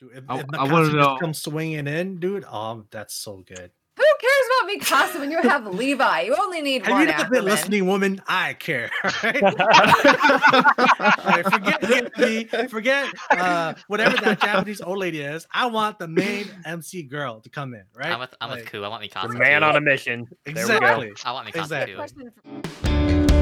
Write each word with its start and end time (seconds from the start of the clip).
Dude, 0.00 0.10
if, 0.16 0.24
I- 0.28 0.40
if 0.40 0.46
I 0.54 0.64
wanna 0.64 0.88
Mikasa 0.88 0.94
know- 0.94 1.04
just 1.10 1.20
comes 1.20 1.42
swinging 1.42 1.86
in, 1.86 2.18
dude. 2.18 2.44
Oh, 2.50 2.84
that's 2.90 3.14
so 3.14 3.44
good. 3.46 3.70
Who 3.96 4.04
cares 4.18 4.46
about 4.48 4.70
Mikasa 4.70 5.20
when 5.20 5.30
you 5.30 5.42
have 5.42 5.66
Levi? 5.66 6.20
You 6.22 6.34
only 6.40 6.62
need 6.62 6.86
Have 6.86 6.92
one. 6.92 7.00
you 7.02 7.06
not 7.08 7.28
been 7.30 7.42
Aquaman. 7.42 7.44
listening, 7.44 7.86
woman? 7.86 8.22
I 8.26 8.54
care. 8.54 8.90
Alright? 9.04 9.42
Alright, 9.42 11.44
forget 11.52 11.84
Anthony, 11.90 12.44
forget 12.68 13.08
uh, 13.30 13.74
whatever 13.88 14.16
that 14.16 14.40
Japanese 14.40 14.80
old 14.80 14.96
lady 14.98 15.20
is. 15.20 15.46
I 15.52 15.66
want 15.66 15.98
the 15.98 16.08
main 16.08 16.48
MC 16.64 17.02
girl 17.02 17.40
to 17.40 17.50
come 17.50 17.74
in, 17.74 17.84
right? 17.94 18.12
I'm 18.12 18.20
with 18.20 18.34
I'm 18.40 18.48
with 18.50 18.60
Like, 18.60 18.72
Ku. 18.72 18.82
I 18.84 18.88
want 18.88 19.02
Mikasa. 19.04 19.32
The 19.32 19.38
man 19.38 19.60
too. 19.60 19.66
on 19.66 19.76
a 19.76 19.80
mission. 19.82 20.26
There 20.46 20.54
we 20.54 20.56
go. 20.62 20.62
Exactly. 20.76 21.12
I 21.26 21.32
want 21.32 21.48
Mikasa 21.48 21.82
Exactly. 21.82 22.24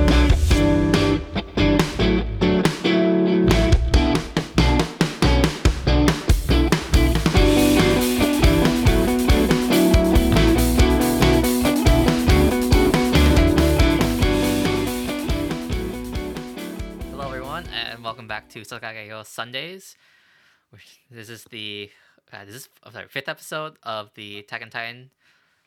too. 0.03 0.09
Back 18.39 18.49
to 18.49 18.61
Sokage 18.61 19.27
Sundays. 19.27 19.97
Which 20.71 21.01
this 21.11 21.29
is 21.29 21.43
the 21.51 21.91
uh, 22.33 22.45
this 22.45 22.55
is 22.55 22.69
I'm 22.85 22.93
sorry 22.93 23.09
fifth 23.09 23.29
episode 23.29 23.79
of 23.83 24.11
the 24.15 24.39
Attack 24.39 24.63
on 24.63 24.71
Titan 24.71 25.11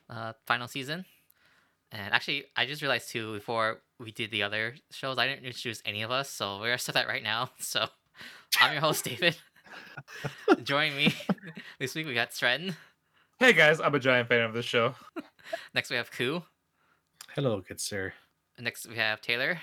uh, 0.10 0.32
final 0.46 0.70
season. 0.70 1.04
And 1.92 2.14
actually, 2.14 2.46
I 2.56 2.66
just 2.66 2.82
realized 2.82 3.10
too 3.10 3.34
before 3.34 3.82
we 4.00 4.14
did 4.14 4.32
the 4.32 4.44
other 4.44 4.76
shows, 4.90 5.18
I 5.18 5.28
didn't 5.28 5.44
introduce 5.44 5.82
any 5.86 6.02
of 6.02 6.12
us, 6.12 6.30
so 6.30 6.60
we're 6.60 6.68
gonna 6.68 6.78
start 6.78 6.94
that 6.94 7.08
right 7.08 7.24
now. 7.24 7.50
So, 7.60 7.88
I'm 8.62 8.72
your 8.72 8.82
host 8.82 9.04
David. 9.04 9.36
Joining 10.64 10.96
me 10.96 11.14
this 11.80 11.94
week 11.94 12.08
we 12.08 12.14
got 12.14 12.32
Stratton. 12.32 12.78
Hey 13.38 13.52
guys, 13.52 13.82
I'm 13.82 13.96
a 13.96 14.00
giant 14.00 14.30
fan 14.30 14.46
of 14.46 14.54
this 14.54 14.66
show. 14.66 14.96
Next 15.74 15.90
we 15.90 15.98
have 15.98 16.10
Ku. 16.10 16.44
Hello, 17.36 17.62
good 17.68 17.82
sir. 17.82 18.14
Next 18.58 18.88
we 18.88 18.96
have 18.96 19.20
Taylor. 19.20 19.60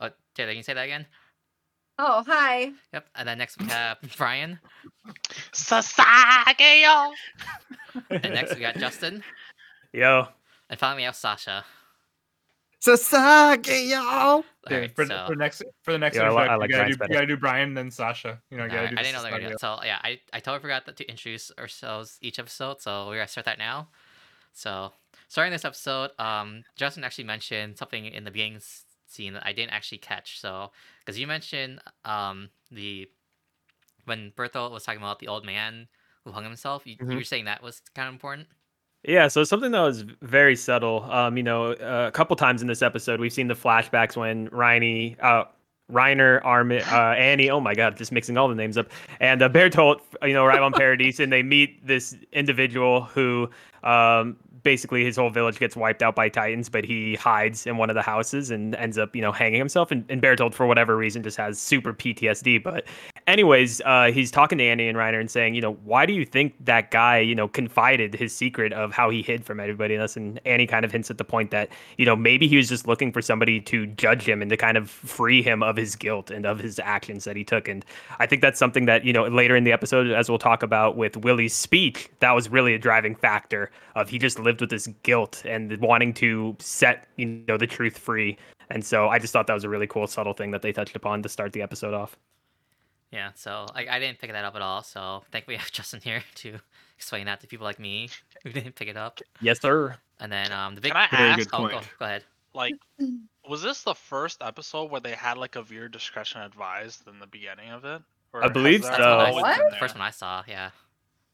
Oh, 0.00 0.10
Taylor, 0.34 0.50
can 0.50 0.56
you 0.56 0.62
say 0.62 0.74
that 0.74 0.84
again? 0.84 1.06
Oh, 1.98 2.24
hi. 2.26 2.72
Yep. 2.94 3.06
And 3.14 3.28
then 3.28 3.38
next 3.38 3.58
we 3.58 3.66
have 3.66 3.98
Brian. 4.16 4.58
Sasageo. 5.52 7.12
And 8.10 8.34
next 8.34 8.54
we 8.54 8.60
got 8.60 8.76
Justin. 8.76 9.22
Yo, 9.92 10.28
And 10.70 10.78
finally 10.78 11.00
we 11.02 11.04
have 11.04 11.16
Sasha. 11.16 11.64
Sasage, 12.80 13.88
y'all. 13.90 14.44
Right, 14.70 14.94
for, 14.94 15.04
so 15.04 15.24
for 15.26 15.36
next 15.36 15.62
for 15.82 15.92
the 15.92 15.98
next 15.98 16.16
Yeah, 16.16 16.30
I 16.32 16.46
I 16.46 16.54
like 16.56 16.70
you, 16.70 16.76
gotta 16.76 16.90
do, 16.90 16.96
better. 16.96 17.12
you 17.12 17.16
gotta 17.16 17.26
do 17.26 17.36
Brian 17.36 17.74
then 17.74 17.90
Sasha. 17.90 18.40
You 18.50 18.56
know, 18.56 18.64
you 18.64 18.70
gotta 18.70 18.80
Alright, 18.82 18.90
do 18.90 18.96
I 19.00 19.02
this 19.02 19.12
didn't 19.12 19.22
know 19.24 19.30
they 19.30 19.36
were 19.36 19.48
doing 19.48 19.58
So 19.58 19.78
yeah, 19.84 19.98
I, 20.02 20.20
I 20.32 20.40
totally 20.40 20.60
forgot 20.62 20.86
that 20.86 20.96
to 20.96 21.08
introduce 21.08 21.50
ourselves 21.58 22.16
each 22.22 22.38
episode. 22.38 22.80
So 22.80 23.06
we're 23.08 23.16
gonna 23.16 23.28
start 23.28 23.44
that 23.46 23.58
now. 23.58 23.88
So 24.54 24.92
starting 25.28 25.52
this 25.52 25.64
episode, 25.66 26.10
um, 26.18 26.62
Justin 26.76 27.04
actually 27.04 27.24
mentioned 27.24 27.76
something 27.76 28.06
in 28.06 28.24
the 28.24 28.30
beginning 28.30 28.56
s- 28.56 28.84
scene 29.12 29.32
that 29.34 29.46
I 29.46 29.52
didn't 29.52 29.72
actually 29.72 29.98
catch. 29.98 30.40
So 30.40 30.70
because 31.04 31.18
you 31.18 31.26
mentioned 31.26 31.80
um 32.04 32.48
the 32.70 33.08
when 34.04 34.32
Berthold 34.36 34.72
was 34.72 34.84
talking 34.84 35.00
about 35.00 35.18
the 35.18 35.28
old 35.28 35.44
man 35.44 35.88
who 36.24 36.32
hung 36.32 36.44
himself, 36.44 36.86
you, 36.86 36.96
Mhm. 36.96 37.10
you 37.10 37.16
were 37.18 37.24
saying 37.24 37.44
that 37.46 37.62
was 37.62 37.80
kind 37.94 38.08
of 38.08 38.14
important. 38.14 38.48
Yeah, 39.02 39.28
so 39.28 39.44
something 39.44 39.70
that 39.72 39.80
was 39.80 40.02
very 40.20 40.54
subtle. 40.56 41.04
Um, 41.10 41.36
you 41.36 41.42
know, 41.42 41.72
uh, 41.72 42.06
a 42.08 42.12
couple 42.12 42.36
times 42.36 42.60
in 42.60 42.68
this 42.68 42.82
episode, 42.82 43.18
we've 43.20 43.32
seen 43.32 43.48
the 43.48 43.54
flashbacks 43.54 44.14
when 44.16 44.48
Reiny, 44.50 45.16
uh, 45.22 45.44
Reiner, 45.90 46.44
Armin, 46.44 46.82
uh, 46.92 47.14
Annie. 47.16 47.48
Oh 47.50 47.60
my 47.60 47.74
God, 47.74 47.96
just 47.96 48.12
mixing 48.12 48.36
all 48.36 48.48
the 48.48 48.54
names 48.54 48.76
up. 48.76 48.88
And 49.20 49.40
uh, 49.42 49.48
Bertolt, 49.48 50.00
you 50.22 50.34
know, 50.34 50.44
arrive 50.44 50.62
on 50.62 50.72
Paradise, 50.72 51.18
and 51.18 51.32
they 51.32 51.42
meet 51.42 51.86
this 51.86 52.14
individual 52.32 53.02
who, 53.04 53.48
um, 53.82 54.36
basically, 54.62 55.04
his 55.04 55.16
whole 55.16 55.30
village 55.30 55.58
gets 55.58 55.76
wiped 55.76 56.02
out 56.02 56.14
by 56.14 56.28
Titans, 56.28 56.68
but 56.68 56.84
he 56.84 57.14
hides 57.14 57.66
in 57.66 57.76
one 57.76 57.90
of 57.90 57.94
the 57.94 58.02
houses 58.02 58.50
and 58.50 58.74
ends 58.74 58.98
up, 58.98 59.14
you 59.14 59.22
know, 59.22 59.32
hanging 59.32 59.58
himself. 59.58 59.90
And, 59.90 60.04
and 60.08 60.20
Bertolt, 60.20 60.54
for 60.54 60.66
whatever 60.66 60.96
reason, 60.96 61.22
just 61.22 61.36
has 61.36 61.58
super 61.58 61.92
PTSD. 61.92 62.62
But 62.62 62.84
anyways, 63.26 63.80
uh, 63.84 64.10
he's 64.12 64.30
talking 64.30 64.58
to 64.58 64.64
Annie 64.64 64.88
and 64.88 64.96
Reiner 64.96 65.20
and 65.20 65.30
saying, 65.30 65.54
you 65.54 65.60
know, 65.60 65.74
why 65.84 66.06
do 66.06 66.12
you 66.12 66.24
think 66.24 66.54
that 66.64 66.90
guy, 66.90 67.18
you 67.18 67.34
know, 67.34 67.48
confided 67.48 68.14
his 68.14 68.34
secret 68.34 68.72
of 68.72 68.92
how 68.92 69.10
he 69.10 69.22
hid 69.22 69.44
from 69.44 69.60
everybody 69.60 69.96
else? 69.96 70.16
And 70.16 70.40
Annie 70.44 70.66
kind 70.66 70.84
of 70.84 70.92
hints 70.92 71.10
at 71.10 71.18
the 71.18 71.24
point 71.24 71.50
that, 71.50 71.70
you 71.96 72.06
know, 72.06 72.16
maybe 72.16 72.48
he 72.48 72.56
was 72.56 72.68
just 72.68 72.86
looking 72.86 73.12
for 73.12 73.22
somebody 73.22 73.60
to 73.60 73.86
judge 73.86 74.28
him 74.28 74.42
and 74.42 74.50
to 74.50 74.56
kind 74.56 74.76
of 74.76 74.90
free 74.90 75.42
him 75.42 75.62
of 75.62 75.76
his 75.76 75.96
guilt 75.96 76.30
and 76.30 76.46
of 76.46 76.58
his 76.58 76.78
actions 76.80 77.24
that 77.24 77.36
he 77.36 77.44
took. 77.44 77.68
And 77.68 77.84
I 78.18 78.26
think 78.26 78.42
that's 78.42 78.58
something 78.58 78.86
that, 78.86 79.04
you 79.04 79.12
know, 79.12 79.26
later 79.26 79.56
in 79.56 79.64
the 79.64 79.72
episode, 79.72 80.10
as 80.10 80.28
we'll 80.28 80.38
talk 80.38 80.62
about 80.62 80.96
with 80.96 81.16
Willie's 81.16 81.54
speech, 81.54 82.08
that 82.20 82.32
was 82.32 82.48
really 82.48 82.74
a 82.74 82.78
driving 82.78 83.14
factor 83.14 83.69
of 83.94 84.08
he 84.08 84.18
just 84.18 84.38
lived 84.38 84.60
with 84.60 84.70
this 84.70 84.86
guilt 85.02 85.42
and 85.44 85.76
wanting 85.78 86.12
to 86.14 86.56
set, 86.58 87.06
you 87.16 87.26
know, 87.26 87.56
the 87.56 87.66
truth 87.66 87.98
free. 87.98 88.36
And 88.70 88.84
so 88.84 89.08
I 89.08 89.18
just 89.18 89.32
thought 89.32 89.46
that 89.48 89.54
was 89.54 89.64
a 89.64 89.68
really 89.68 89.86
cool, 89.86 90.06
subtle 90.06 90.32
thing 90.32 90.50
that 90.52 90.62
they 90.62 90.72
touched 90.72 90.96
upon 90.96 91.22
to 91.22 91.28
start 91.28 91.52
the 91.52 91.62
episode 91.62 91.94
off. 91.94 92.16
Yeah, 93.10 93.30
so 93.34 93.66
I, 93.74 93.86
I 93.88 93.98
didn't 93.98 94.18
pick 94.20 94.30
that 94.30 94.44
up 94.44 94.54
at 94.54 94.62
all. 94.62 94.82
So 94.82 95.22
thankfully 95.32 95.54
we 95.54 95.58
have 95.58 95.72
Justin 95.72 96.00
here 96.00 96.22
to 96.36 96.58
explain 96.96 97.26
that 97.26 97.40
to 97.40 97.46
people 97.46 97.64
like 97.64 97.78
me 97.80 98.08
who 98.42 98.50
didn't 98.50 98.76
pick 98.76 98.88
it 98.88 98.96
up. 98.96 99.20
Yes, 99.40 99.60
sir. 99.60 99.96
And 100.20 100.30
then 100.30 100.52
um 100.52 100.74
the 100.74 100.80
big 100.80 100.92
Can 100.92 101.08
I 101.10 101.16
Very 101.16 101.30
ask, 101.30 101.38
good 101.38 101.48
oh, 101.52 101.68
go, 101.68 101.80
go 101.98 102.04
ahead. 102.04 102.24
like, 102.54 102.74
was 103.48 103.62
this 103.62 103.82
the 103.82 103.94
first 103.94 104.42
episode 104.42 104.90
where 104.90 105.00
they 105.00 105.12
had 105.12 105.38
like 105.38 105.56
a 105.56 105.62
viewer 105.62 105.88
discretion 105.88 106.40
advised 106.42 107.08
in 107.08 107.18
the 107.18 107.26
beginning 107.26 107.70
of 107.70 107.84
it? 107.84 108.02
Or 108.32 108.44
I 108.44 108.48
believe 108.48 108.84
so. 108.84 108.92
always 108.92 109.42
What? 109.42 109.70
The 109.70 109.76
first 109.78 109.96
one 109.96 110.02
I 110.02 110.10
saw, 110.10 110.44
yeah. 110.46 110.70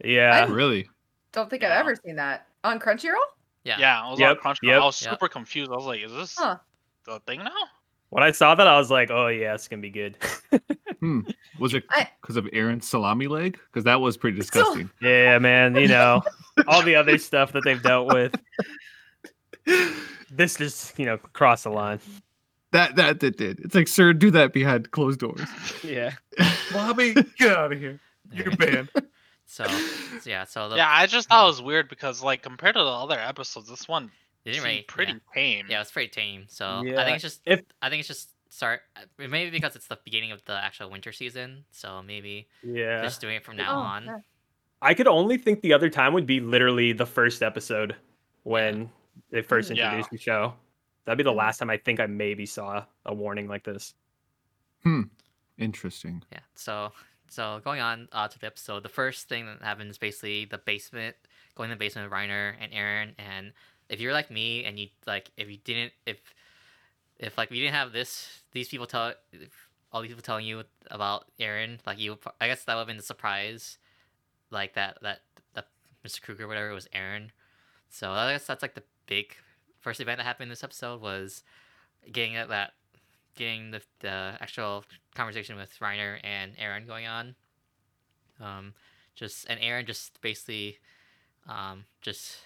Yeah. 0.02 0.46
Really? 0.50 0.88
Don't 1.36 1.48
think 1.48 1.62
Yeah. 1.62 1.74
I've 1.74 1.80
ever 1.80 1.94
seen 2.04 2.16
that 2.16 2.48
on 2.64 2.80
Crunchyroll. 2.80 3.14
Yeah. 3.62 3.76
Yeah, 3.78 4.02
I 4.02 4.10
was 4.10 4.18
Yep, 4.18 4.30
on 4.30 4.36
Crunchyroll. 4.54 4.68
yep. 4.68 4.82
I 4.82 4.84
was 4.86 5.02
Yep. 5.02 5.10
super 5.12 5.28
confused. 5.28 5.70
I 5.70 5.76
was 5.76 5.84
like, 5.84 6.00
"Is 6.00 6.12
this 6.12 6.34
Huh. 6.36 6.56
the 7.04 7.20
thing 7.20 7.44
now?" 7.44 7.52
When 8.08 8.24
I 8.24 8.30
saw 8.32 8.54
that, 8.54 8.66
I 8.66 8.78
was 8.78 8.90
like, 8.90 9.10
"Oh 9.10 9.26
yeah, 9.28 9.52
it's 9.54 9.68
gonna 9.68 9.82
be 9.82 9.90
good." 9.90 10.16
Hmm. 11.00 11.20
Was 11.58 11.74
it 11.74 11.84
I- 11.90 12.08
because 12.22 12.36
of 12.36 12.46
Eren's 12.46 12.88
salami 12.88 13.26
leg? 13.26 13.58
Because 13.70 13.84
that 13.84 14.00
was 14.00 14.16
pretty 14.16 14.36
So- 14.38 14.40
disgusting. 14.40 14.90
yeah, 15.02 15.38
man. 15.38 15.76
You 15.76 15.88
know, 15.88 16.22
all 16.66 16.80
the 16.82 16.94
other 16.96 17.18
stuff 17.18 17.52
that 17.52 17.64
they've 17.64 17.82
dealt 17.82 18.08
with. 18.12 18.34
This 20.30 20.56
just, 20.56 20.98
you 20.98 21.06
know, 21.06 21.18
cross 21.18 21.62
the 21.64 21.70
line. 21.70 22.00
that 22.72 22.96
that 22.96 23.20
that 23.20 23.36
did. 23.36 23.60
It's 23.60 23.74
like, 23.74 23.88
sir, 23.88 24.12
do 24.12 24.30
that 24.32 24.52
behind 24.52 24.90
closed 24.90 25.20
doors. 25.20 25.40
Yeah. 25.84 26.12
Bobby, 26.72 27.14
get 27.38 27.56
out 27.56 27.72
of 27.72 27.78
here. 27.78 28.00
You're 28.32 28.56
banned. 28.56 28.88
So, 29.46 29.64
so 29.66 30.28
yeah, 30.30 30.44
so 30.44 30.68
the, 30.68 30.76
Yeah, 30.76 30.88
I 30.90 31.06
just 31.06 31.28
thought 31.28 31.44
it 31.44 31.46
was 31.46 31.62
weird 31.62 31.88
because 31.88 32.22
like 32.22 32.42
compared 32.42 32.74
to 32.74 32.80
the 32.82 32.86
other 32.90 33.18
episodes, 33.18 33.68
this 33.68 33.86
one 33.88 34.10
it 34.44 34.50
didn't 34.50 34.54
seemed 34.56 34.64
really 34.64 34.82
pretty 34.82 35.12
Yeah. 35.12 35.18
tame. 35.34 35.66
yeah, 35.68 35.80
it's 35.80 35.90
pretty 35.92 36.08
tame. 36.08 36.46
So 36.48 36.66
I 36.66 37.04
think 37.04 37.14
it's 37.16 37.22
just 37.22 37.40
if- 37.46 37.62
I 37.80 37.88
think 37.88 38.00
it's 38.00 38.08
just 38.08 38.30
start 38.50 38.80
uh, 38.96 39.00
maybe 39.18 39.50
because 39.50 39.76
it's 39.76 39.86
the 39.86 39.98
beginning 40.04 40.32
of 40.32 40.44
the 40.46 40.52
actual 40.52 40.90
winter 40.90 41.12
season. 41.12 41.64
So 41.70 42.02
maybe 42.02 42.48
Yeah. 42.62 43.02
just 43.02 43.20
doing 43.20 43.36
it 43.36 43.44
from 43.44 43.56
now 43.56 43.72
Oh, 43.76 43.78
on. 43.80 44.04
yeah. 44.06 44.18
I 44.82 44.94
could 44.94 45.06
only 45.08 45.38
think 45.38 45.62
the 45.62 45.72
other 45.72 45.88
time 45.90 46.12
would 46.12 46.26
be 46.26 46.40
literally 46.40 46.92
the 46.92 47.06
first 47.06 47.42
episode 47.42 47.94
when 48.42 48.90
they 49.30 49.42
first 49.42 49.70
Mm. 49.70 49.76
Yeah. 49.76 49.84
introduced 49.86 50.10
the 50.10 50.18
show. 50.18 50.54
That'd 51.04 51.18
be 51.18 51.24
the 51.24 51.32
Mhm. 51.32 51.36
last 51.36 51.58
time 51.58 51.70
I 51.70 51.76
think 51.76 52.00
I 52.00 52.06
maybe 52.06 52.46
saw 52.46 52.84
a 53.04 53.14
warning 53.14 53.46
like 53.48 53.62
this. 53.64 53.94
Hmm. 54.82 55.02
Interesting. 55.58 56.22
Yeah. 56.32 56.40
So 56.54 56.92
so 57.28 57.60
going 57.64 57.80
on 57.80 58.08
uh, 58.12 58.28
to 58.28 58.38
the 58.38 58.46
episode, 58.46 58.82
the 58.82 58.88
first 58.88 59.28
thing 59.28 59.46
that 59.46 59.62
happens 59.62 59.92
is 59.92 59.98
basically 59.98 60.44
the 60.44 60.58
basement, 60.58 61.16
going 61.54 61.68
to 61.68 61.74
the 61.74 61.78
basement 61.78 62.10
with 62.10 62.18
Reiner 62.18 62.54
and 62.60 62.72
Eren. 62.72 63.14
And 63.18 63.52
if 63.88 64.00
you're 64.00 64.12
like 64.12 64.30
me 64.30 64.64
and 64.64 64.78
you 64.78 64.88
like, 65.06 65.30
if 65.36 65.50
you 65.50 65.58
didn't, 65.58 65.92
if 66.06 66.18
if 67.18 67.38
like 67.38 67.50
we 67.50 67.60
didn't 67.60 67.74
have 67.74 67.92
this, 67.92 68.42
these 68.52 68.68
people 68.68 68.86
tell 68.86 69.14
all 69.92 70.02
these 70.02 70.10
people 70.10 70.22
telling 70.22 70.46
you 70.46 70.64
about 70.90 71.26
Eren, 71.40 71.78
like 71.86 71.98
you, 71.98 72.18
I 72.40 72.48
guess 72.48 72.64
that 72.64 72.74
would 72.74 72.80
have 72.80 72.86
been 72.86 72.96
the 72.96 73.02
surprise, 73.02 73.78
like 74.50 74.74
that 74.74 74.98
that 75.02 75.20
that 75.54 75.68
Mr. 76.06 76.22
Kruger, 76.22 76.46
whatever, 76.46 76.70
it 76.70 76.74
was 76.74 76.88
Eren. 76.94 77.30
So 77.88 78.10
I 78.10 78.32
guess 78.32 78.46
that's 78.46 78.62
like 78.62 78.74
the 78.74 78.82
big 79.06 79.34
first 79.80 80.00
event 80.00 80.18
that 80.18 80.24
happened 80.24 80.44
in 80.44 80.50
this 80.50 80.64
episode 80.64 81.00
was 81.00 81.42
getting 82.10 82.36
at 82.36 82.48
that 82.48 82.72
getting 83.36 83.70
the, 83.70 83.82
the 84.00 84.34
actual 84.40 84.84
conversation 85.14 85.56
with 85.56 85.78
Reiner 85.80 86.18
and 86.24 86.56
Eren 86.56 86.86
going 86.86 87.06
on. 87.06 87.34
Um, 88.40 88.74
just 89.14 89.46
and 89.48 89.60
Eren 89.60 89.86
just 89.86 90.20
basically, 90.20 90.78
um, 91.48 91.84
just 92.00 92.38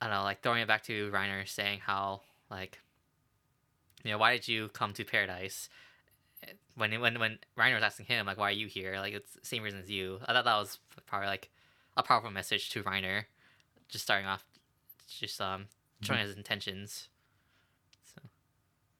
I 0.00 0.06
don't 0.06 0.16
know, 0.16 0.24
like 0.24 0.42
throwing 0.42 0.62
it 0.62 0.68
back 0.68 0.82
to 0.84 1.10
Reiner, 1.10 1.48
saying 1.48 1.80
how 1.86 2.22
like, 2.50 2.78
you 4.02 4.10
know, 4.10 4.18
why 4.18 4.32
did 4.32 4.48
you 4.48 4.68
come 4.68 4.92
to 4.94 5.04
paradise? 5.04 5.68
When 6.74 7.00
when 7.00 7.18
when 7.20 7.38
Reiner 7.56 7.74
was 7.74 7.84
asking 7.84 8.06
him 8.06 8.26
like, 8.26 8.38
why 8.38 8.48
are 8.48 8.52
you 8.52 8.66
here? 8.66 8.96
Like 8.96 9.14
it's 9.14 9.34
the 9.34 9.46
same 9.46 9.62
reason 9.62 9.80
as 9.80 9.90
you. 9.90 10.18
I 10.26 10.32
thought 10.32 10.44
that 10.44 10.56
was 10.56 10.78
probably 11.06 11.28
like 11.28 11.50
a 11.96 12.02
powerful 12.02 12.30
message 12.30 12.70
to 12.70 12.82
Reiner, 12.82 13.24
just 13.88 14.04
starting 14.04 14.26
off, 14.26 14.44
just 15.06 15.40
um 15.40 15.66
showing 16.02 16.20
his 16.20 16.36
intentions. 16.36 17.08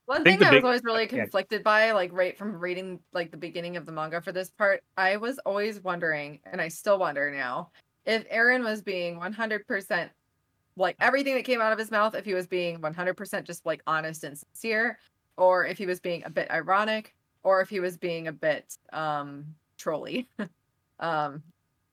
One 0.07 0.25
thing 0.25 0.43
I 0.43 0.51
big- 0.51 0.63
was 0.63 0.65
always 0.65 0.85
really 0.85 1.07
conflicted 1.07 1.63
by, 1.63 1.93
like 1.93 2.13
right 2.13 2.37
from 2.37 2.59
reading 2.59 3.01
like 3.13 3.31
the 3.31 3.37
beginning 3.37 3.77
of 3.77 3.87
the 3.87 3.93
manga 3.93 4.21
for 4.21 4.33
this 4.33 4.51
part, 4.51 4.83
I 4.97 5.17
was 5.17 5.39
always 5.41 5.81
wondering, 5.81 6.41
and 6.45 6.61
I 6.61 6.69
still 6.69 6.99
wonder 6.99 7.31
now, 7.31 7.71
if 8.05 8.29
Eren 8.29 8.65
was 8.65 8.83
being 8.83 9.21
100% 9.21 10.11
like 10.77 10.97
everything 11.01 11.35
that 11.35 11.45
came 11.45 11.61
out 11.61 11.73
of 11.73 11.79
his 11.79 11.91
mouth, 11.91 12.15
if 12.15 12.25
he 12.25 12.35
was 12.35 12.47
being 12.47 12.79
100% 12.81 13.45
just 13.45 13.65
like 13.67 13.83
honest 13.87 14.25
and 14.25 14.37
sincere, 14.37 14.99
or 15.37 15.67
if 15.67 15.79
he 15.79 15.87
was 15.87 16.01
being 16.01 16.25
a 16.25 16.31
bit 16.31 16.51
ironic, 16.51 17.15
or 17.45 17.61
if 17.61 17.69
he 17.69 17.81
was 17.81 17.97
being 17.97 18.29
a 18.29 18.33
bit 18.33 18.77
um 18.93 19.45
trolly. 19.79 20.29
um 21.01 21.43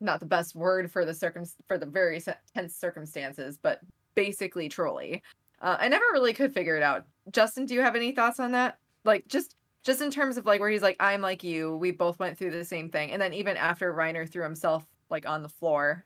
not 0.02 0.20
the 0.20 0.26
best 0.26 0.56
word 0.56 0.92
for 0.92 1.04
the 1.06 1.14
circum 1.14 1.44
for 1.68 1.78
the 1.78 1.86
very 1.86 2.24
tense 2.56 2.76
circumstances, 2.76 3.58
but 3.62 3.82
basically 4.16 4.70
trolly. 4.70 5.22
Uh, 5.62 5.76
I 5.78 5.90
never 5.90 6.06
really 6.14 6.32
could 6.34 6.54
figure 6.54 6.78
it 6.78 6.84
out. 6.84 7.06
Justin, 7.32 7.66
do 7.66 7.74
you 7.74 7.82
have 7.82 7.96
any 7.96 8.12
thoughts 8.12 8.40
on 8.40 8.52
that? 8.54 8.78
Like 9.06 9.28
just 9.28 9.56
just 9.84 10.02
in 10.02 10.12
terms 10.12 10.38
of 10.38 10.46
like 10.46 10.60
where 10.60 10.70
he's 10.70 10.82
like, 10.82 10.98
I'm 11.00 11.22
like 11.22 11.44
you, 11.44 11.76
we 11.78 11.92
both 11.92 12.20
went 12.20 12.38
through 12.38 12.52
the 12.52 12.66
same 12.66 12.90
thing. 12.90 13.12
And 13.12 13.22
then 13.22 13.34
even 13.34 13.56
after 13.58 13.94
Reiner 13.94 14.30
threw 14.30 14.44
himself 14.44 14.86
like 15.10 15.28
on 15.28 15.42
the 15.42 15.50
floor. 15.50 16.06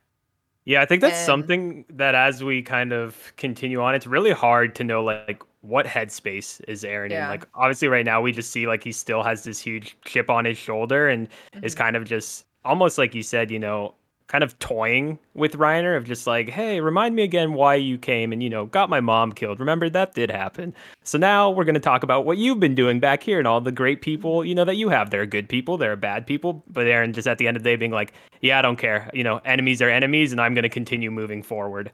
Yeah, 0.64 0.80
I 0.80 0.86
think 0.86 1.00
that's 1.02 1.16
And- 1.18 1.26
something 1.26 1.84
that 1.90 2.14
as 2.14 2.42
we 2.42 2.62
kind 2.62 2.92
of 2.92 3.32
continue 3.36 3.82
on, 3.82 3.94
it's 3.94 4.06
really 4.06 4.30
hard 4.32 4.74
to 4.76 4.84
know 4.84 5.02
like 5.04 5.42
what 5.60 5.86
headspace 5.86 6.60
is 6.68 6.84
Eren 6.84 7.10
in. 7.10 7.28
Like 7.28 7.46
obviously 7.54 7.88
right 7.88 8.04
now 8.04 8.20
we 8.22 8.32
just 8.32 8.50
see 8.50 8.66
like 8.66 8.84
he 8.84 8.92
still 8.92 9.22
has 9.22 9.44
this 9.44 9.60
huge 9.60 9.96
chip 10.04 10.30
on 10.30 10.44
his 10.44 10.56
shoulder 10.56 11.08
and 11.08 11.28
is 11.62 11.74
Mhm. 11.74 11.78
kind 11.78 11.96
of 11.96 12.04
just 12.04 12.46
almost 12.64 12.96
like 12.96 13.14
you 13.14 13.22
said, 13.22 13.50
you 13.50 13.58
know, 13.58 13.94
kind 14.26 14.42
of 14.42 14.58
toying 14.58 15.18
with 15.34 15.52
Reiner 15.52 15.96
of 15.96 16.04
just 16.04 16.26
like, 16.26 16.48
hey, 16.48 16.80
remind 16.80 17.14
me 17.14 17.22
again 17.22 17.52
why 17.52 17.74
you 17.74 17.98
came 17.98 18.32
and 18.32 18.42
you 18.42 18.48
know 18.48 18.66
got 18.66 18.88
my 18.88 19.00
mom 19.00 19.32
killed. 19.32 19.60
Remember 19.60 19.90
that 19.90 20.14
did 20.14 20.30
happen. 20.30 20.74
So 21.02 21.18
now 21.18 21.50
we're 21.50 21.64
gonna 21.64 21.78
talk 21.80 22.02
about 22.02 22.24
what 22.24 22.38
you've 22.38 22.60
been 22.60 22.74
doing 22.74 23.00
back 23.00 23.22
here 23.22 23.38
and 23.38 23.46
all 23.46 23.60
the 23.60 23.72
great 23.72 24.00
people 24.00 24.44
you 24.44 24.54
know 24.54 24.64
that 24.64 24.76
you 24.76 24.88
have. 24.88 25.10
There 25.10 25.22
are 25.22 25.26
good 25.26 25.48
people, 25.48 25.76
there 25.76 25.92
are 25.92 25.96
bad 25.96 26.26
people, 26.26 26.64
but 26.68 26.86
Eren 26.86 27.12
just 27.12 27.28
at 27.28 27.38
the 27.38 27.46
end 27.46 27.56
of 27.56 27.62
the 27.62 27.68
day 27.70 27.76
being 27.76 27.90
like, 27.90 28.14
yeah, 28.40 28.58
I 28.58 28.62
don't 28.62 28.76
care. 28.76 29.10
You 29.12 29.24
know, 29.24 29.40
enemies 29.44 29.82
are 29.82 29.90
enemies, 29.90 30.32
and 30.32 30.40
I'm 30.40 30.54
gonna 30.54 30.68
continue 30.68 31.10
moving 31.10 31.42
forward. 31.42 31.92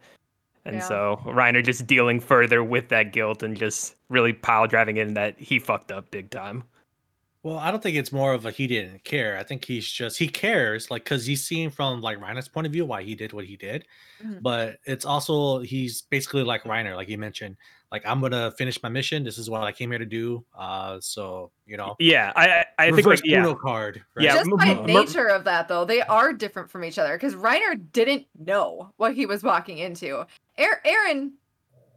And 0.64 0.76
Yeah. 0.76 0.82
so 0.82 1.20
Reiner 1.24 1.64
just 1.64 1.86
dealing 1.86 2.20
further 2.20 2.62
with 2.62 2.88
that 2.90 3.12
guilt 3.12 3.42
and 3.42 3.56
just 3.56 3.96
really 4.08 4.32
pile 4.32 4.66
driving 4.66 4.98
in 4.98 5.14
that 5.14 5.38
he 5.38 5.58
fucked 5.58 5.90
up 5.90 6.10
big 6.10 6.30
time. 6.30 6.64
Well, 7.42 7.56
I 7.56 7.70
don't 7.70 7.82
think 7.82 7.96
it's 7.96 8.12
more 8.12 8.34
of 8.34 8.44
a 8.44 8.50
he 8.50 8.66
didn't 8.66 9.02
care. 9.04 9.38
I 9.38 9.42
think 9.42 9.64
he's 9.64 9.90
just 9.90 10.18
he 10.18 10.28
cares, 10.28 10.90
like 10.90 11.04
because 11.04 11.24
he's 11.24 11.42
seeing 11.42 11.70
from 11.70 12.02
like 12.02 12.18
Reiner's 12.18 12.48
point 12.48 12.66
of 12.66 12.72
view 12.72 12.84
why 12.84 13.02
he 13.02 13.14
did 13.14 13.32
what 13.32 13.46
he 13.46 13.56
did. 13.56 13.86
Mhm. 14.22 14.42
But 14.42 14.78
it's 14.84 15.06
also 15.06 15.60
he's 15.60 16.02
basically 16.02 16.42
like 16.42 16.64
Reiner, 16.64 16.94
like 16.94 17.08
you 17.08 17.16
mentioned, 17.16 17.56
like 17.90 18.04
I'm 18.04 18.20
gonna 18.20 18.50
finish 18.50 18.82
my 18.82 18.90
mission. 18.90 19.24
This 19.24 19.38
is 19.38 19.48
what 19.48 19.62
I 19.62 19.72
came 19.72 19.90
here 19.90 19.98
to 19.98 20.04
do. 20.04 20.44
Uh, 20.54 20.98
so 21.00 21.50
you 21.66 21.78
know, 21.78 21.96
Yeah, 21.98 22.30
I 22.36 22.64
I, 22.78 22.88
I 22.88 22.92
think 22.92 23.06
like 23.06 23.24
yeah. 23.24 23.54
Card. 23.54 24.04
Right? 24.14 24.24
Yeah, 24.24 24.34
just 24.34 24.50
by 24.50 24.74
nature 24.74 25.28
of 25.28 25.44
that 25.44 25.66
though, 25.66 25.86
they 25.86 26.02
are 26.02 26.34
different 26.34 26.70
from 26.70 26.84
each 26.84 26.98
other 26.98 27.16
because 27.16 27.34
Reiner 27.34 27.80
didn't 27.92 28.26
know 28.38 28.92
what 28.98 29.14
he 29.14 29.24
was 29.24 29.42
walking 29.42 29.78
into. 29.78 30.26
Eren, 30.58 30.84
Eren 30.86 31.30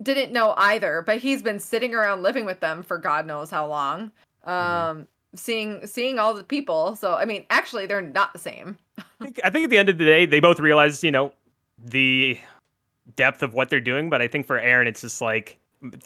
didn't 0.02 0.32
know 0.32 0.54
either, 0.56 1.04
but 1.06 1.18
he's 1.18 1.42
been 1.42 1.60
sitting 1.60 1.94
around 1.94 2.24
living 2.24 2.46
with 2.46 2.62
them 2.62 2.82
for 2.82 2.98
God 2.98 3.26
knows 3.26 3.50
how 3.50 3.68
long. 3.68 4.10
Um 4.46 5.06
seeing 5.36 5.86
seeing 5.88 6.20
all 6.20 6.34
the 6.34 6.44
people. 6.44 6.96
So 6.96 7.14
I 7.16 7.26
mean, 7.26 7.46
actually 7.50 7.86
they're 7.86 8.02
not 8.02 8.34
the 8.34 8.40
same. 8.40 8.78
I 8.98 9.04
think, 9.26 9.40
I 9.44 9.50
think 9.50 9.64
at 9.66 9.70
the 9.70 9.78
end 9.78 9.90
of 9.90 9.98
the 9.98 10.06
day, 10.06 10.26
they 10.26 10.40
both 10.40 10.60
realize, 10.60 11.04
you 11.04 11.12
know, 11.12 11.34
the 11.84 12.38
depth 13.16 13.42
of 13.44 13.54
what 13.54 13.70
they're 13.70 13.80
doing. 13.82 14.10
But 14.10 14.22
I 14.22 14.28
think 14.28 14.46
for 14.46 14.60
Eren, 14.60 14.86
it's 14.88 15.02
just 15.02 15.22
like 15.22 15.58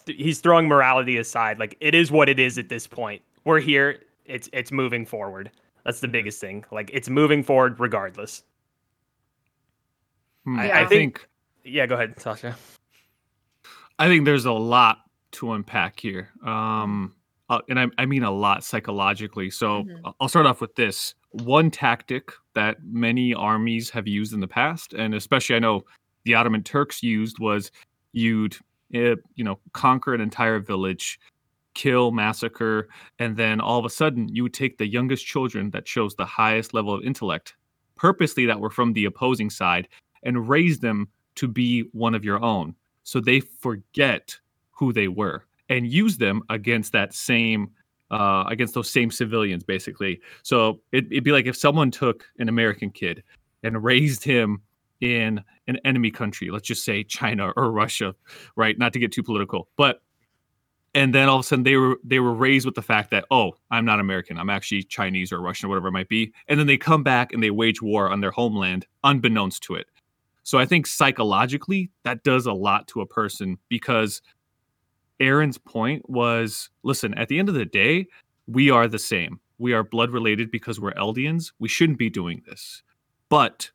th- 0.05 0.17
he's 0.17 0.39
throwing 0.39 0.67
morality 0.67 1.17
aside. 1.17 1.59
Like 1.59 1.75
it 1.79 1.93
is 1.95 2.11
what 2.11 2.29
it 2.29 2.39
is 2.39 2.57
at 2.57 2.69
this 2.69 2.87
point. 2.87 3.21
We're 3.43 3.59
here. 3.59 4.01
It's 4.25 4.49
it's 4.53 4.71
moving 4.71 5.05
forward. 5.05 5.51
That's 5.83 5.99
the 6.01 6.07
biggest 6.07 6.39
thing. 6.41 6.65
Like 6.71 6.89
it's 6.93 7.09
moving 7.09 7.43
forward 7.43 7.79
regardless. 7.79 8.43
Hmm, 10.43 10.59
I- 10.59 10.69
I 10.71 10.81
I 10.81 10.85
think- 10.85 11.19
think 11.19 11.29
Yeah, 11.63 11.85
go 11.85 11.95
ahead, 11.95 12.19
Sasha. 12.19 12.55
I 13.99 14.07
think 14.07 14.25
there's 14.25 14.45
a 14.45 14.51
lot 14.53 14.99
to 15.33 15.51
unpack 15.53 15.99
here. 15.99 16.29
Um, 16.45 17.13
uh, 17.49 17.61
and 17.69 17.79
I, 17.79 17.87
I 17.97 18.05
mean 18.05 18.23
a 18.23 18.31
lot 18.31 18.63
psychologically. 18.63 19.49
So 19.49 19.83
Mhm. 19.83 20.01
I- 20.05 20.11
I'll 20.19 20.29
start 20.29 20.45
off 20.45 20.61
with 20.61 20.75
this. 20.75 21.15
One 21.31 21.69
tactic 21.71 22.31
that 22.53 22.77
many 22.83 23.33
armies 23.33 23.89
have 23.91 24.07
used 24.07 24.33
in 24.33 24.39
the 24.39 24.47
past, 24.47 24.93
and 24.93 25.13
especially 25.15 25.55
I 25.55 25.59
know 25.59 25.83
the 26.25 26.33
Ottoman 26.35 26.63
Turks 26.63 27.01
used, 27.03 27.39
was 27.39 27.71
you'd 28.13 28.57
uh, 28.95 29.15
you 29.35 29.43
know 29.43 29.59
conquer 29.73 30.13
an 30.13 30.21
entire 30.21 30.59
village, 30.59 31.19
kill, 31.73 32.11
massacre, 32.11 32.87
and 33.19 33.35
then 33.37 33.59
all 33.61 33.77
of 33.79 33.85
a 33.85 33.89
sudden 33.89 34.27
you 34.33 34.43
would 34.43 34.53
take 34.53 34.77
the 34.77 34.87
youngest 34.87 35.25
children 35.25 35.69
that 35.71 35.87
shows 35.87 36.15
the 36.15 36.25
highest 36.25 36.73
level 36.73 36.93
of 36.93 37.03
intellect, 37.03 37.55
purposely 37.95 38.45
that 38.45 38.59
were 38.59 38.69
from 38.69 38.93
the 38.93 39.05
opposing 39.05 39.49
side, 39.49 39.87
and 40.23 40.47
raise 40.49 40.79
them 40.79 41.07
to 41.35 41.47
be 41.47 41.81
one 41.91 42.15
of 42.15 42.23
your 42.25 42.41
own 42.43 42.75
so 43.03 43.19
they 43.21 43.39
forget 43.39 44.37
who 44.71 44.91
they 44.91 45.07
were 45.07 45.45
and 45.69 45.87
use 45.87 46.17
them 46.17 46.41
against 46.49 46.91
that 46.93 47.13
same 47.13 47.71
uh, 48.09 48.45
against 48.47 48.73
those 48.73 48.89
same 48.89 49.11
civilians 49.11 49.63
basically. 49.63 50.21
So 50.43 50.79
it, 50.91 51.05
it'd 51.11 51.23
be 51.23 51.31
like 51.31 51.45
if 51.45 51.57
someone 51.57 51.91
took 51.91 52.25
an 52.39 52.49
american 52.49 52.89
kid 52.89 53.23
and 53.63 53.83
raised 53.83 54.23
him 54.23 54.61
in 55.01 55.43
an 55.67 55.77
enemy 55.85 56.09
country 56.09 56.49
let's 56.49 56.67
just 56.67 56.83
say 56.83 57.03
china 57.03 57.51
or 57.57 57.71
russia 57.71 58.15
right? 58.55 58.77
Not 58.79 58.93
to 58.93 58.99
get 58.99 59.11
too 59.11 59.23
political 59.23 59.67
but 59.77 60.01
and 60.95 61.13
then 61.13 61.27
all 61.29 61.35
of 61.35 61.41
a 61.41 61.43
sudden 61.43 61.63
they 61.63 61.75
were 61.75 61.97
they 62.03 62.19
were 62.19 62.33
raised 62.33 62.65
with 62.65 62.75
the 62.75 62.81
fact 62.81 63.11
that 63.11 63.25
oh 63.29 63.51
i'm 63.69 63.85
not 63.85 63.99
american 63.99 64.39
i'm 64.39 64.49
actually 64.49 64.81
chinese 64.81 65.31
or 65.31 65.41
russian 65.41 65.67
or 65.67 65.69
whatever 65.69 65.89
it 65.89 65.91
might 65.91 66.07
be 66.07 66.33
and 66.47 66.59
then 66.59 66.65
they 66.65 66.77
come 66.77 67.03
back 67.03 67.33
and 67.33 67.43
they 67.43 67.51
wage 67.51 67.81
war 67.81 68.09
on 68.09 68.21
their 68.21 68.31
homeland 68.31 68.87
unbeknownst 69.03 69.63
to 69.63 69.75
it. 69.75 69.87
So 70.43 70.57
I 70.57 70.65
think 70.65 70.87
psychologically 70.87 71.89
that 72.03 72.23
does 72.23 72.45
a 72.45 72.53
lot 72.53 72.87
to 72.89 73.01
a 73.01 73.05
person 73.05 73.57
because 73.67 74.21
Eren's 75.19 75.57
point 75.57 76.09
was 76.09 76.69
listen, 76.83 77.13
at 77.15 77.27
the 77.27 77.39
end 77.39 77.49
of 77.49 77.55
the 77.55 77.65
day, 77.65 78.07
we 78.47 78.69
are 78.69 78.87
the 78.87 78.99
same. 78.99 79.39
We 79.57 79.73
are 79.73 79.83
blood 79.83 80.11
related 80.11 80.51
because 80.51 80.79
we're 80.79 80.93
Eldians. 80.93 81.51
We 81.59 81.67
shouldn't 81.67 81.97
be 81.97 82.09
doing 82.09 82.43
this. 82.45 82.83
But 83.29 83.71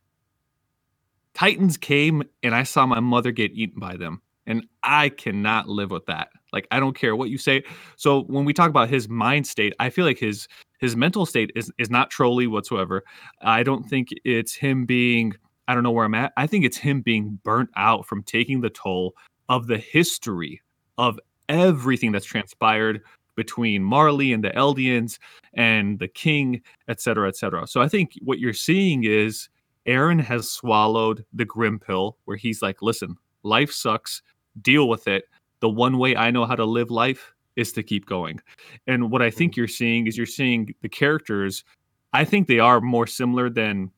Titans 1.34 1.76
came 1.76 2.22
and 2.42 2.54
I 2.54 2.62
saw 2.62 2.86
my 2.86 3.00
mother 3.00 3.32
get 3.32 3.52
eaten 3.52 3.80
by 3.80 3.96
them. 3.96 4.22
And 4.46 4.66
I 4.82 5.08
cannot 5.08 5.68
live 5.68 5.90
with 5.90 6.06
that. 6.06 6.28
Like 6.52 6.66
I 6.70 6.80
don't 6.80 6.96
care 6.96 7.16
what 7.16 7.30
you 7.30 7.38
say. 7.38 7.64
So 7.96 8.22
when 8.24 8.44
we 8.44 8.52
talk 8.52 8.68
about 8.68 8.88
his 8.88 9.08
mind 9.08 9.46
state, 9.46 9.74
I 9.78 9.90
feel 9.90 10.04
like 10.04 10.18
his 10.18 10.48
his 10.78 10.96
mental 10.96 11.26
state 11.26 11.50
is 11.54 11.70
is 11.78 11.90
not 11.90 12.10
trolly 12.10 12.46
whatsoever. 12.46 13.04
I 13.40 13.62
don't 13.62 13.84
think 13.84 14.08
it's 14.24 14.54
him 14.54 14.84
being 14.84 15.34
I 15.68 15.74
don't 15.74 15.84
know 15.84 15.92
where 15.92 16.04
I'm 16.04 16.14
at. 16.14 16.32
I 16.36 16.46
think 16.46 16.64
it's 16.64 16.76
him 16.76 17.00
being 17.00 17.38
burnt 17.44 17.70
out 17.76 18.06
from 18.06 18.22
taking 18.22 18.60
the 18.60 18.70
toll 18.70 19.14
of 19.48 19.68
the 19.68 19.78
history 19.78 20.60
of 20.98 21.18
everything 21.48 22.12
that's 22.12 22.26
transpired 22.26 23.02
between 23.34 23.82
Marley 23.82 24.32
and 24.32 24.44
the 24.44 24.50
Eldians 24.50 25.18
and 25.54 25.98
the 25.98 26.08
king, 26.08 26.60
et 26.88 27.00
cetera, 27.00 27.28
et 27.28 27.36
cetera. 27.36 27.66
So 27.66 27.80
I 27.80 27.88
think 27.88 28.12
what 28.22 28.38
you're 28.38 28.52
seeing 28.52 29.04
is 29.04 29.48
Eren 29.86 30.20
has 30.20 30.50
swallowed 30.50 31.24
the 31.32 31.44
grim 31.44 31.78
pill 31.78 32.16
where 32.26 32.36
he's 32.36 32.62
like, 32.62 32.82
listen, 32.82 33.16
life 33.42 33.72
sucks, 33.72 34.22
deal 34.60 34.88
with 34.88 35.08
it. 35.08 35.24
The 35.60 35.68
one 35.68 35.98
way 35.98 36.14
I 36.14 36.30
know 36.30 36.44
how 36.44 36.56
to 36.56 36.64
live 36.64 36.90
life 36.90 37.32
is 37.56 37.72
to 37.72 37.82
keep 37.82 38.06
going. 38.06 38.40
And 38.86 39.10
what 39.10 39.22
I 39.22 39.30
think 39.30 39.52
mm-hmm. 39.52 39.60
you're 39.60 39.68
seeing 39.68 40.06
is 40.06 40.16
you're 40.16 40.26
seeing 40.26 40.74
the 40.82 40.88
characters, 40.88 41.64
I 42.12 42.24
think 42.24 42.48
they 42.48 42.58
are 42.58 42.80
more 42.80 43.06
similar 43.06 43.48
than 43.48 43.90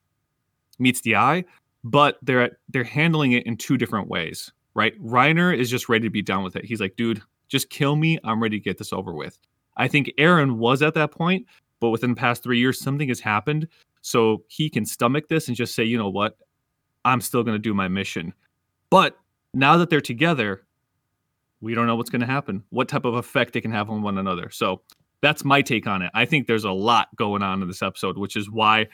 meets 0.79 1.01
the 1.01 1.15
eye, 1.15 1.45
but 1.83 2.17
they're 2.21 2.57
they're 2.69 2.83
handling 2.83 3.33
it 3.33 3.45
in 3.45 3.57
two 3.57 3.77
different 3.77 4.07
ways, 4.07 4.51
right? 4.73 4.99
Reiner 5.01 5.55
is 5.55 5.69
just 5.69 5.87
ready 5.89 6.07
to 6.07 6.09
be 6.09 6.21
done 6.21 6.43
with 6.43 6.55
it. 6.55 6.65
He's 6.65 6.81
like, 6.81 6.95
dude, 6.95 7.21
just 7.47 7.69
kill 7.69 7.95
me. 7.95 8.19
I'm 8.23 8.41
ready 8.41 8.59
to 8.59 8.63
get 8.63 8.77
this 8.77 8.93
over 8.93 9.13
with. 9.13 9.39
I 9.77 9.87
think 9.87 10.11
Eren 10.17 10.57
was 10.57 10.81
at 10.81 10.93
that 10.93 11.11
point, 11.11 11.45
but 11.79 11.89
within 11.89 12.11
the 12.11 12.15
past 12.15 12.43
three 12.43 12.59
years, 12.59 12.79
something 12.79 13.07
has 13.09 13.19
happened. 13.19 13.67
So 14.01 14.43
he 14.47 14.69
can 14.69 14.85
stomach 14.85 15.27
this 15.27 15.47
and 15.47 15.57
just 15.57 15.75
say, 15.75 15.83
you 15.83 15.97
know 15.97 16.09
what? 16.09 16.37
I'm 17.03 17.21
still 17.21 17.43
going 17.43 17.55
to 17.55 17.59
do 17.59 17.73
my 17.73 17.87
mission. 17.87 18.33
But 18.89 19.17
now 19.53 19.77
that 19.77 19.89
they're 19.89 20.01
together, 20.01 20.61
we 21.61 21.73
don't 21.73 21.87
know 21.87 21.95
what's 21.95 22.09
going 22.09 22.21
to 22.21 22.27
happen, 22.27 22.63
what 22.69 22.87
type 22.87 23.05
of 23.05 23.15
effect 23.15 23.53
they 23.53 23.61
can 23.61 23.71
have 23.71 23.89
on 23.89 24.01
one 24.01 24.17
another. 24.17 24.49
So 24.49 24.81
that's 25.21 25.43
my 25.43 25.61
take 25.61 25.87
on 25.87 26.01
it. 26.01 26.11
I 26.13 26.25
think 26.25 26.47
there's 26.47 26.65
a 26.65 26.71
lot 26.71 27.07
going 27.15 27.41
on 27.41 27.61
in 27.61 27.67
this 27.67 27.81
episode, 27.81 28.17
which 28.17 28.35
is 28.35 28.49
why, 28.49 28.87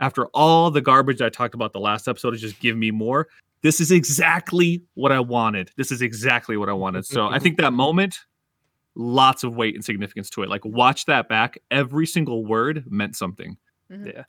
after 0.00 0.26
all 0.28 0.70
the 0.70 0.80
garbage 0.80 1.22
I 1.22 1.30
talked 1.30 1.54
about 1.54 1.72
the 1.72 1.80
last 1.80 2.08
episode, 2.08 2.34
is 2.34 2.40
just 2.40 2.60
give 2.60 2.76
me 2.76 2.90
more. 2.90 3.28
This 3.62 3.80
is 3.80 3.90
exactly 3.90 4.82
what 4.94 5.12
I 5.12 5.20
wanted. 5.20 5.70
This 5.76 5.92
is 5.92 6.02
exactly 6.02 6.56
what 6.56 6.68
I 6.68 6.72
wanted. 6.72 7.04
So 7.04 7.28
I 7.28 7.38
think 7.38 7.58
that 7.58 7.72
moment, 7.72 8.18
lots 8.94 9.44
of 9.44 9.54
weight 9.56 9.74
and 9.74 9.84
significance 9.84 10.30
to 10.30 10.42
it. 10.42 10.48
Like 10.48 10.64
watch 10.64 11.04
that 11.06 11.28
back. 11.28 11.58
Every 11.70 12.06
single 12.06 12.44
word 12.44 12.84
meant 12.88 13.16
something. 13.16 13.56
Mm-hmm. 13.92 14.20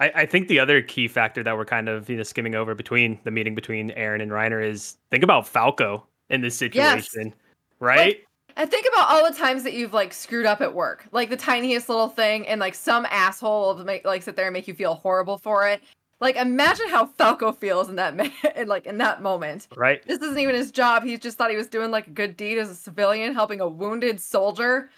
I, 0.00 0.12
I 0.14 0.26
think 0.26 0.48
the 0.48 0.58
other 0.58 0.82
key 0.82 1.08
factor 1.08 1.42
that 1.42 1.56
we're 1.56 1.64
kind 1.64 1.88
of 1.88 2.10
you 2.10 2.16
know 2.16 2.22
skimming 2.22 2.54
over 2.54 2.74
between 2.74 3.18
the 3.24 3.30
meeting 3.30 3.54
between 3.54 3.90
Eren 3.92 4.20
and 4.20 4.30
Reiner 4.30 4.64
is 4.64 4.98
think 5.10 5.22
about 5.22 5.46
Falco 5.46 6.06
in 6.30 6.40
this 6.40 6.60
Yes. 6.60 7.06
situation, 7.06 7.34
right? 7.80 8.18
And 8.56 8.70
think 8.70 8.86
about 8.92 9.10
all 9.10 9.28
the 9.28 9.36
times 9.36 9.64
that 9.64 9.72
you've 9.72 9.92
like 9.92 10.12
screwed 10.12 10.46
up 10.46 10.60
at 10.60 10.74
work, 10.74 11.06
like 11.12 11.28
the 11.30 11.36
tiniest 11.36 11.88
little 11.88 12.08
thing, 12.08 12.46
and 12.46 12.60
like 12.60 12.74
some 12.74 13.06
asshole 13.10 13.74
will 13.74 13.84
make 13.84 14.04
like 14.04 14.22
sit 14.22 14.36
there 14.36 14.46
and 14.46 14.52
make 14.52 14.68
you 14.68 14.74
feel 14.74 14.94
horrible 14.94 15.38
for 15.38 15.68
it. 15.68 15.82
Like 16.24 16.36
imagine 16.36 16.88
how 16.88 17.04
Falco 17.04 17.52
feels 17.52 17.90
in 17.90 17.96
that 17.96 18.18
in, 18.56 18.66
like 18.66 18.86
in 18.86 18.96
that 18.96 19.20
moment. 19.20 19.68
Right? 19.76 20.02
This 20.06 20.20
isn't 20.22 20.38
even 20.38 20.54
his 20.54 20.70
job. 20.70 21.04
He 21.04 21.18
just 21.18 21.36
thought 21.36 21.50
he 21.50 21.56
was 21.56 21.66
doing 21.66 21.90
like 21.90 22.06
a 22.06 22.10
good 22.10 22.34
deed 22.34 22.56
as 22.56 22.70
a 22.70 22.74
civilian, 22.74 23.34
helping 23.34 23.60
a 23.60 23.68
wounded 23.68 24.18
soldier. 24.18 24.88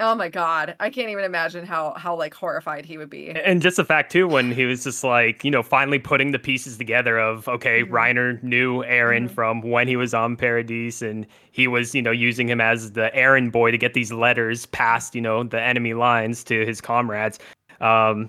Oh 0.00 0.16
my 0.16 0.28
god, 0.28 0.74
I 0.80 0.90
can't 0.90 1.10
even 1.10 1.22
imagine 1.22 1.64
how 1.64 1.94
how 1.96 2.16
like 2.16 2.34
horrified 2.34 2.84
he 2.86 2.98
would 2.98 3.08
be. 3.08 3.30
And 3.30 3.62
just 3.62 3.76
the 3.76 3.84
fact 3.84 4.10
too, 4.10 4.26
when 4.26 4.50
he 4.50 4.64
was 4.64 4.82
just 4.82 5.04
like, 5.04 5.44
you 5.44 5.50
know, 5.52 5.62
finally 5.62 6.00
putting 6.00 6.32
the 6.32 6.40
pieces 6.40 6.76
together 6.76 7.16
of 7.16 7.46
okay, 7.46 7.84
Mhm. 7.84 7.90
Reiner 7.90 8.42
knew 8.42 8.82
Eren 8.82 9.28
Mhm. 9.28 9.30
from 9.30 9.60
when 9.62 9.86
he 9.86 9.94
was 9.94 10.12
on 10.12 10.36
Paradise, 10.36 11.02
and 11.02 11.24
he 11.52 11.68
was, 11.68 11.94
you 11.94 12.02
know, 12.02 12.10
using 12.10 12.48
him 12.48 12.60
as 12.60 12.92
the 12.94 13.14
errand 13.14 13.52
boy 13.52 13.70
to 13.70 13.78
get 13.78 13.94
these 13.94 14.10
letters 14.10 14.66
past, 14.66 15.14
you 15.14 15.20
know, 15.20 15.44
the 15.44 15.62
enemy 15.62 15.94
lines 15.94 16.42
to 16.44 16.66
his 16.66 16.80
comrades. 16.80 17.38
Um, 17.80 18.28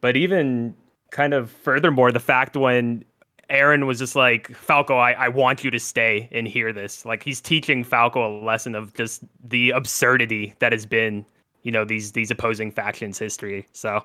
but 0.00 0.16
even 0.16 0.74
kind 1.10 1.34
of 1.34 1.50
furthermore, 1.50 2.12
the 2.12 2.20
fact 2.20 2.56
when 2.56 3.04
Eren 3.50 3.86
was 3.86 3.98
just 3.98 4.16
like, 4.16 4.54
Falco, 4.54 4.96
I, 4.96 5.12
I 5.12 5.28
want 5.28 5.64
you 5.64 5.70
to 5.70 5.78
stay 5.78 6.28
and 6.32 6.46
hear 6.46 6.72
this. 6.72 7.04
Like 7.04 7.22
he's 7.22 7.40
teaching 7.40 7.84
Falco 7.84 8.26
a 8.26 8.32
lesson 8.44 8.74
of 8.74 8.94
just 8.94 9.22
the 9.42 9.70
absurdity 9.70 10.54
that 10.60 10.72
has 10.72 10.86
been, 10.86 11.24
you 11.62 11.72
know, 11.72 11.84
these 11.84 12.12
these 12.12 12.30
opposing 12.30 12.70
factions' 12.70 13.18
history. 13.18 13.66
So 13.72 14.04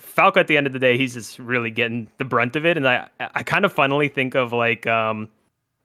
Falco 0.00 0.40
at 0.40 0.48
the 0.48 0.56
end 0.56 0.66
of 0.66 0.72
the 0.72 0.78
day, 0.78 0.98
he's 0.98 1.14
just 1.14 1.38
really 1.38 1.70
getting 1.70 2.08
the 2.18 2.24
brunt 2.24 2.56
of 2.56 2.66
it. 2.66 2.76
And 2.76 2.88
I 2.88 3.08
I 3.20 3.42
kind 3.42 3.64
of 3.64 3.72
funnily 3.72 4.08
think 4.08 4.34
of 4.34 4.52
like 4.52 4.86
um 4.86 5.28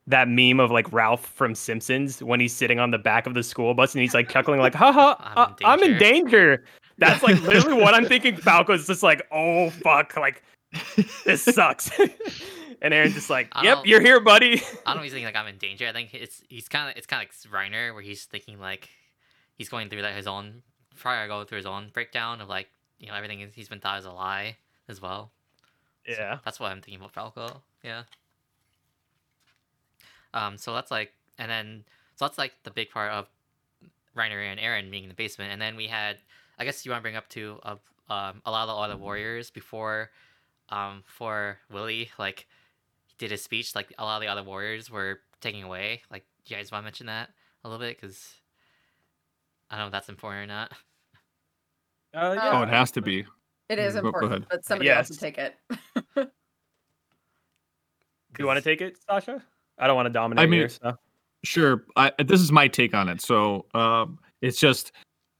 that 0.06 0.28
meme 0.28 0.60
of 0.60 0.70
like 0.70 0.92
Ralph 0.92 1.24
from 1.24 1.54
Simpsons 1.54 2.22
when 2.22 2.40
he's 2.40 2.52
sitting 2.52 2.80
on 2.80 2.90
the 2.90 2.98
back 2.98 3.26
of 3.26 3.34
the 3.34 3.42
school 3.42 3.74
bus 3.74 3.94
and 3.94 4.02
he's 4.02 4.14
like 4.14 4.28
chuckling 4.28 4.60
like, 4.60 4.74
haha, 4.74 5.14
I'm 5.20 5.54
in 5.58 5.64
uh, 5.64 5.68
I'm 5.68 5.82
in 5.82 5.98
danger. 5.98 6.64
That's 7.00 7.22
like 7.22 7.40
literally 7.42 7.82
what 7.82 7.94
I'm 7.94 8.06
thinking. 8.06 8.36
Falco 8.36 8.72
is 8.74 8.86
just 8.86 9.02
like, 9.02 9.26
oh 9.32 9.70
fuck, 9.70 10.16
like 10.16 10.42
this 11.24 11.42
sucks. 11.54 11.90
and 12.82 12.94
Eren's 12.94 13.14
just 13.14 13.30
like, 13.30 13.48
yep, 13.62 13.78
you're 13.84 14.00
here, 14.00 14.20
buddy. 14.20 14.62
I 14.86 14.92
don't 14.92 14.96
know 14.96 14.96
if 14.98 15.02
he's 15.04 15.12
thinking 15.12 15.24
like 15.26 15.36
I'm 15.36 15.46
in 15.48 15.58
danger. 15.58 15.88
I 15.88 15.92
think 15.92 16.14
it's 16.14 16.42
he's 16.48 16.68
kind 16.68 16.90
of 16.90 16.96
it's 16.96 17.06
kind 17.06 17.22
of 17.26 17.28
like 17.28 17.52
Reiner 17.52 17.92
where 17.92 18.02
he's 18.02 18.24
thinking 18.24 18.60
like 18.60 18.88
he's 19.56 19.68
going 19.68 19.88
through 19.88 20.02
like 20.02 20.14
his 20.14 20.26
own 20.26 20.62
probably 20.96 21.26
go 21.28 21.44
through 21.44 21.56
his 21.56 21.66
own 21.66 21.88
breakdown 21.92 22.40
of 22.40 22.48
like 22.48 22.68
you 22.98 23.08
know 23.08 23.14
everything 23.14 23.50
he's 23.54 23.68
been 23.68 23.80
thought 23.80 23.98
as 23.98 24.04
a 24.04 24.12
lie 24.12 24.56
as 24.88 25.00
well. 25.00 25.30
So 26.06 26.12
Yeah. 26.12 26.38
that's 26.44 26.60
what 26.60 26.70
I'm 26.70 26.80
thinking 26.80 27.00
about 27.00 27.12
Falco. 27.12 27.62
Yeah. 27.82 28.02
Um. 30.34 30.58
So 30.58 30.74
that's 30.74 30.90
like, 30.90 31.12
and 31.38 31.50
then 31.50 31.84
so 32.16 32.24
that's 32.26 32.38
like 32.38 32.52
the 32.64 32.70
big 32.70 32.90
part 32.90 33.10
of 33.12 33.26
Reiner 34.16 34.40
and 34.50 34.60
Eren 34.60 34.90
being 34.90 35.04
in 35.04 35.08
the 35.08 35.14
basement, 35.14 35.52
and 35.52 35.60
then 35.60 35.76
we 35.76 35.86
had, 35.86 36.18
I 36.60 36.64
guess 36.64 36.84
you 36.84 36.92
want 36.92 37.00
to 37.00 37.02
bring 37.02 37.16
up 37.16 37.28
too 37.28 37.58
of 37.64 37.80
um 38.08 38.42
a 38.44 38.50
lot 38.52 38.68
of 38.68 38.68
the 38.68 38.74
other 38.80 38.96
warriors 38.96 39.50
before, 39.50 40.10
um 40.68 41.02
for 41.06 41.58
Willie 41.72 42.10
like 42.18 42.46
he 43.06 43.14
did 43.18 43.30
his 43.32 43.42
speech 43.42 43.74
like 43.74 43.92
a 43.98 44.04
lot 44.04 44.16
of 44.16 44.22
the 44.22 44.28
other 44.28 44.42
warriors 44.44 44.88
were 44.90 45.20
taking 45.40 45.62
away. 45.64 46.02
Like, 46.10 46.24
you 46.46 46.54
guys 46.56 46.70
want 46.70 46.82
to 46.82 46.84
mention 46.84 47.06
that 47.06 47.30
a 47.64 47.68
little 47.68 47.84
bit 47.84 47.98
because 48.00 48.34
I 49.70 49.76
don't 49.76 49.84
know 49.84 49.86
if 49.86 49.92
that's 49.92 50.08
important 50.10 50.44
or 50.44 50.46
not. 50.46 50.72
Uh, 52.12 52.34
yeah. 52.36 52.58
Oh, 52.58 52.62
it 52.62 52.68
has 52.68 52.90
to 52.92 53.00
be. 53.00 53.24
It 53.68 53.78
is 53.78 53.94
Go- 53.94 54.00
go 54.02 54.08
important, 54.08 54.32
ahead. 54.32 54.46
but 54.50 54.64
somebody 54.64 54.90
else 54.90 55.08
Yes. 55.08 55.10
would 55.10 55.20
take 55.20 55.38
it. 55.38 55.54
Do 56.16 56.28
you 58.38 58.46
want 58.46 58.56
to 58.58 58.62
take 58.62 58.80
it, 58.80 58.98
Sasha? 59.08 59.42
I 59.78 59.86
don't 59.86 59.96
want 59.96 60.06
to 60.06 60.12
dominate 60.12 60.42
I 60.42 60.46
mean- 60.46 60.60
here. 60.60 60.68
So. 60.68 60.96
Sure. 61.42 61.84
I, 61.96 62.12
this 62.18 62.40
is 62.40 62.52
my 62.52 62.68
take 62.68 62.94
on 62.94 63.08
it. 63.08 63.20
So 63.22 63.66
um, 63.74 64.18
it's 64.42 64.58
just 64.60 64.92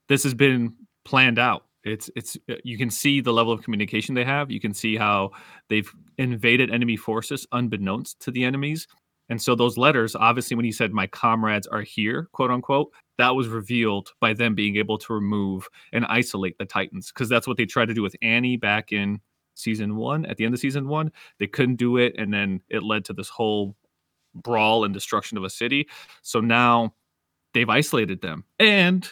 this 0.08 0.22
has 0.22 0.32
been 0.32 0.74
planned 1.04 1.38
out. 1.38 1.66
It's 1.84 2.10
it's 2.14 2.36
uh, 2.50 2.56
you 2.62 2.76
can 2.76 2.90
see 2.90 3.20
the 3.20 3.32
level 3.32 3.52
of 3.52 3.62
communication 3.62 4.14
they 4.14 4.24
have. 4.24 4.50
You 4.50 4.60
can 4.60 4.74
see 4.74 4.96
how 4.96 5.30
they've 5.68 5.90
invaded 6.18 6.70
enemy 6.70 6.96
forces 6.96 7.46
unbeknownst 7.52 8.20
to 8.20 8.30
the 8.30 8.44
enemies. 8.44 8.86
And 9.30 9.40
so 9.40 9.54
those 9.54 9.78
letters, 9.78 10.16
obviously, 10.16 10.56
when 10.56 10.64
he 10.64 10.72
said 10.72 10.92
"my 10.92 11.06
comrades 11.06 11.66
are 11.66 11.82
here," 11.82 12.28
quote 12.32 12.50
unquote, 12.50 12.92
that 13.16 13.34
was 13.34 13.48
revealed 13.48 14.10
by 14.20 14.34
them 14.34 14.54
being 14.54 14.76
able 14.76 14.98
to 14.98 15.14
remove 15.14 15.68
and 15.92 16.04
isolate 16.06 16.58
the 16.58 16.64
Titans, 16.66 17.12
because 17.12 17.28
that's 17.28 17.46
what 17.46 17.56
they 17.56 17.66
tried 17.66 17.88
to 17.88 17.94
do 17.94 18.02
with 18.02 18.16
Annie 18.22 18.56
back 18.56 18.92
in 18.92 19.20
season 19.54 19.96
one. 19.96 20.26
At 20.26 20.36
the 20.36 20.44
end 20.44 20.54
of 20.54 20.60
season 20.60 20.88
one, 20.88 21.12
they 21.38 21.46
couldn't 21.46 21.76
do 21.76 21.96
it, 21.96 22.14
and 22.18 22.32
then 22.32 22.60
it 22.68 22.82
led 22.82 23.04
to 23.06 23.12
this 23.12 23.28
whole 23.28 23.76
brawl 24.34 24.84
and 24.84 24.92
destruction 24.92 25.38
of 25.38 25.44
a 25.44 25.50
city. 25.50 25.88
So 26.22 26.40
now 26.40 26.94
they've 27.54 27.68
isolated 27.68 28.20
them. 28.20 28.44
And 28.58 29.10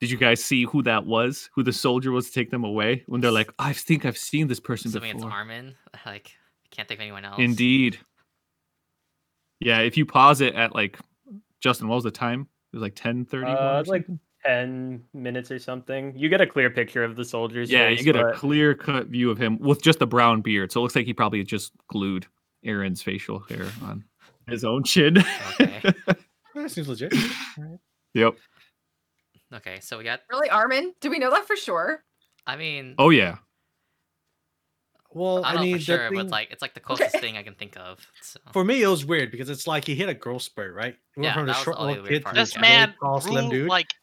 did 0.00 0.10
you 0.10 0.16
guys 0.16 0.42
see 0.44 0.64
who 0.64 0.82
that 0.84 1.06
was? 1.06 1.50
Who 1.54 1.62
the 1.62 1.72
soldier 1.72 2.12
was 2.12 2.26
to 2.26 2.32
take 2.32 2.50
them 2.50 2.64
away? 2.64 3.02
When 3.06 3.20
they're 3.20 3.30
like, 3.30 3.50
I 3.58 3.72
think 3.72 4.04
I've 4.04 4.18
seen 4.18 4.46
this 4.46 4.60
person 4.60 4.90
Assuming 4.90 5.10
it's 5.10 5.16
before. 5.22 5.32
Armin, 5.32 5.74
like 6.06 6.32
I 6.64 6.74
can't 6.74 6.88
think 6.88 7.00
of 7.00 7.02
anyone 7.02 7.24
else. 7.24 7.38
Indeed. 7.38 7.98
Yeah, 9.60 9.80
if 9.80 9.96
you 9.96 10.06
pause 10.06 10.40
it 10.40 10.54
at 10.54 10.74
like 10.74 10.98
Justin, 11.60 11.88
what 11.88 11.96
was 11.96 12.04
the 12.04 12.10
time? 12.10 12.48
It 12.72 12.76
was 12.76 12.82
like 12.82 12.94
ten 12.94 13.24
thirty. 13.24 13.50
Uh, 13.50 13.80
it's 13.80 13.88
like 13.88 14.06
10 14.44 15.02
minutes 15.14 15.50
or 15.50 15.58
something. 15.58 16.16
You 16.16 16.28
get 16.28 16.40
a 16.40 16.46
clear 16.46 16.70
picture 16.70 17.02
of 17.02 17.16
the 17.16 17.24
soldiers. 17.24 17.70
yeah, 17.70 17.88
face, 17.88 17.98
you 17.98 18.04
get 18.04 18.16
a 18.16 18.32
clear 18.32 18.74
cut 18.74 19.08
view 19.08 19.30
of 19.30 19.38
him 19.38 19.58
with 19.58 19.82
just 19.82 20.00
a 20.00 20.06
brown 20.06 20.42
beard. 20.42 20.70
So 20.70 20.80
it 20.80 20.82
looks 20.82 20.96
like 20.96 21.06
he 21.06 21.12
probably 21.12 21.42
just 21.42 21.72
glued 21.88 22.26
Eren's 22.64 23.02
facial 23.02 23.40
hair 23.40 23.66
on 23.82 24.04
his 24.46 24.64
own 24.64 24.84
chin. 24.84 25.18
Okay. 25.60 25.92
That 26.54 26.72
seems 26.72 26.88
legit. 26.88 27.14
yep. 28.14 28.36
Okay, 29.54 29.80
so 29.80 29.98
we 29.98 30.04
got. 30.04 30.20
Really, 30.30 30.50
Armin? 30.50 30.94
Do 31.00 31.10
we 31.10 31.18
know 31.18 31.30
that 31.30 31.46
for 31.46 31.56
sure? 31.56 32.02
I 32.46 32.56
mean, 32.56 32.94
Oh 32.98 33.10
yeah. 33.10 33.36
Well, 35.10 35.42
I 35.42 35.50
I, 35.50 35.52
don't 35.52 35.60
know 35.62 35.66
mean, 35.68 35.76
for 35.78 35.82
sure, 35.82 35.96
but 35.96 36.10
thing- 36.10 36.20
it's 36.20 36.30
like 36.30 36.50
it's 36.50 36.62
like 36.62 36.74
the 36.74 36.80
closest 36.80 37.18
thing 37.18 37.36
I 37.38 37.42
can 37.42 37.54
think 37.54 37.76
of. 37.78 38.06
So. 38.20 38.40
for 38.52 38.62
me, 38.64 38.82
it 38.82 38.88
was 38.88 39.06
weird 39.06 39.30
because 39.30 39.48
it's 39.48 39.66
like 39.66 39.84
he 39.86 39.94
hit 39.94 40.08
a 40.08 40.14
growth 40.14 40.42
spurt, 40.42 40.74
right? 40.74 40.94
He 41.16 41.22
Yeah, 41.22 41.34
from 41.34 41.46
the 41.46 41.52
that 41.52 41.58
was 41.58 41.64
short 41.64 41.78
the 41.78 42.02
weird 42.02 42.22
part. 42.24 42.34
This 42.34 42.52
this 42.52 42.60
man 42.60 42.94
really 43.00 43.20
slim 43.22 43.48
grew 43.48 43.58
dude. 43.60 43.68
like 43.68 43.94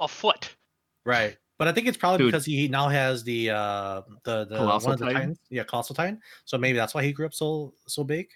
a 0.00 0.08
foot. 0.08 0.56
Right. 1.04 1.36
But 1.58 1.68
I 1.68 1.72
think 1.72 1.86
it's 1.86 1.96
probably 1.98 2.18
Dude. 2.18 2.32
because 2.32 2.44
he 2.46 2.66
now 2.68 2.88
has 2.88 3.22
the 3.22 3.50
uh 3.50 4.02
the 4.24 4.46
the 4.46 4.56
Colossal 4.56 4.88
one 4.88 4.94
of 4.94 4.98
the 5.00 5.04
Titan? 5.06 5.20
titans. 5.20 5.38
Yeah, 5.50 5.62
colossal 5.64 5.94
titan. 5.94 6.20
So 6.44 6.58
maybe 6.58 6.76
that's 6.78 6.94
why 6.94 7.04
he 7.04 7.12
grew 7.12 7.26
up 7.26 7.34
so 7.34 7.74
so 7.86 8.02
big. 8.02 8.28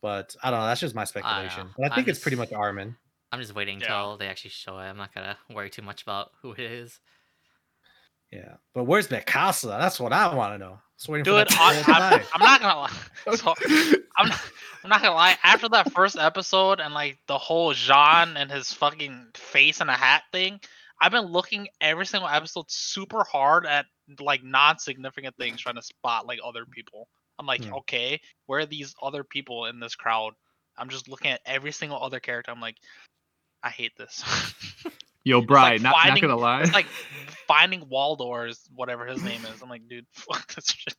But 0.00 0.34
I 0.42 0.50
don't 0.50 0.60
know. 0.60 0.66
That's 0.66 0.80
just 0.80 0.94
my 0.94 1.04
speculation. 1.04 1.64
know. 1.66 1.72
But 1.76 1.92
I 1.92 1.94
think 1.94 2.06
I'm 2.06 2.10
it's 2.12 2.20
pretty 2.20 2.36
much 2.36 2.52
Armin. 2.52 2.96
I'm 3.32 3.40
just 3.40 3.54
waiting 3.54 3.80
Yeah. 3.80 3.86
until 3.86 4.18
they 4.18 4.28
actually 4.28 4.50
show 4.50 4.78
it. 4.78 4.82
I'm 4.82 4.96
not 4.98 5.14
gonna 5.14 5.36
worry 5.50 5.70
too 5.70 5.82
much 5.82 6.02
about 6.02 6.30
who 6.42 6.52
it 6.52 6.60
is. 6.60 7.00
Yeah. 8.30 8.54
But 8.74 8.84
where's 8.84 9.08
Mikasa? 9.08 9.78
That's 9.78 10.00
what 10.00 10.12
I 10.12 10.34
want 10.34 10.54
to 10.54 10.58
know. 10.58 10.78
Just 10.98 11.08
waiting 11.08 11.24
Dude, 11.24 11.50
for 11.50 11.56
I, 11.60 11.82
I'm. 11.86 12.20
I'm 12.34 12.40
not 12.40 12.60
gonna 12.60 12.80
lie. 12.80 12.90
So, 13.36 13.54
I'm 14.16 14.28
not, 14.28 14.40
I'm 14.84 14.90
not 14.90 15.02
gonna 15.02 15.14
lie. 15.14 15.36
After 15.42 15.68
that 15.70 15.92
first 15.92 16.16
episode 16.18 16.80
and 16.80 16.92
like 16.94 17.18
the 17.26 17.38
whole 17.38 17.72
Jean 17.72 18.36
and 18.36 18.50
his 18.50 18.72
fucking 18.72 19.28
face 19.34 19.80
and 19.80 19.90
a 19.90 19.94
hat 19.94 20.22
thing, 20.32 20.60
I've 21.00 21.12
been 21.12 21.26
looking 21.26 21.68
every 21.80 22.06
single 22.06 22.28
episode 22.28 22.66
super 22.70 23.24
hard 23.24 23.66
at 23.66 23.86
like 24.20 24.42
non-significant 24.44 25.36
things, 25.36 25.60
trying 25.60 25.76
to 25.76 25.82
spot 25.82 26.26
like 26.26 26.40
other 26.44 26.64
people. 26.66 27.08
I'm 27.38 27.46
like, 27.46 27.64
Hmm. 27.64 27.74
okay, 27.74 28.20
where 28.46 28.60
are 28.60 28.66
these 28.66 28.94
other 29.02 29.24
people 29.24 29.66
in 29.66 29.78
this 29.80 29.94
crowd? 29.94 30.32
I'm 30.76 30.88
just 30.88 31.08
looking 31.08 31.30
at 31.32 31.40
every 31.46 31.72
single 31.72 32.02
other 32.02 32.20
character. 32.20 32.50
I'm 32.50 32.60
like, 32.60 32.76
I 33.62 33.70
hate 33.70 33.96
this. 33.96 34.24
Yo, 35.24 35.40
Brian, 35.40 35.82
not, 35.82 35.90
not 35.90 36.02
finding- 36.02 36.22
gonna 36.22 36.36
lie. 36.36 36.62
it's 36.62 36.72
like 36.72 36.86
finding 37.46 37.82
Waldor 37.82 38.48
is 38.48 38.68
whatever 38.74 39.06
his 39.06 39.22
name 39.22 39.40
is. 39.54 39.62
I'm 39.62 39.68
like, 39.68 39.86
dude, 39.88 40.06
fuck 40.12 40.52
this 40.54 40.66
shit. 40.66 40.96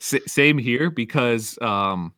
S- 0.00 0.32
same 0.32 0.58
here 0.58 0.90
because 0.90 1.58
um 1.60 2.12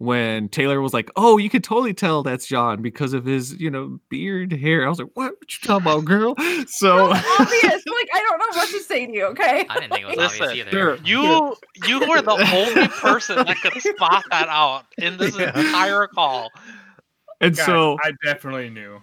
when 0.00 0.48
Taylor 0.48 0.80
was 0.80 0.94
like, 0.94 1.10
"Oh, 1.16 1.38
you 1.38 1.50
could 1.50 1.64
totally 1.64 1.92
tell 1.92 2.22
that's 2.22 2.46
John 2.46 2.82
because 2.82 3.12
of 3.14 3.24
his, 3.24 3.60
you 3.60 3.68
know, 3.70 3.98
beard 4.08 4.52
hair." 4.52 4.86
I 4.86 4.88
was 4.88 4.98
like, 5.00 5.08
"What? 5.14 5.32
What 5.38 5.52
you 5.52 5.66
talking 5.66 5.86
about, 5.86 6.04
girl?" 6.04 6.34
So 6.66 6.66
So 6.68 7.02
obvious. 7.10 7.62
Like 7.86 8.08
I 8.14 8.24
don't 8.28 8.38
know 8.38 8.46
what 8.60 8.68
to 8.70 8.80
say 8.80 9.06
to 9.06 9.12
you. 9.12 9.24
Okay. 9.26 9.66
I 9.68 9.74
didn't 9.80 9.92
think 9.92 10.02
it 10.04 10.08
was 10.08 10.16
Listen, 10.16 10.46
obvious 10.46 10.66
either. 10.68 10.70
sure. 10.70 10.96
You 11.04 11.56
you 11.86 12.00
were 12.08 12.22
the 12.22 12.30
only 12.54 12.88
person 12.88 13.36
that 13.44 13.56
could 13.60 13.80
spot 13.82 14.24
that 14.30 14.48
out 14.48 14.84
in 14.96 15.16
this 15.18 15.36
Yeah. 15.38 15.58
entire 15.58 16.06
call. 16.06 16.50
And 17.40 17.56
Guys, 17.56 17.66
so 17.66 17.96
I 18.02 18.12
definitely 18.24 18.70
knew. 18.70 19.00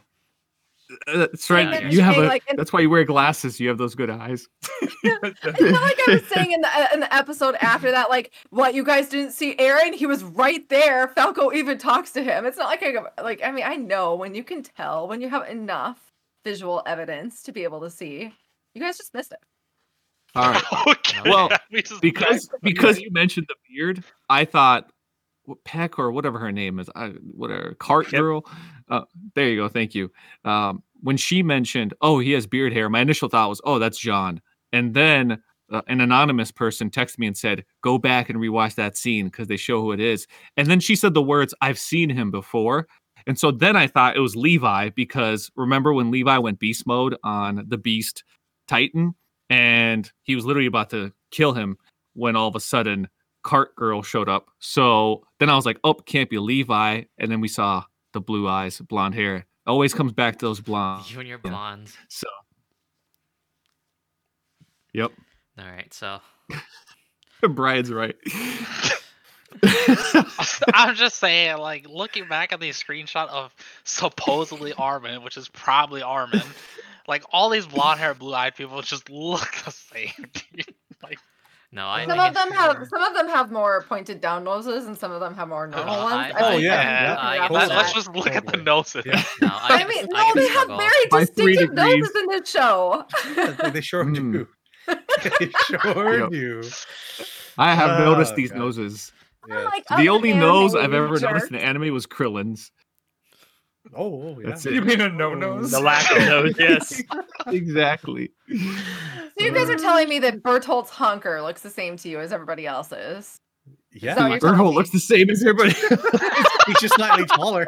uh, 1.07 1.17
that's 1.17 1.49
right. 1.49 1.71
then 1.71 1.91
You 1.91 2.01
have 2.01 2.17
a. 2.17 2.21
like, 2.21 2.43
and- 2.49 2.57
that's 2.59 2.73
why 2.73 2.81
you 2.81 2.89
wear 2.89 3.03
glasses. 3.05 3.59
You 3.59 3.69
have 3.69 3.77
those 3.77 3.95
good 3.95 4.09
eyes. 4.09 4.47
It's 5.07 5.61
not 5.61 5.81
like 5.83 5.99
I 6.07 6.13
was 6.15 6.25
saying 6.27 6.51
in 6.51 6.61
the 6.61 6.67
uh, 6.67 6.87
in 6.93 6.99
the 6.99 7.13
episode 7.13 7.55
after 7.61 7.91
that, 7.91 8.09
like 8.09 8.31
what 8.49 8.73
you 8.73 8.83
guys 8.83 9.07
didn't 9.09 9.31
see 9.33 9.55
Eren, 9.55 9.93
he 9.93 10.05
was 10.07 10.23
right 10.23 10.67
there. 10.69 11.09
Falco 11.09 11.51
even 11.53 11.77
talks 11.77 12.11
to 12.13 12.23
him. 12.23 12.45
It's 12.45 12.57
not 12.57 12.67
like 12.67 12.81
I 12.83 13.21
like 13.21 13.41
I 13.43 13.51
mean 13.51 13.65
I 13.65 13.75
know 13.75 14.15
when 14.15 14.33
you 14.33 14.43
can 14.43 14.63
tell 14.63 15.07
when 15.07 15.21
you 15.21 15.29
have 15.29 15.47
enough 15.47 16.11
visual 16.43 16.81
evidence 16.87 17.43
to 17.43 17.51
be 17.51 17.63
able 17.63 17.81
to 17.81 17.89
see. 17.91 18.33
You 18.73 18.81
guys 18.81 18.97
just 18.97 19.13
missed 19.13 19.31
it. 19.31 19.39
All 20.35 20.49
right. 20.49 20.63
Okay, 20.87 21.29
Well, 21.29 21.49
we 21.71 21.83
because 22.01 22.49
because 22.63 22.99
you 22.99 23.11
mentioned 23.11 23.45
the 23.47 23.55
beard, 23.69 24.03
I 24.29 24.43
thought 24.45 24.83
what, 24.85 24.94
Peck 25.63 25.99
or 25.99 26.11
whatever 26.11 26.39
her 26.39 26.51
name 26.51 26.79
is, 26.79 26.89
I, 26.95 27.09
whatever 27.35 27.75
Cart 27.79 28.11
Yep. 28.11 28.19
girl. 28.19 28.45
Uh, 28.89 29.01
there 29.35 29.49
you 29.49 29.57
go. 29.57 29.67
Thank 29.69 29.95
you. 29.95 30.11
Um, 30.43 30.83
when 31.01 31.17
she 31.17 31.43
mentioned, 31.43 31.93
"Oh, 32.01 32.19
he 32.19 32.31
has 32.31 32.47
beard 32.47 32.73
hair," 32.73 32.89
my 32.89 33.01
initial 33.01 33.29
thought 33.29 33.49
was, 33.49 33.61
"Oh, 33.63 33.79
that's 33.79 33.97
John," 33.99 34.41
and 34.71 34.93
then. 34.93 35.41
Uh, 35.71 35.81
an 35.87 35.99
anonymous 35.99 36.51
person 36.51 36.91
texted 36.91 37.17
me 37.17 37.25
and 37.25 37.35
said, 37.35 37.65
"Go 37.81 37.97
back 37.97 38.29
and 38.29 38.37
rewatch 38.37 38.75
that 38.75 38.95
scene 38.95 39.25
because 39.25 39.47
they 39.47 39.57
show 39.57 39.81
who 39.81 39.93
it 39.93 39.99
is." 39.99 40.27
And 40.57 40.67
then 40.69 40.79
she 40.79 40.95
said 40.95 41.15
the 41.15 41.23
words, 41.23 41.55
"I've 41.59 41.79
seen 41.79 42.07
him 42.11 42.29
before," 42.29 42.87
and 43.25 43.39
so 43.39 43.49
then 43.49 43.75
I 43.75 43.87
thought 43.87 44.15
it 44.15 44.19
was 44.19 44.35
Levi 44.35 44.89
because 44.91 45.49
remember 45.55 45.91
when 45.91 46.11
Levi 46.11 46.37
went 46.37 46.59
beast 46.59 46.85
mode 46.85 47.15
on 47.23 47.65
the 47.67 47.79
Beast 47.79 48.23
Titan, 48.67 49.15
and 49.49 50.11
he 50.21 50.35
was 50.35 50.45
literally 50.45 50.67
about 50.67 50.91
to 50.91 51.11
kill 51.31 51.53
him 51.53 51.77
when 52.13 52.35
all 52.35 52.47
of 52.47 52.55
a 52.55 52.59
sudden 52.59 53.07
Cart 53.45 53.75
Girl 53.75 54.01
showed 54.01 54.27
up. 54.27 54.47
So 54.59 55.23
then 55.39 55.49
I 55.49 55.55
was 55.55 55.65
like, 55.65 55.79
"Oh, 55.83 55.93
can't 55.93 56.29
be 56.29 56.39
Levi," 56.39 57.03
and 57.17 57.31
then 57.31 57.39
we 57.39 57.47
saw 57.47 57.85
the 58.11 58.19
blue 58.19 58.49
eyes, 58.49 58.81
blonde 58.81 59.15
hair. 59.15 59.45
Always 59.65 59.93
comes 59.93 60.11
back 60.11 60.39
to 60.39 60.45
those 60.45 60.59
blonde. 60.59 61.09
You 61.09 61.19
and 61.19 61.29
your 61.29 61.39
yeah. 61.43 61.51
blondes. 61.51 61.95
So, 62.09 62.27
yep, 64.93 65.11
All 65.57 65.65
right, 65.65 65.93
so 65.93 66.19
Brian's 67.49 67.91
right. 67.91 68.15
I'm 70.73 70.95
just 70.95 71.17
saying, 71.17 71.57
like 71.57 71.87
looking 71.87 72.27
back 72.27 72.51
at 72.51 72.59
these 72.59 72.81
screenshot 72.81 73.29
of 73.29 73.55
supposedly 73.83 74.73
Armin, 74.73 75.23
which 75.23 75.37
is 75.37 75.47
probably 75.49 76.01
Armin, 76.01 76.41
like 77.07 77.23
all 77.31 77.49
these 77.49 77.65
blonde 77.65 77.99
hair, 77.99 78.13
blue 78.13 78.33
eyed 78.33 78.55
people 78.55 78.81
just 78.81 79.09
look 79.09 79.55
the 79.63 79.71
same. 79.71 80.31
Dude. 81.75 81.83
like 81.83 82.07
no, 82.07 82.15
I 82.15 82.17
Some 82.17 82.19
of 82.19 82.33
them 82.33 82.47
it's- 82.47 82.59
have 82.77 82.87
some 82.89 83.03
of 83.03 83.13
them 83.13 83.27
have 83.29 83.51
more 83.51 83.81
pointed 83.83 84.21
down 84.21 84.43
noses, 84.43 84.85
and 84.87 84.97
some 84.97 85.11
of 85.11 85.19
them 85.19 85.35
have 85.35 85.47
more 85.49 85.67
normal 85.67 85.93
Uh, 85.95 86.03
ones. 86.03 86.13
I- 86.13 86.29
I 86.29 86.31
Oh, 86.45 86.49
think 86.51 86.63
yeah, 86.63 87.17
I 87.19 87.35
yeah, 87.35 87.39
wrap 87.41 87.51
I- 87.51 87.53
let, 87.53 87.69
that. 87.69 87.77
us 87.85 87.93
just 87.93 88.09
look 88.15 88.27
at 88.27 88.45
the 88.47 88.57
noses. 88.57 89.05
Yeah. 89.05 89.23
No, 89.41 89.47
I 89.51 89.83
I, 89.83 89.87
mean, 89.87 90.05
no, 90.11 90.19
I 90.19 90.25
get 90.25 90.35
they 90.35 90.47
have 90.47 90.63
struggle. 90.63 90.77
very 90.77 91.05
distinctive 91.25 91.73
noses 91.73 92.15
in 92.15 92.25
this 92.27 92.49
show. 92.49 93.05
they, 93.63 93.69
they 93.71 93.81
sure 93.81 94.05
Mm. 94.05 94.33
do. 94.33 94.47
they 95.39 95.49
sure 95.67 96.19
Yep. 96.19 96.29
do. 96.31 96.63
I 97.57 97.73
have 97.73 97.99
noticed 97.99 98.33
Oh, 98.33 98.35
these 98.35 98.51
God. 98.51 98.59
noses. 98.59 99.11
Yeah. 99.47 99.59
Like 99.63 99.85
The 99.87 99.93
other 99.95 100.09
only 100.09 100.33
nose 100.33 100.75
I've 100.75 100.85
anime 100.85 100.95
ever 100.95 101.07
noticed 101.19 101.21
jerks. 101.21 101.47
in 101.49 101.55
anime 101.55 101.93
was 101.93 102.05
Krillin's. 102.07 102.71
Oh, 103.93 104.21
oh, 104.35 104.39
yeah. 104.39 104.49
That's 104.49 104.65
You 104.65 104.81
it. 104.81 104.85
mean 104.85 105.01
a 105.01 105.09
no 105.09 105.33
nose? 105.33 105.71
The 105.71 105.79
lack 105.79 106.09
of 106.11 106.17
nose, 106.27 106.55
yes. 106.57 107.01
exactly. 107.47 108.31
So 108.49 108.55
you 109.45 109.51
guys 109.53 109.69
are 109.69 109.75
telling 109.77 110.09
me 110.09 110.19
that 110.19 110.41
Bertolt's 110.41 110.89
hunker 110.89 111.41
looks 111.41 111.61
the 111.61 111.69
same 111.69 111.97
to 111.97 112.09
you 112.09 112.19
as 112.19 112.31
everybody 112.33 112.65
else's? 112.65 113.37
Yeah. 113.91 114.15
So 114.15 114.21
you're 114.27 114.39
telling 114.39 114.39
Berthold 114.39 114.69
me- 114.71 114.75
looks 114.77 114.89
the 114.91 114.99
same 114.99 115.29
as 115.29 115.43
everybody. 115.45 115.73
He's 116.67 116.79
just 116.79 116.95
slightly 116.95 117.25
taller. 117.25 117.65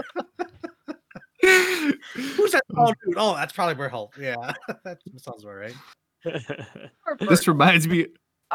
Who's 1.42 2.52
that 2.52 2.64
tall 2.76 2.88
dude? 3.06 3.16
Oh, 3.18 3.36
that's 3.36 3.54
probably 3.54 3.76
Berthold. 3.76 4.12
Yeah, 4.20 4.36
that 4.84 4.98
sounds 5.18 5.44
about 5.44 5.56
right. 5.56 5.76
This 7.30 7.48
reminds 7.48 7.88
me 7.88 8.08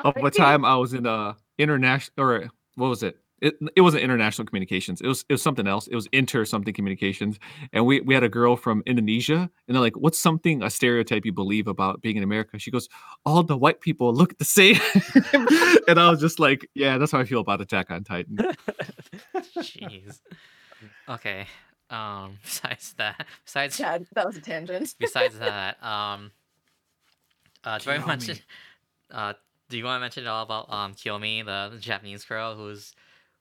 of 0.04 0.16
a 0.16 0.30
time 0.30 0.64
I 0.64 0.76
was 0.76 0.92
in 0.94 1.06
uh 1.06 1.34
international 1.58 2.12
or 2.26 2.50
what 2.74 2.88
was 2.88 3.02
it? 3.02 3.18
It, 3.42 3.56
it 3.74 3.80
wasn't 3.80 4.04
international 4.04 4.46
communications. 4.46 5.00
It 5.00 5.08
was 5.08 5.24
it 5.28 5.32
was 5.32 5.42
something 5.42 5.66
else. 5.66 5.88
It 5.88 5.96
was 5.96 6.06
inter 6.12 6.44
something 6.44 6.72
communications. 6.72 7.40
And 7.72 7.84
we 7.84 8.00
we 8.00 8.14
had 8.14 8.22
a 8.22 8.28
girl 8.28 8.56
from 8.56 8.84
Indonesia 8.86 9.50
and 9.66 9.74
they're 9.74 9.82
like, 9.82 9.96
What's 9.96 10.18
something 10.18 10.62
a 10.62 10.70
stereotype 10.70 11.24
you 11.24 11.32
believe 11.32 11.66
about 11.66 12.00
being 12.02 12.16
in 12.16 12.22
America? 12.22 12.56
She 12.60 12.70
goes, 12.70 12.88
All 13.26 13.42
the 13.42 13.56
white 13.56 13.80
people 13.80 14.14
look 14.14 14.38
the 14.38 14.44
same. 14.44 14.76
and 15.88 15.98
I 15.98 16.08
was 16.08 16.20
just 16.20 16.38
like, 16.38 16.68
Yeah, 16.74 16.98
that's 16.98 17.10
how 17.10 17.18
I 17.18 17.24
feel 17.24 17.40
about 17.40 17.60
Attack 17.60 17.90
on 17.90 18.04
Titan. 18.04 18.38
Jeez. 19.58 20.20
Okay. 21.08 21.46
Um. 21.90 22.38
Besides 22.44 22.94
that, 22.94 23.26
besides 23.44 23.76
Chad, 23.76 24.06
that 24.14 24.26
was 24.26 24.36
a 24.36 24.40
tangent. 24.40 24.94
besides 24.98 25.38
that, 25.38 25.82
um, 25.84 26.30
uh, 27.64 27.78
do 27.78 27.90
I 27.90 27.98
mention? 27.98 28.38
Uh, 29.10 29.34
do 29.68 29.76
you 29.76 29.84
want 29.84 29.96
to 29.96 30.00
mention 30.00 30.24
at 30.24 30.30
all 30.30 30.42
about 30.42 30.72
um 30.72 30.94
Kiyomi, 30.94 31.44
the, 31.44 31.74
the 31.74 31.80
Japanese 31.80 32.24
girl 32.24 32.54
who's 32.54 32.94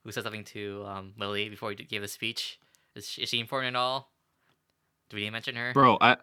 who 0.04 0.12
said 0.12 0.24
something 0.24 0.44
to 0.44 0.84
um 0.86 1.12
Lily 1.18 1.48
before 1.48 1.70
he 1.70 1.76
gave 1.76 2.02
a 2.02 2.08
speech? 2.08 2.58
Is 2.94 3.08
she, 3.08 3.22
is 3.22 3.28
she 3.30 3.40
important 3.40 3.74
at 3.76 3.78
all? 3.78 4.10
Do 5.10 5.16
we 5.16 5.22
need 5.22 5.28
to 5.28 5.32
mention 5.32 5.56
her? 5.56 5.72
Bro, 5.72 5.98
I 6.00 6.16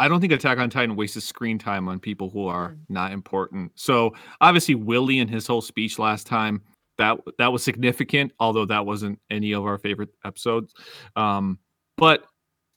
I 0.00 0.06
don't 0.06 0.20
think 0.20 0.32
Attack 0.32 0.58
on 0.58 0.70
Titan 0.70 0.94
wastes 0.94 1.24
screen 1.24 1.58
time 1.58 1.88
on 1.88 1.98
people 1.98 2.30
who 2.30 2.46
are 2.46 2.70
Mm. 2.70 2.78
not 2.88 3.12
important. 3.12 3.72
So 3.74 4.14
obviously 4.40 4.74
Willie 4.76 5.18
and 5.18 5.28
his 5.28 5.46
whole 5.46 5.60
speech 5.60 5.98
last 5.98 6.26
time 6.26 6.62
that 6.98 7.18
that 7.38 7.52
was 7.52 7.62
significant, 7.64 8.32
although 8.40 8.64
that 8.66 8.86
wasn't 8.86 9.20
any 9.30 9.52
of 9.52 9.64
our 9.64 9.78
favorite 9.78 10.10
episodes. 10.24 10.72
Um, 11.16 11.58
but 11.96 12.26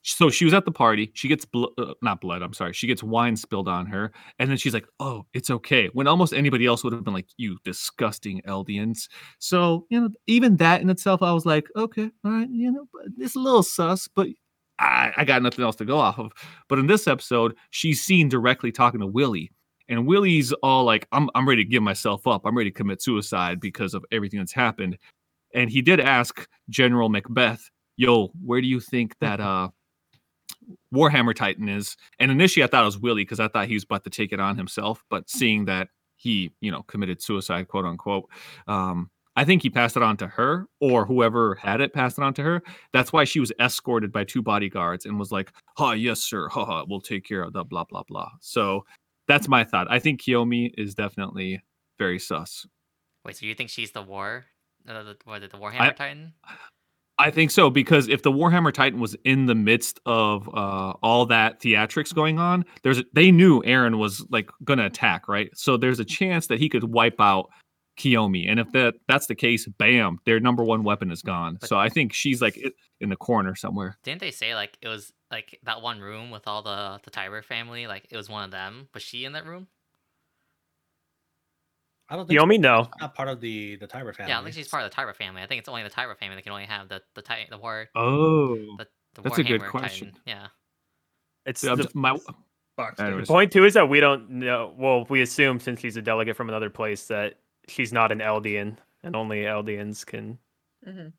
so 0.04 0.30
she 0.30 0.46
was 0.46 0.54
at 0.54 0.66
the 0.66 0.72
party. 0.72 1.12
She 1.14 1.28
gets 1.28 1.46
bl- 1.46 1.66
uh, 1.78 1.94
not 2.02 2.22
blood. 2.22 2.42
I'm 2.42 2.54
sorry. 2.54 2.74
She 2.74 2.88
gets 2.88 3.04
wine 3.04 3.36
spilled 3.36 3.68
on 3.68 3.86
her, 3.88 4.12
and 4.40 4.50
then 4.50 4.58
she's 4.58 4.74
like, 4.74 4.88
"Oh, 5.00 5.26
it's 5.34 5.50
okay." 5.50 5.90
When 5.94 6.08
almost 6.08 6.34
anybody 6.34 6.66
else 6.66 6.84
would 6.84 6.94
have 6.94 7.04
been 7.04 7.14
like, 7.14 7.30
"You 7.38 7.58
disgusting 7.64 8.42
Eldians." 8.48 9.08
So 9.40 9.86
you 9.90 10.00
know, 10.02 10.10
even 10.28 10.58
that 10.58 10.82
in 10.82 10.90
itself, 10.90 11.22
I 11.22 11.32
was 11.34 11.46
like, 11.46 11.68
"Okay, 11.76 12.10
all 12.26 12.32
right, 12.32 12.50
you 12.50 12.72
know, 12.72 12.88
but 12.92 13.04
it's 13.20 13.36
a 13.36 13.40
little 13.40 13.64
sus, 13.64 14.08
but 14.08 14.28
I, 14.80 15.12
I 15.18 15.26
got 15.26 15.44
nothing 15.44 15.64
else 15.64 15.76
to 15.78 15.86
go 15.86 16.00
off 16.00 16.18
of." 16.20 16.32
But 16.68 16.80
in 16.80 16.88
this 16.88 17.08
episode, 17.08 17.56
she's 17.70 18.02
seen 18.02 18.28
directly 18.30 18.72
talking 18.72 19.02
to 19.02 19.08
Willie, 19.08 19.52
and 19.88 20.08
Willie's 20.08 20.52
all 20.64 20.84
like, 20.84 21.08
"I'm 21.12 21.30
I'm 21.36 21.48
ready 21.48 21.64
to 21.64 21.70
give 21.70 21.84
myself 21.84 22.26
up. 22.26 22.42
I'm 22.46 22.58
ready 22.58 22.72
to 22.72 22.76
commit 22.76 23.02
suicide 23.04 23.60
because 23.60 23.94
of 23.94 24.04
everything 24.12 24.40
that's 24.40 24.54
happened." 24.54 24.98
And 25.54 25.70
he 25.70 25.82
did 25.82 26.00
ask 26.00 26.48
General 26.70 27.10
Macbeth, 27.10 27.70
"Yo, 27.98 28.32
where 28.44 28.62
do 28.62 28.68
you 28.68 28.80
think 28.80 29.16
that 29.20 29.40
uh 29.40 29.70
Warhammer 30.94 31.36
Titan 31.36 31.70
is?" 31.70 31.96
And 32.20 32.32
initially, 32.32 32.64
I 32.64 32.68
thought 32.68 32.84
it 32.84 32.86
was 32.86 33.00
Willie 33.00 33.24
because 33.24 33.40
I 33.40 33.48
thought 33.48 33.68
he 33.68 33.74
was 33.74 33.84
about 33.84 34.04
to 34.04 34.10
take 34.10 34.32
it 34.32 34.40
on 34.40 34.58
himself. 34.58 35.04
But 35.10 35.30
seeing 35.30 35.66
that 35.66 35.90
he, 36.16 36.52
you 36.62 36.72
know, 36.72 36.84
committed 36.84 37.22
suicide, 37.22 37.68
quote 37.68 37.86
unquote, 37.86 38.30
um, 38.68 39.10
I 39.36 39.46
think 39.46 39.64
he 39.64 39.70
passed 39.70 39.96
it 39.96 40.04
on 40.04 40.18
to 40.18 40.28
her 40.28 40.68
or 40.80 41.06
whoever 41.06 41.56
had 41.56 41.80
it 41.82 41.94
passed 41.94 42.18
it 42.18 42.24
on 42.24 42.34
to 42.36 42.44
her. 42.44 42.62
That's 42.92 43.14
why 43.14 43.24
she 43.24 43.40
was 43.40 43.52
escorted 43.60 44.12
by 44.12 44.26
two 44.26 44.42
bodyguards 44.42 45.06
and 45.06 45.18
was 45.18 45.32
like, 45.32 45.54
"Oh 45.78 45.94
yes, 45.94 46.22
sir. 46.22 46.50
Ha 46.50 46.66
ha. 46.66 46.86
We'll 46.88 47.02
take 47.02 47.26
care 47.26 47.44
of 47.44 47.54
the 47.54 47.64
blah 47.64 47.86
blah 47.86 48.04
blah." 48.04 48.30
So 48.42 48.86
that's 49.28 49.48
my 49.48 49.64
thought. 49.64 49.88
I 49.90 50.00
think 50.00 50.22
Kiyomi 50.22 50.74
is 50.78 50.94
definitely 50.94 51.62
very 51.98 52.20
sus. 52.20 52.68
Wait, 53.24 53.38
so 53.38 53.46
you 53.46 53.56
think 53.56 53.70
she's 53.70 53.92
the 53.92 54.02
war? 54.02 54.46
Uh, 54.88 55.04
the, 55.04 55.18
what, 55.26 55.42
the 55.42 55.48
Warhammer 55.50 55.96
Titan? 55.96 56.34
I 57.22 57.32
think 57.32 57.52
so 57.52 57.70
because 57.70 58.08
if 58.08 58.24
the 58.24 58.32
Warhammer 58.32 58.74
Titan 58.74 59.00
was 59.00 59.16
in 59.24 59.46
the 59.46 59.56
midst 59.56 60.00
of 60.06 60.48
uh, 60.50 60.94
all 61.04 61.26
that 61.28 61.60
theatrics 61.62 62.14
going 62.14 62.40
on, 62.40 62.66
there's 62.84 63.00
a, 63.00 63.06
they 63.14 63.32
knew 63.32 63.62
Eren 63.62 63.98
was 63.98 64.26
like 64.30 64.50
gonna 64.64 64.86
attack, 64.86 65.28
right? 65.28 65.50
So 65.54 65.78
there's 65.78 66.00
a 66.00 66.06
chance 66.06 66.48
that 66.48 66.60
he 66.60 66.68
could 66.68 66.84
wipe 66.84 67.20
out 67.20 67.50
Kiyomi, 68.00 68.50
and 68.50 68.60
if 68.60 68.72
that 68.72 68.96
that's 69.08 69.28
the 69.28 69.36
case, 69.36 69.68
bam, 69.68 70.18
their 70.26 70.40
number 70.40 70.64
one 70.64 70.84
weapon 70.84 71.12
is 71.12 71.22
gone. 71.22 71.58
But- 71.60 71.70
so 71.70 71.78
I 71.78 71.90
think 71.90 72.14
she's 72.14 72.42
like 72.42 72.60
in 73.00 73.10
the 73.10 73.16
corner 73.16 73.56
somewhere. 73.56 73.98
Didn't 74.04 74.22
they 74.22 74.32
say 74.32 74.56
like 74.56 74.78
it 74.82 74.88
was 74.88 75.14
like 75.30 75.60
that 75.64 75.82
one 75.82 76.00
room 76.00 76.32
with 76.32 76.48
all 76.48 76.64
the 76.64 77.00
the 77.04 77.12
Tybur 77.12 77.44
family? 77.44 77.86
Like 77.88 78.08
it 78.10 78.18
was 78.18 78.30
one 78.30 78.44
of 78.44 78.52
them. 78.52 78.88
Was 78.94 79.04
she 79.04 79.26
in 79.26 79.34
that 79.34 79.46
room? 79.46 79.68
I 82.12 82.16
don't 82.18 82.28
think 82.28 82.40
Yomi, 82.40 82.60
no. 82.60 82.84
she's 82.84 82.92
not 83.02 83.16
part 83.16 83.30
of 83.30 83.40
the 83.42 83.78
the 83.78 83.88
Tybur 83.88 84.14
family. 84.16 84.30
Yeah, 84.30 84.36
I 84.36 84.38
don't 84.40 84.44
think 84.44 84.56
she's 84.56 84.68
part 84.68 84.84
of 84.84 84.92
the 84.92 84.96
Tybur 84.96 85.16
family. 85.16 85.42
I 85.42 85.48
think 85.48 85.60
it's 85.60 85.70
only 85.70 85.82
the 85.84 85.90
Tybur 85.90 86.18
family 86.18 86.36
that 86.36 86.44
can 86.44 86.52
only 86.52 86.66
have 86.66 86.90
the 86.90 87.02
the 87.16 87.22
Titan, 87.22 87.48
the 87.50 87.58
war, 87.58 87.88
Oh, 87.96 88.56
the, 88.78 88.86
the 89.16 89.22
that's 89.22 89.38
a 89.40 89.44
good 89.44 89.62
question. 89.64 90.08
Titan. 90.10 90.22
Yeah. 90.26 90.48
It's 91.46 91.64
Yeah, 91.64 91.76
the, 91.76 91.84
just- 91.84 91.96
my 91.96 92.18
Fuck, 92.78 92.96
the 92.98 93.04
Anyways. 93.06 93.28
point 93.28 93.52
too 93.52 93.66
is 93.66 93.74
that 93.74 93.90
we 93.90 94.00
don't 94.00 94.30
know. 94.30 94.74
Well, 94.78 95.06
we 95.10 95.22
assume 95.22 95.60
since 95.60 95.80
she's 95.82 95.98
a 95.98 96.02
delegate 96.02 96.36
from 96.38 96.48
another 96.50 96.70
place 96.70 97.08
that 97.08 97.36
she's 97.68 97.92
not 97.92 98.12
an 98.14 98.20
Eldian, 98.20 98.78
and 99.04 99.16
only 99.16 99.40
Eldians 99.44 100.06
can 100.06 100.38
Mhm. 100.88 101.12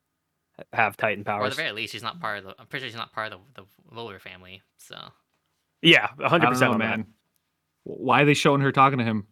have 0.72 0.96
Titan 0.96 1.24
Or 1.26 1.44
at 1.44 1.50
the 1.50 1.56
very 1.56 1.72
least, 1.72 1.92
she's 1.92 2.02
not 2.02 2.20
part 2.20 2.38
of 2.38 2.44
the. 2.44 2.54
I'm 2.58 2.66
pretty 2.68 2.84
sure 2.84 2.90
she's 2.90 2.96
not 2.98 3.12
part 3.12 3.32
of 3.32 3.40
the 3.54 3.62
the 3.90 3.94
Lower 3.94 4.18
family. 4.18 4.62
So 4.78 4.96
Yeah, 5.82 6.08
I 6.24 6.28
hundred 6.28 6.44
don't 6.46 6.52
percent 6.54 6.70
know, 6.70 6.74
on 6.74 6.78
that. 6.80 6.98
man. 6.98 7.06
Why 7.84 8.22
are 8.22 8.24
they 8.24 8.34
showing 8.34 8.60
her 8.62 8.72
talking 8.72 8.98
to 8.98 9.04
him, 9.04 9.26
I 9.28 9.31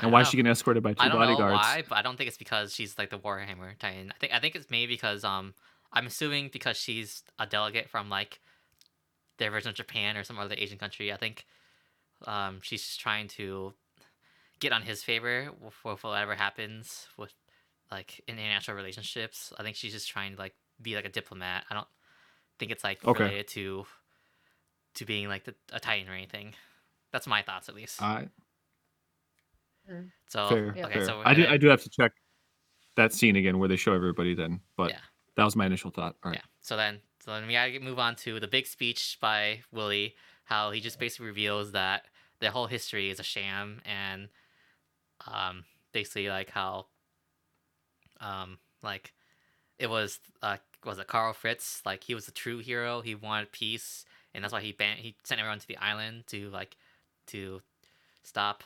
and 0.00 0.12
why 0.12 0.18
know. 0.18 0.22
is 0.22 0.28
she 0.28 0.36
getting 0.36 0.50
escorted 0.50 0.82
by 0.82 0.92
two 0.92 1.02
I 1.02 1.08
don't 1.08 1.18
bodyguards? 1.18 1.50
know 1.50 1.54
why, 1.54 1.84
but 1.88 1.98
I 1.98 2.02
don't 2.02 2.16
think 2.16 2.28
it's 2.28 2.38
because 2.38 2.74
she's 2.74 2.96
like 2.98 3.10
the 3.10 3.18
Warhammer 3.18 3.78
Titan. 3.78 4.12
I 4.14 4.18
think 4.18 4.32
I 4.32 4.40
think 4.40 4.54
it's 4.56 4.70
maybe 4.70 4.94
because 4.94 5.24
um 5.24 5.54
I'm 5.92 6.06
assuming 6.06 6.50
because 6.52 6.76
she's 6.76 7.22
a 7.38 7.46
delegate 7.46 7.88
from 7.88 8.08
like 8.10 8.40
their 9.38 9.50
version 9.50 9.70
of 9.70 9.74
Japan 9.74 10.16
or 10.16 10.24
some 10.24 10.38
other 10.38 10.54
Asian 10.58 10.78
country. 10.78 11.12
I 11.12 11.16
think 11.16 11.46
um 12.26 12.60
she's 12.62 12.82
just 12.82 13.00
trying 13.00 13.28
to 13.28 13.72
get 14.60 14.72
on 14.72 14.82
his 14.82 15.02
favor 15.04 15.50
with 15.84 16.02
whatever 16.04 16.34
happens 16.34 17.06
with 17.16 17.32
like 17.90 18.20
in 18.26 18.34
international 18.38 18.76
relationships. 18.76 19.52
I 19.58 19.62
think 19.62 19.76
she's 19.76 19.92
just 19.92 20.08
trying 20.08 20.32
to 20.34 20.38
like 20.38 20.54
be 20.82 20.94
like 20.96 21.04
a 21.04 21.10
diplomat. 21.10 21.64
I 21.70 21.74
don't 21.74 21.86
think 22.58 22.72
it's 22.72 22.84
like 22.84 23.04
Okay. 23.06 23.24
related 23.24 23.48
to 23.48 23.86
to 24.94 25.04
being 25.04 25.28
like 25.28 25.44
the, 25.44 25.54
a 25.72 25.78
Titan 25.80 26.08
or 26.08 26.14
anything. 26.14 26.54
That's 27.12 27.26
my 27.26 27.42
thoughts 27.42 27.68
at 27.68 27.74
least. 27.74 28.02
I, 28.02 28.28
so 30.28 30.48
fair, 30.48 30.68
okay, 30.70 30.92
fair. 30.94 31.04
so 31.04 31.22
I 31.24 31.34
do. 31.34 31.46
I 31.46 31.56
do 31.56 31.68
have 31.68 31.82
to 31.82 31.88
check 31.90 32.12
that 32.96 33.12
scene 33.12 33.36
again 33.36 33.58
where 33.58 33.68
they 33.68 33.76
show 33.76 33.92
everybody. 33.94 34.34
Then, 34.34 34.60
but 34.76 34.90
Yeah. 34.90 35.00
that 35.36 35.44
was 35.44 35.56
my 35.56 35.66
initial 35.66 35.90
thought. 35.90 36.16
All 36.24 36.30
right. 36.30 36.38
Yeah. 36.38 36.46
So 36.60 36.76
then, 36.76 37.00
so 37.24 37.32
then 37.32 37.46
we 37.46 37.52
gotta 37.54 37.78
move 37.80 37.98
on 37.98 38.16
to 38.16 38.38
the 38.40 38.48
big 38.48 38.66
speech 38.66 39.18
by 39.20 39.60
Willie. 39.72 40.14
How 40.44 40.70
he 40.70 40.80
just 40.80 40.98
basically 40.98 41.26
reveals 41.26 41.72
that 41.72 42.06
their 42.40 42.50
whole 42.50 42.66
history 42.66 43.10
is 43.10 43.20
a 43.20 43.22
sham, 43.24 43.80
and 43.84 44.28
um, 45.26 45.64
basically 45.92 46.28
like 46.28 46.50
how, 46.50 46.86
um, 48.20 48.58
like 48.82 49.12
it 49.78 49.88
was 49.90 50.20
uh 50.42 50.56
was 50.84 50.98
it 50.98 51.06
Carl 51.06 51.32
Fritz? 51.32 51.82
Like 51.84 52.04
he 52.04 52.14
was 52.14 52.26
the 52.26 52.32
true 52.32 52.58
hero. 52.58 53.00
He 53.00 53.14
wanted 53.14 53.52
peace, 53.52 54.04
and 54.34 54.42
that's 54.44 54.52
why 54.52 54.60
he 54.60 54.72
ban- 54.72 54.98
he 54.98 55.16
sent 55.24 55.40
everyone 55.40 55.58
to 55.60 55.66
the 55.68 55.76
island 55.78 56.26
to 56.28 56.48
like 56.50 56.76
to 57.28 57.60
stop. 58.22 58.64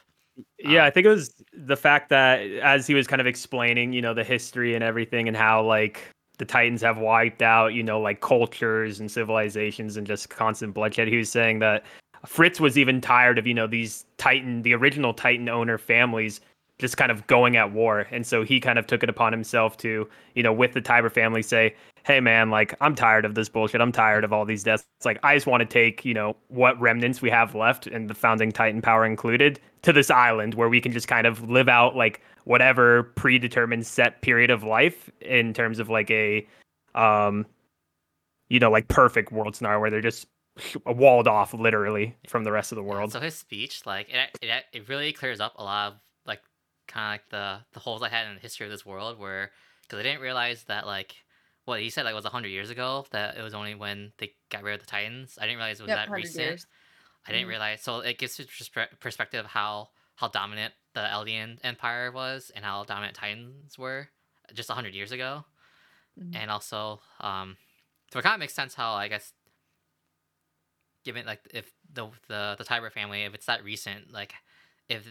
Yeah, 0.58 0.82
Um, 0.82 0.86
I 0.86 0.90
think 0.90 1.06
it 1.06 1.10
was 1.10 1.34
the 1.52 1.76
fact 1.76 2.08
that 2.10 2.40
as 2.40 2.86
he 2.86 2.94
was 2.94 3.06
kind 3.06 3.20
of 3.20 3.26
explaining, 3.26 3.92
you 3.92 4.00
know, 4.00 4.14
the 4.14 4.24
history 4.24 4.74
and 4.74 4.82
everything 4.82 5.28
and 5.28 5.36
how 5.36 5.62
like 5.62 6.08
the 6.38 6.44
Titans 6.44 6.82
have 6.82 6.98
wiped 6.98 7.42
out, 7.42 7.74
you 7.74 7.82
know, 7.82 8.00
like 8.00 8.20
cultures 8.20 9.00
and 9.00 9.10
civilizations 9.10 9.96
and 9.96 10.06
just 10.06 10.30
constant 10.30 10.74
bloodshed. 10.74 11.08
He 11.08 11.16
was 11.16 11.30
saying 11.30 11.58
that 11.60 11.84
Fritz 12.26 12.60
was 12.60 12.78
even 12.78 13.00
tired 13.00 13.38
of, 13.38 13.46
you 13.46 13.54
know, 13.54 13.66
these 13.66 14.06
Titan, 14.16 14.62
the 14.62 14.74
original 14.74 15.12
Titan 15.12 15.48
owner 15.48 15.78
families 15.78 16.40
just 16.78 16.96
kind 16.96 17.12
of 17.12 17.26
going 17.26 17.56
at 17.56 17.72
war. 17.72 18.06
And 18.10 18.26
so 18.26 18.42
he 18.42 18.60
kind 18.60 18.78
of 18.78 18.86
took 18.86 19.02
it 19.02 19.08
upon 19.08 19.32
himself 19.32 19.76
to, 19.78 20.08
you 20.34 20.42
know, 20.42 20.52
with 20.52 20.72
the 20.72 20.82
Tybur 20.82 21.12
family 21.12 21.42
say, 21.42 21.74
hey 22.04 22.20
man, 22.20 22.50
like 22.50 22.74
I'm 22.80 22.94
tired 22.94 23.24
of 23.24 23.34
this 23.34 23.48
bullshit. 23.48 23.80
I'm 23.80 23.92
tired 23.92 24.24
of 24.24 24.32
all 24.32 24.44
these 24.44 24.64
deaths. 24.64 24.84
It's 24.98 25.06
like 25.06 25.20
I 25.22 25.34
just 25.34 25.46
want 25.46 25.60
to 25.60 25.66
take, 25.66 26.04
you 26.04 26.14
know, 26.14 26.36
what 26.48 26.80
remnants 26.80 27.22
we 27.22 27.30
have 27.30 27.54
left 27.54 27.86
and 27.86 28.10
the 28.10 28.14
founding 28.14 28.50
Titan 28.50 28.82
power 28.82 29.04
included 29.04 29.60
to 29.82 29.92
this 29.92 30.10
island 30.10 30.54
where 30.54 30.68
we 30.68 30.80
can 30.80 30.92
just 30.92 31.08
kind 31.08 31.26
of 31.26 31.48
live 31.48 31.68
out 31.68 31.94
like 31.94 32.20
whatever 32.44 33.04
predetermined 33.14 33.86
set 33.86 34.20
period 34.22 34.50
of 34.50 34.64
life 34.64 35.10
in 35.20 35.52
terms 35.52 35.78
of 35.78 35.88
like 35.88 36.10
a 36.10 36.46
um 36.94 37.46
you 38.48 38.58
know, 38.58 38.70
like 38.70 38.86
perfect 38.88 39.32
world 39.32 39.56
scenario 39.56 39.80
where 39.80 39.90
they're 39.90 40.02
just 40.02 40.26
walled 40.84 41.26
off 41.26 41.54
literally 41.54 42.14
from 42.28 42.44
the 42.44 42.52
rest 42.52 42.72
of 42.72 42.76
the 42.76 42.82
world. 42.82 43.12
So 43.12 43.20
his 43.20 43.34
speech, 43.34 43.86
like 43.86 44.10
it, 44.10 44.30
it, 44.42 44.64
it 44.72 44.88
really 44.88 45.12
clears 45.12 45.40
up 45.40 45.54
a 45.56 45.64
lot 45.64 45.92
of 45.92 45.98
kind 46.92 47.06
of 47.06 47.12
like 47.14 47.28
the 47.30 47.64
the 47.72 47.80
holes 47.80 48.02
I 48.02 48.08
had 48.08 48.26
in 48.28 48.34
the 48.34 48.40
history 48.40 48.66
of 48.66 48.72
this 48.72 48.86
world, 48.86 49.18
where 49.18 49.50
because 49.82 49.98
I 49.98 50.02
didn't 50.02 50.20
realize 50.20 50.64
that 50.64 50.86
like 50.86 51.16
what 51.64 51.80
he 51.80 51.90
said 51.90 52.04
like 52.04 52.14
was 52.14 52.24
hundred 52.24 52.48
years 52.48 52.70
ago 52.70 53.06
that 53.12 53.36
it 53.36 53.42
was 53.42 53.54
only 53.54 53.74
when 53.74 54.12
they 54.18 54.32
got 54.50 54.62
rid 54.62 54.74
of 54.74 54.80
the 54.80 54.86
Titans. 54.86 55.38
I 55.40 55.42
didn't 55.42 55.58
realize 55.58 55.80
it 55.80 55.84
was 55.84 55.90
Yep, 55.90 56.06
that 56.06 56.10
recent. 56.10 56.44
years. 56.44 56.66
I 57.26 57.32
didn't 57.32 57.46
Mhm. 57.46 57.50
realize. 57.50 57.82
So 57.82 58.00
it 58.00 58.18
gives 58.18 58.40
perspective 59.00 59.46
how 59.46 59.90
how 60.16 60.28
dominant 60.28 60.74
the 60.94 61.00
Eldian 61.00 61.58
Empire 61.64 62.12
was 62.12 62.50
and 62.54 62.64
how 62.64 62.84
dominant 62.84 63.16
Titans 63.16 63.78
were 63.78 64.08
just 64.52 64.70
hundred 64.70 64.94
years 64.94 65.12
ago, 65.12 65.44
Mhm. 66.18 66.36
and 66.36 66.50
also 66.50 67.00
um, 67.20 67.56
so 68.12 68.18
it 68.18 68.22
kind 68.22 68.34
of 68.34 68.40
makes 68.40 68.54
sense 68.54 68.74
how 68.74 68.92
I 68.92 69.08
guess 69.08 69.32
given 71.04 71.26
like 71.26 71.40
if 71.52 71.72
the 71.92 72.08
the 72.28 72.54
the 72.58 72.64
Tybur 72.64 72.92
family 72.92 73.22
if 73.22 73.34
it's 73.34 73.46
that 73.46 73.64
recent 73.64 74.12
like 74.12 74.34
if 74.88 75.06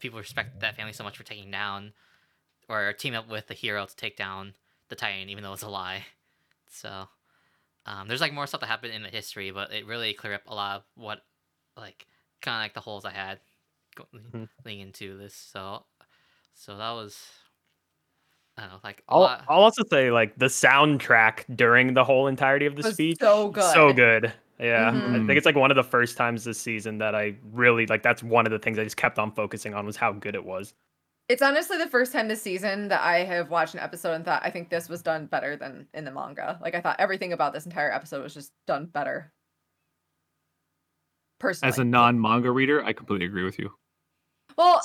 people 0.00 0.18
respect 0.18 0.60
that 0.60 0.76
family 0.76 0.92
so 0.92 1.04
much 1.04 1.16
for 1.16 1.24
taking 1.24 1.50
down 1.50 1.92
or 2.68 2.92
team 2.92 3.14
up 3.14 3.28
with 3.28 3.46
the 3.48 3.54
hero 3.54 3.84
to 3.86 3.96
take 3.96 4.16
down 4.16 4.54
the 4.88 4.94
Titan 4.96 5.28
even 5.28 5.42
though 5.44 5.52
it's 5.52 5.62
a 5.62 5.68
lie, 5.68 6.04
so. 6.68 7.08
Um, 7.86 8.08
there's 8.08 8.20
like 8.20 8.34
more 8.34 8.46
stuff 8.46 8.60
that 8.60 8.66
happened 8.66 8.92
in 8.92 9.02
the 9.02 9.08
history, 9.08 9.50
but 9.50 9.72
it 9.72 9.86
really 9.86 10.12
cleared 10.12 10.36
up 10.36 10.42
a 10.46 10.54
lot 10.54 10.76
of 10.76 10.82
what, 10.96 11.22
like, 11.78 12.06
kind 12.42 12.56
of 12.56 12.64
like 12.64 12.74
the 12.74 12.80
holes 12.80 13.06
I 13.06 13.10
had 13.10 13.40
go- 13.94 14.06
Mhm. 14.14 14.48
leading 14.64 14.80
into 14.82 15.16
this. 15.16 15.34
So, 15.34 15.86
so 16.54 16.76
that 16.76 16.90
was, 16.90 17.18
I 18.58 18.62
don't 18.62 18.70
know, 18.72 18.80
like 18.84 18.98
a 19.08 19.12
I'll. 19.12 19.42
I'll 19.48 19.62
also 19.62 19.82
say 19.90 20.10
like 20.10 20.36
the 20.36 20.46
soundtrack 20.46 21.56
during 21.56 21.94
the 21.94 22.04
whole 22.04 22.26
entirety 22.26 22.66
of 22.66 22.76
the 22.76 22.92
speech 22.92 23.18
so 23.18 23.48
good, 23.50 23.72
so 23.72 23.92
good. 23.94 24.32
Good 24.60 24.66
yeah 24.66 24.90
i 24.90 24.92
Mhm. 24.92 25.26
think 25.26 25.36
it's 25.36 25.46
like 25.46 25.56
one 25.56 25.70
of 25.70 25.76
the 25.76 25.82
first 25.82 26.16
times 26.16 26.44
this 26.44 26.60
season 26.60 26.98
that 26.98 27.14
i 27.14 27.34
really 27.52 27.86
like 27.86 28.02
that's 28.02 28.22
one 28.22 28.46
of 28.46 28.52
the 28.52 28.58
things 28.58 28.78
i 28.78 28.84
just 28.84 28.96
kept 28.96 29.18
on 29.18 29.32
focusing 29.32 29.74
on 29.74 29.86
was 29.86 29.96
how 29.96 30.12
good 30.12 30.34
it 30.34 30.44
was 30.44 30.74
It's 31.28 31.42
honestly 31.42 31.78
the 31.78 31.86
first 31.88 32.12
time 32.12 32.26
this 32.26 32.42
season 32.42 32.88
that 32.88 33.02
I 33.02 33.22
have 33.22 33.50
watched 33.50 33.74
an 33.74 33.80
episode 33.80 34.14
and 34.14 34.24
thought 34.24 34.42
I 34.44 34.50
think 34.50 34.68
this 34.68 34.88
was 34.88 35.00
done 35.00 35.26
better 35.26 35.54
than 35.56 35.86
in 35.94 36.04
the 36.04 36.10
manga. 36.10 36.58
Like 36.60 36.74
I 36.74 36.80
thought 36.80 36.96
everything 36.98 37.32
about 37.32 37.52
this 37.52 37.66
entire 37.66 37.92
episode 37.92 38.24
was 38.24 38.34
just 38.34 38.50
done 38.66 38.86
better. 38.86 39.32
Personally. 41.38 41.68
As 41.70 41.78
a 41.78 41.84
non-manga 41.84 42.50
reader, 42.50 42.84
I 42.84 42.92
completely 42.92 43.26
agree 43.26 43.44
with 43.44 43.60
you. 43.60 43.70
well, 44.58 44.82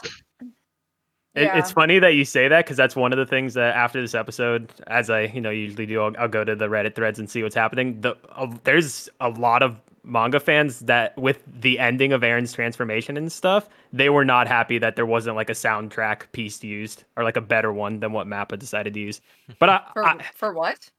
It, 1.36 1.44
yeah. 1.44 1.58
it's 1.58 1.72
funny 1.72 2.00
that 2.00 2.14
you 2.16 2.24
say 2.24 2.48
that 2.48 2.66
because 2.66 2.78
that's 2.78 2.96
one 2.96 3.12
of 3.12 3.18
the 3.18 3.26
things 3.26 3.56
that 3.56 3.76
after 3.76 4.02
this 4.02 4.16
episode, 4.16 4.72
as 4.88 5.10
I 5.10 5.24
you 5.24 5.42
know 5.42 5.50
usually 5.50 5.86
do, 5.86 6.02
I'll, 6.02 6.14
I'll 6.18 6.28
go 6.30 6.44
to 6.44 6.56
the 6.56 6.68
Reddit 6.68 6.96
threads 6.96 7.20
and 7.20 7.30
see 7.30 7.44
what's 7.44 7.56
happening. 7.56 8.00
The 8.02 8.16
uh, 8.36 8.56
there's 8.64 9.10
a 9.20 9.30
lot 9.30 9.62
of 9.62 9.80
manga 10.06 10.40
fans 10.40 10.80
that 10.82 11.18
with 11.18 11.44
the 11.48 11.80
ending 11.80 12.14
of 12.14 12.22
Eren's 12.22 12.54
transformation 12.54 13.18
and 13.18 13.32
stuff, 13.32 13.68
they 13.92 14.10
were 14.10 14.24
not 14.24 14.48
happy 14.48 14.78
that 14.78 14.96
there 14.96 15.06
wasn't 15.06 15.36
like 15.36 15.50
a 15.50 15.54
soundtrack 15.54 16.32
piece 16.32 16.64
used 16.64 17.04
or 17.18 17.24
like 17.24 17.36
a 17.36 17.42
better 17.42 17.74
one 17.74 18.00
than 18.00 18.14
what 18.14 18.28
Mappa 18.28 18.58
decided 18.58 18.94
to 18.94 19.00
use. 19.00 19.20
But 19.60 19.70
I, 19.70 19.82
for 19.94 20.06
I 20.06 20.24
for 20.34 20.54
what? 20.54 20.90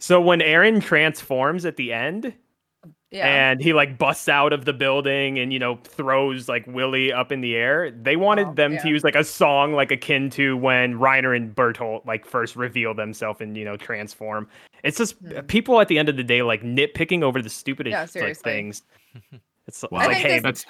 so 0.00 0.20
when 0.20 0.40
Eren 0.40 0.82
transforms 0.82 1.64
at 1.64 1.76
the 1.76 1.92
end, 1.92 2.34
Yeah. 3.10 3.26
and 3.26 3.62
he 3.62 3.72
like 3.72 3.96
busts 3.96 4.28
out 4.28 4.52
of 4.52 4.66
the 4.66 4.74
building 4.74 5.38
and 5.38 5.50
you 5.50 5.58
know 5.58 5.76
throws 5.82 6.46
like 6.46 6.66
Willie 6.66 7.10
up 7.12 7.32
in 7.32 7.40
the 7.40 7.56
air. 7.56 7.90
They 7.90 8.16
wanted 8.16 8.48
Oh, 8.48 8.52
them 8.54 8.74
yeah. 8.74 8.82
to 8.82 8.88
use 8.88 9.02
like 9.02 9.14
a 9.14 9.24
song 9.24 9.72
like 9.72 9.90
akin 9.90 10.28
to 10.30 10.56
when 10.58 10.94
Reiner 10.98 11.34
and 11.34 11.54
Bertolt 11.56 12.04
like 12.04 12.26
first 12.26 12.54
reveal 12.54 12.92
themselves 12.92 13.40
and 13.40 13.56
you 13.56 13.64
know 13.64 13.76
transform. 13.78 14.46
It's 14.84 14.98
just 14.98 15.22
Mhm. 15.24 15.46
people 15.48 15.80
at 15.80 15.88
the 15.88 15.98
end 15.98 16.08
of 16.10 16.16
the 16.18 16.22
day 16.22 16.42
like 16.42 16.62
nitpicking 16.62 17.22
over 17.22 17.40
the 17.40 17.48
stupidest 17.48 18.14
Yeah, 18.14 18.22
like 18.22 18.36
things. 18.36 18.82
It's 19.66 19.82
Wow. 19.90 20.06
Like 20.08 20.16
hey, 20.18 20.38
this- 20.40 20.42
That's 20.42 20.66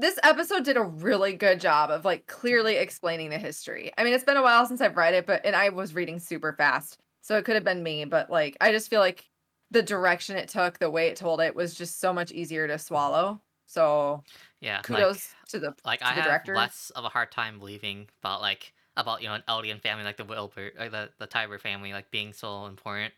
this 0.00 0.18
episode 0.24 0.64
did 0.64 0.76
a 0.76 0.82
really 0.82 1.34
good 1.34 1.60
job 1.60 1.90
of 1.90 2.04
like 2.04 2.26
clearly 2.26 2.74
explaining 2.74 3.30
the 3.30 3.38
history. 3.38 3.92
I 3.96 4.02
mean, 4.02 4.12
it's 4.14 4.24
been 4.24 4.36
a 4.36 4.42
while 4.42 4.66
since 4.66 4.80
I've 4.80 4.96
read 4.96 5.14
it, 5.14 5.26
but 5.26 5.40
and 5.46 5.54
I 5.54 5.68
was 5.68 5.94
reading 5.94 6.18
super 6.18 6.52
fast, 6.52 6.98
so 7.20 7.36
it 7.38 7.44
could 7.44 7.54
have 7.54 7.62
been 7.62 7.84
me. 7.84 8.04
But 8.06 8.28
like, 8.28 8.56
I 8.60 8.72
just 8.72 8.90
feel 8.90 8.98
like 8.98 9.24
the 9.70 9.82
direction 9.82 10.36
it 10.36 10.48
took, 10.48 10.78
the 10.78 10.90
way 10.90 11.08
it 11.08 11.16
told 11.16 11.40
it, 11.40 11.54
was 11.54 11.74
just 11.74 12.00
so 12.00 12.12
much 12.12 12.32
easier 12.32 12.66
to 12.66 12.78
swallow. 12.78 13.40
So 13.66 14.22
yeah, 14.60 14.76
like, 14.76 14.84
kudos 14.84 15.28
to 15.50 15.60
the 15.60 15.74
like 15.84 16.00
to 16.00 16.06
I 16.08 16.14
the 16.14 16.22
have 16.22 16.24
director. 16.24 16.54
less 16.54 16.90
of 16.96 17.04
a 17.04 17.08
hard 17.08 17.30
time 17.30 17.58
believing 17.58 18.08
about 18.22 18.40
like 18.40 18.72
about 18.96 19.22
you 19.22 19.28
know 19.28 19.34
an 19.34 19.44
Eldian 19.48 19.80
family 19.80 20.04
like 20.04 20.16
the 20.16 20.24
Wilbur 20.24 20.72
like 20.78 20.90
the 20.90 21.10
the 21.18 21.26
Tybur 21.28 21.60
family 21.60 21.92
like 21.92 22.10
being 22.10 22.32
so 22.32 22.66
important. 22.66 23.14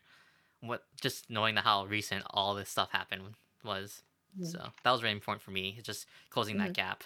What 0.60 0.84
just 1.00 1.28
knowing 1.30 1.54
that 1.56 1.64
how 1.64 1.86
recent 1.86 2.24
all 2.30 2.54
this 2.54 2.68
stuff 2.68 2.90
happened 2.92 3.22
was. 3.64 4.02
Mhm. 4.38 4.46
So 4.46 4.58
that 4.84 4.90
was 4.90 5.02
really 5.02 5.14
important 5.14 5.42
for 5.42 5.50
me. 5.50 5.74
It's 5.78 5.86
just 5.86 6.06
closing 6.30 6.58
that 6.58 6.72
gap. 6.74 7.02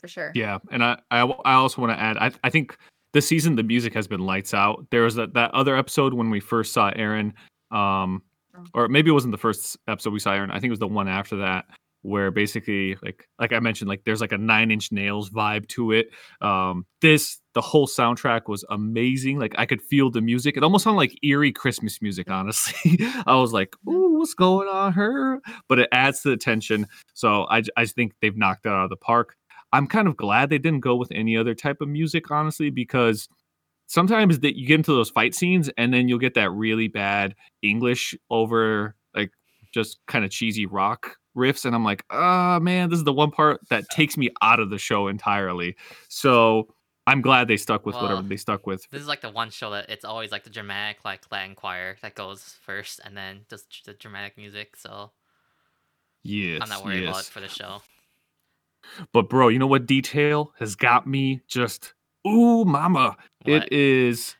for 0.00 0.08
sure. 0.08 0.32
yeah, 0.34 0.58
and 0.70 0.82
i 0.84 0.98
I 1.10 1.54
also 1.54 1.80
want 1.82 1.92
to 1.92 2.00
add 2.00 2.16
I 2.18 2.30
I 2.44 2.50
think 2.50 2.76
this 3.18 3.26
season 3.26 3.56
the 3.56 3.64
music 3.64 3.92
has 3.94 4.06
been 4.06 4.20
lights 4.20 4.54
out. 4.54 4.86
There 4.92 5.02
was 5.02 5.16
that 5.16 5.34
that 5.34 5.52
other 5.52 5.76
episode 5.76 6.14
when 6.14 6.30
we 6.30 6.38
first 6.38 6.72
saw 6.72 6.92
Eren, 6.92 7.32
um, 7.72 8.22
Oh. 8.56 8.64
or 8.74 8.88
maybe 8.88 9.10
it 9.10 9.12
wasn't 9.12 9.32
the 9.32 9.38
first 9.38 9.76
episode 9.88 10.12
we 10.12 10.20
saw 10.20 10.30
Eren. 10.30 10.50
I 10.50 10.54
think 10.54 10.66
it 10.66 10.70
was 10.70 10.78
the 10.78 10.86
one 10.86 11.08
after 11.08 11.36
that 11.38 11.64
where 12.02 12.30
basically 12.30 12.96
like 13.02 13.28
like 13.40 13.52
I 13.52 13.58
mentioned 13.58 13.88
like 13.88 14.02
there's 14.04 14.20
like 14.20 14.30
a 14.30 14.38
Nine 14.38 14.70
Inch 14.70 14.92
Nails 14.92 15.30
vibe 15.30 15.66
to 15.70 15.90
it. 15.90 16.10
Um, 16.40 16.86
this 17.00 17.40
the 17.54 17.60
whole 17.60 17.88
soundtrack 17.88 18.42
was 18.46 18.64
amazing. 18.70 19.40
Like 19.40 19.54
I 19.58 19.66
could 19.66 19.82
feel 19.82 20.08
the 20.10 20.20
music. 20.20 20.56
It 20.56 20.62
almost 20.62 20.84
sounded 20.84 20.98
like 20.98 21.18
eerie 21.24 21.50
Christmas 21.52 22.00
music. 22.00 22.30
Honestly, 22.30 22.98
I 23.26 23.34
was 23.34 23.52
like, 23.52 23.74
"Ooh, 23.88 24.18
what's 24.18 24.34
going 24.34 24.68
on 24.68 24.94
here?" 24.94 25.40
But 25.68 25.80
it 25.80 25.88
adds 25.90 26.20
to 26.22 26.30
the 26.30 26.36
tension. 26.36 26.86
So 27.14 27.46
I 27.50 27.62
just 27.62 27.96
think 27.96 28.12
they've 28.22 28.36
knocked 28.36 28.64
it 28.66 28.70
out 28.70 28.84
of 28.84 28.90
the 28.90 28.96
park. 28.96 29.34
I'm 29.72 29.86
kind 29.86 30.08
of 30.08 30.16
glad 30.16 30.50
they 30.50 30.58
didn't 30.58 30.80
go 30.80 30.96
with 30.96 31.10
any 31.12 31.36
other 31.36 31.54
type 31.54 31.80
of 31.80 31.88
music, 31.88 32.30
honestly, 32.30 32.70
because 32.70 33.28
sometimes 33.86 34.40
that 34.40 34.58
you 34.58 34.66
get 34.66 34.74
into 34.76 34.92
those 34.92 35.10
fight 35.10 35.34
scenes 35.34 35.70
and 35.76 35.92
then 35.92 36.08
you'll 36.08 36.18
get 36.18 36.34
that 36.34 36.50
really 36.50 36.88
bad 36.88 37.34
English 37.62 38.14
over 38.30 38.94
like 39.14 39.30
just 39.72 39.98
kind 40.06 40.24
of 40.24 40.30
cheesy 40.30 40.66
rock 40.66 41.16
riffs, 41.36 41.64
and 41.64 41.74
I'm 41.74 41.84
like, 41.84 42.04
ah, 42.10 42.58
man, 42.60 42.90
this 42.90 42.98
is 42.98 43.04
the 43.04 43.12
one 43.12 43.30
part 43.30 43.60
that 43.70 43.88
takes 43.90 44.16
me 44.16 44.30
out 44.42 44.60
of 44.60 44.70
the 44.70 44.78
show 44.78 45.08
entirely. 45.08 45.76
So 46.08 46.74
I'm 47.06 47.22
glad 47.22 47.48
they 47.48 47.56
stuck 47.56 47.86
with 47.86 47.94
whatever 47.94 48.22
they 48.22 48.36
stuck 48.36 48.66
with. 48.66 48.86
This 48.90 49.00
is 49.00 49.08
like 49.08 49.20
the 49.20 49.30
one 49.30 49.50
show 49.50 49.70
that 49.70 49.88
it's 49.88 50.04
always 50.04 50.32
like 50.32 50.44
the 50.44 50.50
dramatic 50.50 51.04
like 51.04 51.22
Latin 51.30 51.54
choir 51.54 51.96
that 52.02 52.14
goes 52.14 52.56
first, 52.62 53.00
and 53.04 53.16
then 53.16 53.46
just 53.48 53.86
the 53.86 53.94
dramatic 53.94 54.36
music. 54.36 54.76
So 54.76 55.12
Yes, 56.22 56.60
I'm 56.62 56.68
not 56.68 56.84
worried 56.84 57.04
about 57.04 57.20
it 57.20 57.26
for 57.26 57.40
the 57.40 57.48
show. 57.48 57.80
But 59.12 59.28
bro, 59.28 59.48
you 59.48 59.58
know 59.58 59.66
what 59.66 59.86
detail 59.86 60.52
has 60.58 60.74
got 60.74 61.06
me 61.06 61.40
just 61.48 61.94
ooh, 62.26 62.64
mama. 62.64 63.16
What? 63.44 63.64
It 63.64 63.72
is 63.72 64.36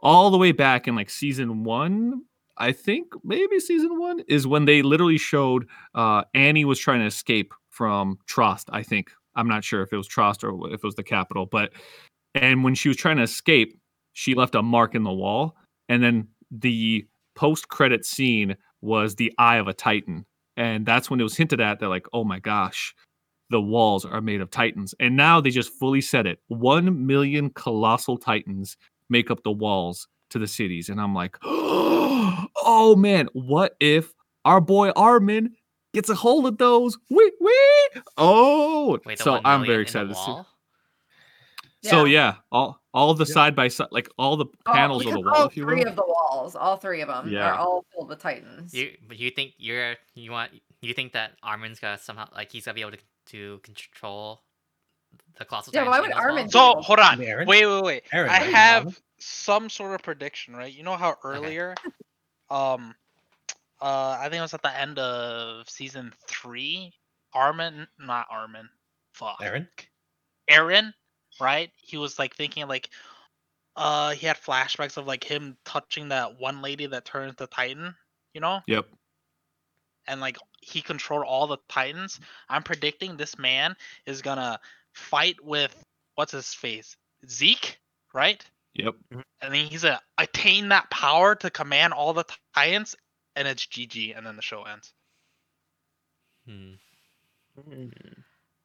all 0.00 0.30
the 0.30 0.38
way 0.38 0.52
back 0.52 0.88
in 0.88 0.96
like 0.96 1.10
season 1.10 1.64
one. 1.64 2.22
I 2.58 2.72
think 2.72 3.06
maybe 3.24 3.58
season 3.60 3.98
one 3.98 4.20
is 4.28 4.46
when 4.46 4.66
they 4.66 4.82
literally 4.82 5.18
showed 5.18 5.66
uh, 5.94 6.24
Annie 6.34 6.64
was 6.64 6.78
trying 6.78 7.00
to 7.00 7.06
escape 7.06 7.54
from 7.70 8.18
Trost. 8.28 8.64
I 8.70 8.82
think 8.82 9.10
I'm 9.34 9.48
not 9.48 9.64
sure 9.64 9.82
if 9.82 9.92
it 9.92 9.96
was 9.96 10.08
Trost 10.08 10.44
or 10.44 10.68
if 10.68 10.74
it 10.74 10.84
was 10.84 10.94
the 10.94 11.02
capital, 11.02 11.46
but 11.46 11.72
and 12.34 12.64
when 12.64 12.74
she 12.74 12.88
was 12.88 12.96
trying 12.96 13.16
to 13.16 13.22
escape, 13.22 13.78
she 14.12 14.34
left 14.34 14.54
a 14.54 14.62
mark 14.62 14.94
in 14.94 15.02
the 15.02 15.12
wall, 15.12 15.56
and 15.88 16.02
then 16.02 16.28
the 16.50 17.06
post 17.34 17.68
credit 17.68 18.04
scene 18.04 18.56
was 18.82 19.14
the 19.14 19.32
eye 19.38 19.56
of 19.56 19.68
a 19.68 19.72
titan, 19.72 20.26
and 20.56 20.84
that's 20.84 21.10
when 21.10 21.20
it 21.20 21.24
was 21.24 21.36
hinted 21.36 21.60
at 21.60 21.80
that 21.80 21.88
like, 21.88 22.06
oh 22.12 22.24
my 22.24 22.38
gosh, 22.38 22.94
the 23.52 23.60
walls 23.60 24.04
are 24.04 24.20
made 24.20 24.40
of 24.40 24.50
titans, 24.50 24.94
and 24.98 25.16
now 25.16 25.40
they 25.40 25.50
just 25.50 25.72
fully 25.78 26.00
said 26.00 26.26
it: 26.26 26.40
one 26.48 27.06
million 27.06 27.50
colossal 27.50 28.18
titans 28.18 28.76
make 29.08 29.30
up 29.30 29.42
the 29.44 29.52
walls 29.52 30.08
to 30.30 30.38
the 30.40 30.46
cities, 30.48 30.88
and 30.88 31.00
I'm 31.00 31.14
like, 31.14 31.36
oh 31.44 32.94
man, 32.96 33.28
what 33.32 33.76
if 33.80 34.12
our 34.44 34.60
boy 34.60 34.90
Armin 34.90 35.54
gets 35.94 36.08
a 36.08 36.14
hold 36.14 36.46
of 36.46 36.58
those? 36.58 36.98
Wee 37.10 37.32
wee! 37.40 38.00
Oh, 38.16 38.98
Wait, 39.04 39.18
so 39.18 39.40
I'm 39.44 39.64
very 39.64 39.82
excited 39.82 40.08
to 40.08 40.14
see. 40.14 40.20
wall? 40.32 40.46
So 41.84 42.04
yeah, 42.04 42.36
all 42.52 42.80
all 42.94 43.14
the 43.14 43.24
Yeah. 43.24 43.32
side 43.34 43.56
by 43.56 43.68
side, 43.68 43.88
like 43.90 44.08
all 44.18 44.36
the 44.36 44.44
oh, 44.46 44.50
All- 44.66 44.74
panels 44.74 45.04
of 45.06 45.12
the 45.12 45.18
all 45.18 45.24
wall, 45.24 45.46
if 45.46 45.56
you 45.56 45.64
three 45.64 45.80
will. 45.80 45.88
of 45.88 45.96
the 45.96 46.04
walls, 46.06 46.54
all 46.54 46.76
three 46.76 47.00
of 47.00 47.08
them 47.08 47.28
Yeah. 47.28 47.50
are 47.50 47.54
all 47.54 47.84
full 47.92 48.06
with 48.06 48.20
titans. 48.20 48.72
You 48.72 48.96
but 49.08 49.18
you 49.18 49.30
think 49.30 49.54
you're 49.58 49.96
you 50.14 50.30
want 50.30 50.52
you 50.80 50.94
think 50.94 51.12
that 51.14 51.32
Armin's 51.42 51.80
gonna 51.80 51.98
somehow 51.98 52.28
like 52.34 52.52
he's 52.52 52.64
gonna 52.66 52.74
be 52.74 52.82
able 52.82 52.92
to 52.92 52.98
to 53.26 53.58
control 53.62 54.42
the 55.38 55.44
colossal 55.44 55.72
Yeah, 55.72 55.88
why 55.88 56.00
would 56.00 56.12
Armin 56.12 56.44
walls? 56.44 56.52
do 56.52 56.58
So 56.58 56.74
hold 56.80 56.98
on. 57.00 57.18
Eren? 57.18 57.46
Wait, 57.46 57.66
wait, 57.66 57.82
wait. 57.84 58.02
Eren, 58.12 58.28
I 58.28 58.38
what 58.38 58.44
do 58.44 58.50
you 58.50 58.52
have 58.52 58.84
want? 58.84 59.00
some 59.18 59.68
sort 59.68 59.94
of 59.94 60.02
prediction, 60.02 60.54
right? 60.56 60.72
You 60.72 60.82
know 60.82 60.96
how 60.96 61.16
earlier, 61.24 61.74
um, 62.50 62.94
uh, 63.80 64.16
I 64.20 64.24
think 64.24 64.38
it 64.38 64.42
was 64.42 64.54
at 64.54 64.62
the 64.62 64.78
end 64.78 64.98
of 64.98 65.68
season 65.68 66.12
three. 66.28 66.92
Armin, 67.34 67.86
not 67.98 68.26
Armin. 68.30 68.68
Fuck. 69.12 69.40
Eren? 69.40 69.68
Eren, 70.50 70.92
right? 71.40 71.70
He 71.76 71.96
was 71.96 72.18
like 72.18 72.34
thinking 72.34 72.66
like, 72.68 72.90
uh, 73.76 74.10
he 74.10 74.26
had 74.26 74.36
flashbacks 74.36 74.96
of 74.96 75.06
like 75.06 75.24
him 75.24 75.56
touching 75.64 76.08
that 76.08 76.38
one 76.38 76.62
lady 76.62 76.86
that 76.86 77.04
turned 77.04 77.36
to 77.38 77.46
Titan. 77.46 77.94
You 78.34 78.40
know, 78.40 78.60
Yep. 78.66 78.86
and 80.06 80.20
like 80.20 80.36
he 80.62 80.80
controlled 80.80 81.24
all 81.26 81.46
the 81.46 81.58
titans 81.68 82.18
i'm 82.48 82.62
predicting 82.62 83.16
this 83.16 83.38
man 83.38 83.76
is 84.06 84.22
gonna 84.22 84.58
fight 84.94 85.36
with 85.42 85.74
what's 86.14 86.32
his 86.32 86.54
face 86.54 86.96
zeke 87.28 87.78
right 88.14 88.44
Yep. 88.74 88.94
and 89.10 89.54
then 89.54 89.66
he's 89.66 89.82
gonna 89.82 90.00
attain 90.18 90.68
that 90.70 90.90
power 90.90 91.34
to 91.34 91.50
command 91.50 91.92
all 91.92 92.14
the 92.14 92.24
titans 92.54 92.96
and 93.36 93.46
it's 93.46 93.66
gg 93.66 94.16
and 94.16 94.26
then 94.26 94.36
the 94.36 94.42
show 94.42 94.62
ends 94.62 94.94
Hmm. 96.46 96.74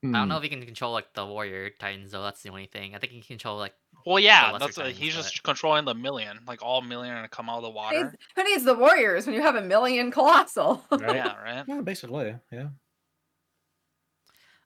Mm. 0.05 0.15
I 0.15 0.19
don't 0.19 0.27
know 0.29 0.36
Hmm. 0.36 0.43
if 0.45 0.51
he 0.51 0.55
can 0.55 0.63
control 0.65 0.93
like 0.93 1.12
the 1.15 1.25
warrior 1.25 1.71
titans 1.79 2.12
though. 2.12 2.21
That's 2.21 2.43
the 2.43 2.49
only 2.49 2.67
thing. 2.67 2.93
I 2.93 2.99
think 2.99 3.12
he 3.13 3.19
can 3.19 3.27
control 3.38 3.57
like 3.57 3.73
well 4.05 4.19
yeah 4.19 4.55
that's 4.60 4.77
uh, 4.77 4.83
titans, 4.83 4.99
he's 4.99 5.15
just 5.15 5.41
but- 5.41 5.43
controlling 5.49 5.86
the 5.86 5.95
million 5.95 6.39
like 6.47 6.62
all 6.62 6.81
million 6.81 7.13
are 7.13 7.17
gonna 7.17 7.27
come 7.29 7.49
out 7.49 7.63
of 7.63 7.73
the 7.73 7.79
Who 7.79 7.91
needs, 7.95 8.03
water 8.05 8.17
who 8.36 8.43
needs 8.43 8.63
the 8.63 8.75
warriors 8.75 9.25
when 9.25 9.33
you 9.36 9.41
have 9.41 9.55
a 9.55 9.62
million 9.62 10.12
colossal? 10.12 10.86
Right? 10.91 11.15
yeah 11.15 11.36
right 11.41 11.65
Yeah, 11.67 11.81
basically, 11.81 12.36
yeah. 12.51 12.67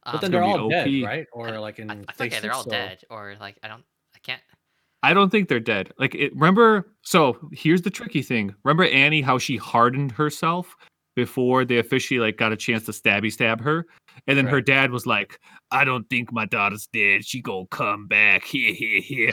um, 0.03 0.13
But 0.13 0.21
then 0.21 0.31
gonna 0.31 0.45
they're 0.47 0.57
be 0.57 0.63
all 0.63 0.69
dead, 0.69 1.03
right? 1.03 1.27
Or 1.31 1.59
like 1.59 1.79
in 1.79 1.89
I, 1.89 1.93
I 2.07 2.13
feel 2.13 2.27
like 2.27 2.41
they're 2.41 2.53
all 2.53 2.63
so- 2.63 2.69
dead 2.71 3.03
or 3.09 3.35
like 3.39 3.57
I 3.63 3.67
don't 3.67 3.83
I 4.15 4.19
can't. 4.23 4.41
I 5.03 5.13
don't 5.15 5.31
think 5.31 5.47
they're 5.49 5.59
dead. 5.59 5.91
Like, 5.97 6.13
it, 6.13 6.31
remember? 6.35 6.93
So 7.01 7.49
here's 7.51 7.81
the 7.81 7.89
tricky 7.89 8.21
thing. 8.21 8.53
Remember 8.63 8.83
Annie? 8.85 9.21
How 9.21 9.39
she 9.39 9.57
hardened 9.57 10.11
herself 10.11 10.75
before 11.15 11.65
they 11.65 11.77
officially 11.79 12.19
like 12.19 12.37
got 12.37 12.51
a 12.51 12.55
chance 12.55 12.85
to 12.85 12.91
stabby 12.91 13.31
stab 13.31 13.59
her, 13.61 13.87
and 14.28 14.38
then 14.38 14.47
her 14.47 14.62
dad 14.62 14.91
was 14.91 15.06
like, 15.06 15.39
"I 15.71 15.84
don't 15.84 16.10
think 16.10 16.32
my 16.32 16.45
daughter's 16.45 16.88
dead. 16.88 17.26
She 17.26 17.41
gonna 17.41 17.67
come 17.67 18.08
back." 18.08 18.43
Here, 18.52 18.74
here, 18.74 19.02
here. 19.02 19.32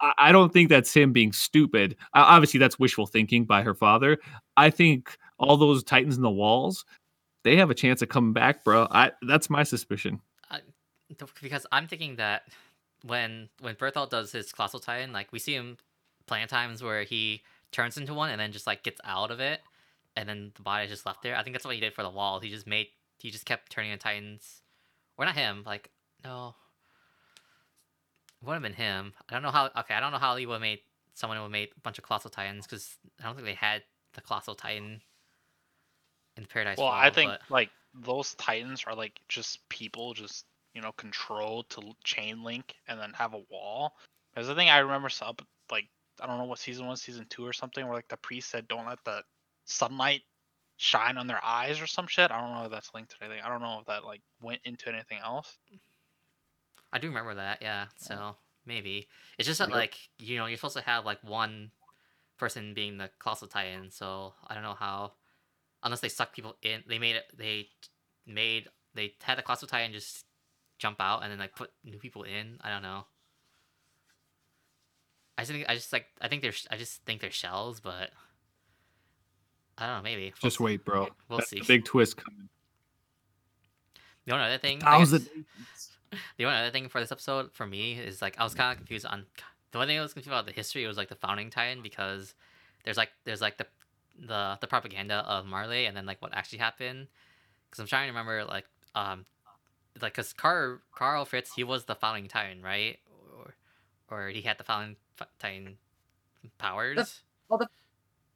I, 0.00 0.12
I 0.18 0.32
don't 0.32 0.52
think 0.52 0.68
that's 0.68 0.92
him 0.94 1.12
being 1.12 1.32
stupid. 1.32 1.96
Obviously, 2.14 2.58
that's 2.58 2.78
wishful 2.78 3.06
thinking 3.06 3.44
by 3.44 3.62
her 3.62 3.74
father. 3.74 4.18
I 4.56 4.70
think 4.70 5.16
all 5.38 5.56
those 5.56 5.82
titans 5.82 6.16
in 6.16 6.22
the 6.22 6.30
walls, 6.30 6.84
they 7.44 7.56
have 7.56 7.70
a 7.70 7.74
chance 7.74 8.02
of 8.02 8.08
coming 8.08 8.32
back, 8.32 8.64
bro. 8.64 8.86
I 8.90 9.12
that's 9.26 9.50
my 9.50 9.62
suspicion. 9.62 10.20
th- 11.18 11.30
because 11.42 11.66
I'm 11.72 11.86
thinking 11.86 12.16
that 12.16 12.42
when 13.04 13.48
when 13.60 13.74
Berthold 13.74 14.10
does 14.10 14.32
his 14.32 14.52
colossal 14.52 14.80
titan, 14.80 15.12
like 15.12 15.32
we 15.32 15.38
see 15.38 15.54
him 15.54 15.76
plenty 16.26 16.44
of 16.44 16.50
times 16.50 16.82
where 16.82 17.02
he 17.02 17.42
turns 17.72 17.96
into 17.96 18.14
one 18.14 18.30
and 18.30 18.40
then 18.40 18.52
just 18.52 18.66
like 18.66 18.82
gets 18.82 19.00
out 19.04 19.30
of 19.30 19.40
it, 19.40 19.60
and 20.16 20.28
then 20.28 20.52
the 20.54 20.62
body 20.62 20.84
is 20.84 20.90
just 20.90 21.06
left 21.06 21.22
there. 21.22 21.36
I 21.36 21.42
think 21.42 21.54
that's 21.54 21.64
what 21.64 21.74
he 21.74 21.80
did 21.80 21.94
for 21.94 22.02
the 22.02 22.10
wall. 22.10 22.40
He 22.40 22.50
just 22.50 22.66
made 22.66 22.88
he 23.20 23.30
just 23.30 23.46
kept 23.46 23.70
turning 23.70 23.90
into 23.92 24.02
titans, 24.02 24.62
or 25.16 25.24
not 25.24 25.36
him. 25.36 25.62
Like 25.66 25.90
no, 26.24 26.54
it 28.40 28.46
would 28.46 28.54
have 28.54 28.62
been 28.62 28.72
him. 28.74 29.12
I 29.28 29.32
don't 29.34 29.42
know 29.42 29.50
how. 29.50 29.70
Okay, 29.78 29.94
I 29.94 30.00
don't 30.00 30.12
know 30.12 30.18
how 30.18 30.36
he 30.36 30.46
would 30.46 30.54
have 30.54 30.60
made 30.62 30.80
someone 31.14 31.36
who 31.36 31.42
would 31.42 31.48
have 31.48 31.52
made 31.52 31.68
a 31.76 31.80
bunch 31.80 31.98
of 31.98 32.04
colossal 32.04 32.30
titans 32.30 32.66
because 32.66 32.96
I 33.20 33.24
don't 33.24 33.34
think 33.34 33.46
they 33.46 33.54
had 33.54 33.82
the 34.14 34.20
colossal 34.20 34.54
titan 34.54 35.00
in 36.36 36.44
Paradise. 36.46 36.78
well 36.78 36.88
i 36.88 37.10
think 37.10 37.30
but- 37.30 37.40
like 37.50 37.70
those 37.94 38.34
titans 38.34 38.84
are 38.86 38.94
like 38.94 39.20
just 39.28 39.68
people 39.68 40.14
just 40.14 40.46
you 40.74 40.80
know 40.80 40.92
controlled 40.92 41.68
to 41.70 41.92
chain 42.04 42.42
link 42.42 42.74
and 42.88 42.98
then 43.00 43.12
have 43.12 43.34
a 43.34 43.42
wall 43.50 43.94
because 44.34 44.48
i 44.48 44.54
think 44.54 44.70
i 44.70 44.78
remember 44.78 45.08
some 45.08 45.34
like 45.70 45.86
i 46.20 46.26
don't 46.26 46.38
know 46.38 46.44
what 46.44 46.58
season 46.58 46.86
one 46.86 46.96
season 46.96 47.26
two 47.28 47.44
or 47.44 47.52
something 47.52 47.84
where 47.84 47.94
like 47.94 48.08
the 48.08 48.16
priest 48.16 48.50
said 48.50 48.66
don't 48.68 48.86
let 48.86 48.98
the 49.04 49.22
sunlight 49.64 50.22
shine 50.82 51.18
on 51.18 51.26
their 51.26 51.44
eyes 51.44 51.80
or 51.80 51.86
some 51.86 52.06
shit 52.06 52.30
i 52.30 52.40
don't 52.40 52.54
know 52.54 52.64
if 52.64 52.70
that's 52.70 52.90
linked 52.94 53.10
to 53.10 53.16
anything 53.22 53.42
i 53.44 53.48
don't 53.48 53.60
know 53.60 53.78
if 53.80 53.86
that 53.86 54.02
like 54.04 54.22
went 54.40 54.60
into 54.64 54.88
anything 54.88 55.18
else 55.22 55.58
I 56.92 56.98
do 56.98 57.06
remember 57.06 57.36
that, 57.36 57.58
yeah. 57.62 57.86
So 57.98 58.34
maybe 58.66 59.06
it's 59.38 59.46
just 59.46 59.60
that 59.60 59.68
Yep. 59.68 59.76
like 59.76 59.94
you 60.18 60.38
know 60.38 60.46
you're 60.46 60.56
supposed 60.56 60.76
to 60.76 60.82
have 60.82 61.04
like 61.04 61.22
one 61.22 61.70
person 62.36 62.74
being 62.74 62.98
the 62.98 63.10
colossal 63.20 63.46
titan. 63.46 63.92
So 63.92 64.34
I 64.48 64.54
don't 64.54 64.64
know 64.64 64.74
how, 64.74 65.12
unless 65.84 66.00
they 66.00 66.08
suck 66.08 66.32
people 66.34 66.56
in. 66.62 66.82
They 66.88 66.98
made 66.98 67.14
it. 67.14 67.26
They 67.38 67.68
made 68.26 68.66
they 68.92 69.14
had 69.22 69.38
the 69.38 69.42
colossal 69.42 69.68
titan 69.68 69.92
just 69.92 70.24
jump 70.80 70.96
out 71.00 71.22
and 71.22 71.30
then 71.30 71.38
like 71.38 71.54
put 71.54 71.70
new 71.84 71.98
people 71.98 72.24
in. 72.24 72.58
I 72.60 72.70
don't 72.70 72.82
know. 72.82 73.04
I 75.38 75.42
just 75.42 75.52
think 75.52 75.66
I 75.68 75.74
just 75.76 75.92
like 75.92 76.06
I 76.20 76.26
think 76.26 76.42
they're 76.42 76.52
I 76.72 76.76
just 76.76 77.04
think 77.04 77.20
they're 77.20 77.30
shells, 77.30 77.78
but 77.78 78.10
I 79.80 79.86
don't 79.86 79.96
know. 79.98 80.02
Maybe 80.02 80.24
We'll 80.42 80.48
Just 80.48 80.58
see. 80.58 80.64
wait, 80.64 80.84
bro. 80.84 81.08
We'll 81.28 81.38
That's 81.38 81.50
see. 81.50 81.60
the 81.60 81.66
big 81.66 81.84
twist 81.84 82.16
coming. 82.16 82.48
The 84.26 84.32
only 84.32 84.44
other 84.46 84.58
thing, 84.58 84.82
I 84.84 84.98
Thousand. 84.98 85.28
guess- 85.72 85.88
the 86.36 86.44
only 86.44 86.58
other 86.58 86.70
thing 86.70 86.88
for 86.88 87.00
this 87.00 87.12
episode 87.12 87.52
for 87.52 87.66
me 87.66 87.92
is 87.94 88.20
like 88.20 88.34
I 88.38 88.42
was 88.44 88.52
kind 88.54 88.72
of 88.72 88.78
confused 88.78 89.06
on 89.06 89.26
the 89.70 89.78
only 89.78 89.86
thing 89.92 89.98
I 89.98 90.02
was 90.02 90.12
confused 90.12 90.32
about 90.32 90.44
the 90.46 90.52
history 90.52 90.84
was 90.86 90.96
like 90.96 91.08
the 91.08 91.14
founding 91.14 91.50
titan 91.50 91.82
because 91.84 92.34
there's 92.84 92.96
like 92.96 93.10
there's 93.24 93.40
like 93.40 93.58
the 93.58 93.66
the 94.18 94.58
the 94.60 94.66
propaganda 94.66 95.24
of 95.28 95.46
Marley 95.46 95.86
and 95.86 95.96
then 95.96 96.06
like 96.06 96.20
what 96.20 96.34
actually 96.34 96.58
happened 96.58 97.06
because 97.70 97.80
I'm 97.80 97.86
trying 97.86 98.06
to 98.08 98.10
remember 98.10 98.44
like 98.44 98.64
um 98.96 99.24
like 100.02 100.14
because 100.14 100.32
Carl 100.32 100.80
Carl 100.92 101.24
Fritz 101.24 101.54
he 101.54 101.62
was 101.62 101.84
the 101.84 101.94
founding 101.94 102.26
titan 102.26 102.60
right 102.60 102.98
or 103.38 103.54
or 104.10 104.28
he 104.30 104.42
had 104.42 104.58
the 104.58 104.64
founding 104.64 104.96
f- 105.20 105.28
titan 105.38 105.78
powers 106.58 107.22
Well 107.48 107.58
the 107.58 107.68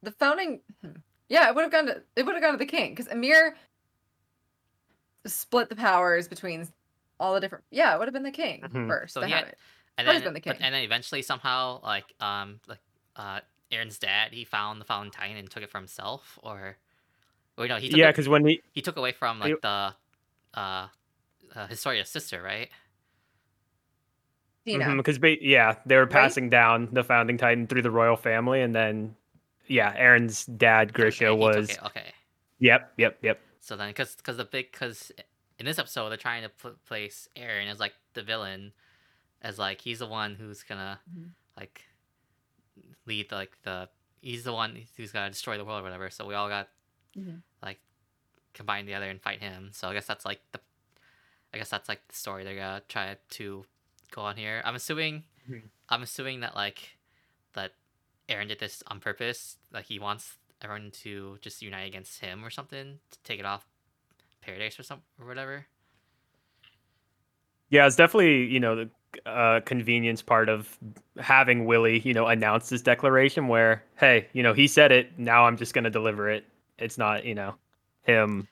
the 0.01 0.13
founding, 0.13 0.61
hmm. 0.81 0.91
Yeah, 1.29 1.49
it 1.49 1.55
would 1.55 1.63
have 1.63 1.73
gone 1.73 1.87
to 1.87 2.03
it 2.17 2.25
would 2.27 2.35
have 2.35 2.43
gone 2.43 2.53
to 2.53 2.59
the 2.59 2.67
king 2.67 2.91
because 2.91 3.07
Ymir 3.11 3.57
split 5.27 5.69
the 5.69 5.77
powers 5.77 6.29
between 6.29 6.69
all 7.19 7.35
the 7.35 7.41
different. 7.41 7.65
Yeah, 7.71 7.95
it 7.95 7.99
would 7.99 8.07
have 8.09 8.13
been 8.13 8.23
the 8.25 8.31
king 8.31 8.63
Mhm. 8.63 8.89
first 8.89 9.15
So 9.15 9.21
to 9.21 9.27
he 9.27 9.33
have 9.33 9.45
had- 9.45 9.49
it. 9.53 9.59
and 9.99 10.07
Always 10.09 10.21
then 10.23 10.29
been 10.29 10.35
the 10.35 10.41
but- 10.49 10.57
king. 10.59 10.67
and 10.67 10.75
then 10.75 10.83
eventually 10.83 11.23
somehow 11.23 11.81
like 11.83 12.13
um 12.21 12.61
like 12.67 12.81
uh 13.17 13.41
Eren's 13.73 13.99
dad 13.99 14.33
he 14.33 14.45
found 14.45 14.81
the 14.81 14.85
founding 14.85 15.11
titan 15.11 15.37
and 15.37 15.51
took 15.51 15.63
it 15.63 15.71
for 15.71 15.79
himself 15.79 16.39
or 16.43 16.77
or 17.57 17.67
no 17.69 17.77
he 17.77 17.89
took 17.89 17.97
yeah, 17.99 18.11
because 18.11 18.29
when 18.29 18.45
he 18.45 18.63
he 18.73 18.83
took 18.83 18.97
away 18.97 19.13
from 19.13 19.39
like 19.41 19.49
You- 19.51 19.59
the 19.63 19.95
uh, 20.55 20.89
uh 21.55 21.67
Historia's 21.69 22.09
sister, 22.11 22.43
right? 22.43 22.71
Dina. 24.67 24.97
because 24.97 25.19
yeah, 25.41 25.77
they 25.87 25.95
were 25.97 26.03
Right? 26.05 26.11
passing 26.11 26.49
down 26.51 26.89
the 26.93 27.05
founding 27.05 27.37
titan 27.37 27.67
through 27.67 27.83
the 27.83 27.91
royal 27.91 28.17
family, 28.17 28.61
and 28.63 28.75
then 28.75 29.15
yeah, 29.66 29.96
Eren's 30.00 30.46
dad 30.46 30.92
Grisha 30.92 31.24
he 31.24 31.31
took 31.31 31.38
was 31.38 31.70
it, 31.70 31.83
okay. 31.85 32.12
yep, 32.59 32.92
yep, 32.96 33.18
yep. 33.22 33.40
So 33.61 33.77
then, 33.77 33.88
because 33.88 34.14
because 34.16 34.37
the 34.37 34.44
big 34.44 34.70
because 34.72 35.11
in 35.59 35.66
this 35.66 35.79
episode 35.79 36.11
they're 36.11 36.16
trying 36.16 36.42
to 36.42 36.48
pl- 36.48 36.77
place 36.87 37.29
Eren 37.37 37.70
as 37.70 37.81
like 37.81 37.94
the 38.14 38.22
villain, 38.22 38.72
as 39.42 39.59
like 39.59 39.81
he's 39.81 39.98
the 40.00 40.07
one 40.07 40.35
who's 40.35 40.62
gonna 40.62 41.00
Mhm. 41.16 41.31
like 41.57 41.83
lead 43.07 43.31
like 43.33 43.57
the 43.62 43.88
he's 44.20 44.44
the 44.44 44.53
one 44.53 44.79
who's 44.96 45.12
gonna 45.12 45.31
destroy 45.31 45.57
the 45.59 45.64
world 45.64 45.81
or 45.81 45.83
whatever. 45.83 46.11
So 46.11 46.27
we 46.27 46.35
all 46.35 46.48
got 46.48 46.68
Mhm. 47.16 47.42
like 47.62 47.79
combine 48.55 48.85
together 48.85 49.09
and 49.09 49.20
fight 49.20 49.40
him. 49.40 49.70
So 49.72 49.88
I 49.88 49.94
guess 49.94 50.07
that's 50.07 50.24
like 50.24 50.40
the 50.53 50.61
I 51.53 51.59
guess 51.59 51.68
that's 51.70 51.88
like 51.88 52.07
the 52.09 52.14
story 52.14 52.42
they're 52.44 52.57
gonna 52.57 52.83
try 52.88 53.16
to 53.31 53.64
go 54.11 54.22
on 54.22 54.37
here. 54.37 54.61
I'm 54.64 54.74
assuming 54.74 55.24
Mhm. 55.48 55.68
I'm 55.88 56.03
assuming 56.03 56.40
that 56.40 56.55
like 56.55 56.79
that 56.79 56.96
Eren 58.29 58.49
did 58.49 58.61
this 58.61 58.83
on 58.87 59.01
purpose. 59.01 59.57
Like 59.73 59.87
he 59.87 59.99
wants 59.99 60.39
everyone 60.63 60.91
to 61.03 61.39
just 61.41 61.63
unite 61.63 61.87
against 61.87 62.21
him 62.21 62.45
or 62.45 62.51
something 62.51 62.99
to 63.11 63.19
take 63.25 63.39
it 63.39 63.47
off 63.47 63.67
Paradise 64.41 64.79
or 64.79 64.83
some 64.83 65.03
or 65.21 65.27
whatever. 65.27 65.67
Yeah, 67.71 67.87
it's 67.87 67.97
definitely 67.97 68.47
you 68.47 68.61
know 68.61 68.77
the 68.77 68.91
uh, 69.27 69.61
convenience 69.65 70.23
part 70.23 70.49
of 70.49 70.77
having 71.19 71.67
Willie, 71.67 72.01
you 72.01 72.15
know, 72.15 72.27
announce 72.27 72.69
this 72.69 72.83
declaration 72.83 73.49
where, 73.49 73.85
hey, 73.97 74.29
you 74.33 74.43
know, 74.43 74.53
he 74.53 74.67
said 74.67 74.93
it. 74.93 75.19
Now 75.19 75.47
I'm 75.47 75.57
just 75.57 75.75
going 75.75 75.85
to 75.85 75.91
deliver 75.91 76.31
it. 76.31 76.45
It's 76.79 76.99
not, 76.99 77.25
you 77.25 77.35
know, 77.35 77.55
him 78.03 78.49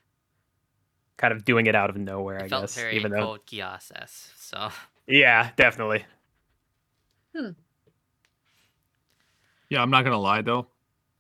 kind 1.17 1.33
of 1.33 1.45
doing 1.45 1.67
it 1.67 1.75
out 1.75 1.91
of 1.91 1.97
nowhere, 1.97 2.39
It 2.39 2.45
I 2.45 2.49
felt 2.49 2.63
guess. 2.63 2.75
very 2.77 2.97
Even 2.97 3.13
though, 3.13 3.27
quote 3.27 3.47
Gias 3.47 3.93
So 4.37 4.71
yeah, 5.07 5.51
definitely. 5.57 6.05
Yeah, 9.73 9.81
I'm 9.81 9.89
not 9.89 10.05
gonna 10.05 10.21
lie 10.21 10.43
though. 10.43 10.67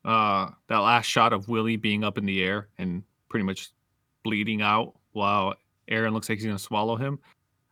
Uh, 0.05 0.51
that 0.69 0.77
last 0.77 1.07
shot 1.07 1.33
of 1.33 1.49
Willy 1.49 1.77
being 1.77 2.05
up 2.05 2.19
in 2.19 2.27
the 2.27 2.45
air 2.45 2.69
and 2.77 3.03
pretty 3.31 3.45
much 3.45 3.71
bleeding 4.25 4.61
out 4.61 4.93
while 5.12 5.55
Eren 5.91 6.12
looks 6.12 6.29
like 6.29 6.37
he's 6.37 6.45
gonna 6.45 6.59
swallow 6.59 6.97
him. 6.97 7.19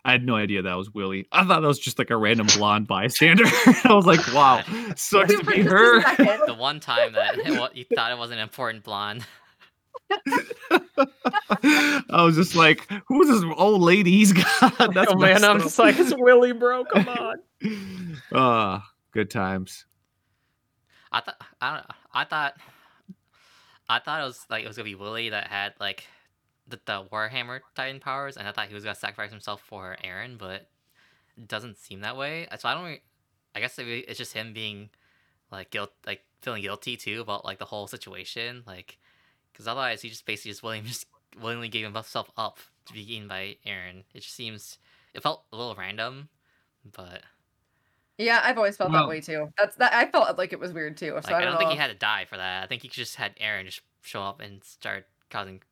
I 0.07 0.13
had 0.13 0.25
no 0.25 0.37
idea 0.37 0.63
that 0.63 0.75
was 0.75 0.95
Willy. 0.95 1.29
I 1.33 1.45
thought 1.45 1.61
that 1.61 1.67
was 1.67 1.79
just 1.79 1.99
like 1.99 2.09
a 2.09 2.17
random 2.17 2.47
blonde 2.57 2.87
bystander. 2.87 3.45
I 3.85 3.93
was 3.93 4.07
like, 4.07 4.27
wow, 4.33 4.65
sucks 4.97 5.37
to 5.37 5.45
be 5.45 5.61
her. 5.61 6.01
The 6.47 6.57
one 6.57 6.81
time 6.81 7.13
that 7.13 7.37
it 7.37 7.77
you 7.77 7.85
thought 7.95 8.11
it 8.11 8.17
was 8.17 8.31
an 8.31 8.39
important 8.39 8.83
blonde. 8.83 9.27
I 10.71 12.23
was 12.25 12.37
just 12.37 12.55
like, 12.55 12.91
who's 13.07 13.29
this 13.29 13.45
old 13.59 13.83
lady 13.83 14.13
he's 14.13 14.33
got? 14.33 14.95
That's 14.95 15.13
oh 15.13 15.17
man, 15.17 15.45
I'm 15.45 15.59
up. 15.59 15.63
just 15.63 15.79
like, 15.79 15.99
it's 15.99 16.15
Willy, 16.17 16.53
bro. 16.53 16.87
Come 16.87 17.07
on. 17.07 17.37
Ah, 18.33 18.91
good 19.13 19.29
times. 19.29 19.85
I 21.13 21.21
thought 21.21 21.43
I 21.61 21.83
I 22.13 22.25
thought 22.25 22.55
I 23.89 23.99
thought 23.99 24.21
it 24.21 24.25
was 24.25 24.47
like 24.49 24.65
it 24.65 24.69
was 24.69 24.77
gonna 24.77 24.85
be 24.85 24.95
Willy 24.95 25.31
that 25.31 25.49
had 25.49 25.75
like 25.81 26.07
the, 26.69 26.81
the 26.85 27.05
Warhammer 27.13 27.61
Titan 27.75 28.01
powers, 28.01 28.37
and 28.37 28.47
I 28.47 28.53
thought 28.53 28.69
he 28.69 28.75
was 28.75 28.85
gonna 28.85 28.95
sacrifice 28.95 29.31
himself 29.31 29.61
for 29.61 29.97
Eren, 30.05 30.39
but 30.39 30.69
it 31.37 31.49
doesn't 31.49 31.79
seem 31.79 32.01
that 32.01 32.17
way. 32.17 32.47
So 32.59 32.69
I 32.69 32.75
don't. 32.75 32.85
Really, 32.85 33.03
I 33.55 33.61
guess 33.61 33.79
it's 33.79 34.19
just 34.19 34.33
him 34.33 34.53
being 34.53 34.91
like 35.51 35.71
guilt, 35.71 35.93
like 36.07 36.23
feeling 36.41 36.63
guilty 36.63 36.97
too 36.97 37.21
about 37.21 37.45
like 37.45 37.59
the 37.59 37.65
whole 37.65 37.89
situation, 37.89 38.63
like 38.67 38.99
because 39.53 39.67
otherwise 39.67 40.03
he 40.03 40.09
just 40.09 40.25
basically 40.25 40.53
just 40.53 40.63
willing 40.63 40.85
just 40.85 41.07
willingly 41.41 41.69
gave 41.69 41.85
himself 41.85 42.31
up 42.37 42.59
to 42.87 42.93
be 42.93 43.15
eaten 43.15 43.27
by 43.29 43.57
Eren. 43.67 44.05
It 44.15 44.21
just 44.21 44.35
seems 44.37 44.79
it 45.15 45.23
felt 45.23 45.45
a 45.53 45.57
little 45.57 45.75
random, 45.75 46.29
but 46.85 47.23
Yeah, 48.21 48.41
I've 48.45 48.59
always 48.59 48.77
felt 48.77 48.91
Well- 48.91 49.03
that 49.03 49.09
way 49.09 49.21
too. 49.21 49.49
That's 49.57 49.77
that. 49.77 49.93
I 49.95 50.11
felt 50.11 50.37
like 50.37 50.53
it 50.53 50.61
was 50.61 50.73
weird 50.73 50.97
too. 50.97 51.09
So 51.09 51.15
Like, 51.15 51.31
I 51.31 51.37
I 51.39 51.41
don't, 51.41 51.53
don't 51.53 51.59
think 51.59 51.71
he 51.73 51.77
had 51.79 51.89
to 51.89 51.95
die 51.97 52.27
for 52.29 52.37
that. 52.37 52.63
I 52.63 52.67
think 52.67 52.83
he 52.83 52.89
just 52.89 53.17
had 53.17 53.35
Eren 53.37 53.65
just 53.65 53.81
show 54.03 54.23
up 54.23 54.41
and 54.41 54.63
start 54.63 55.07
causing 55.31 55.63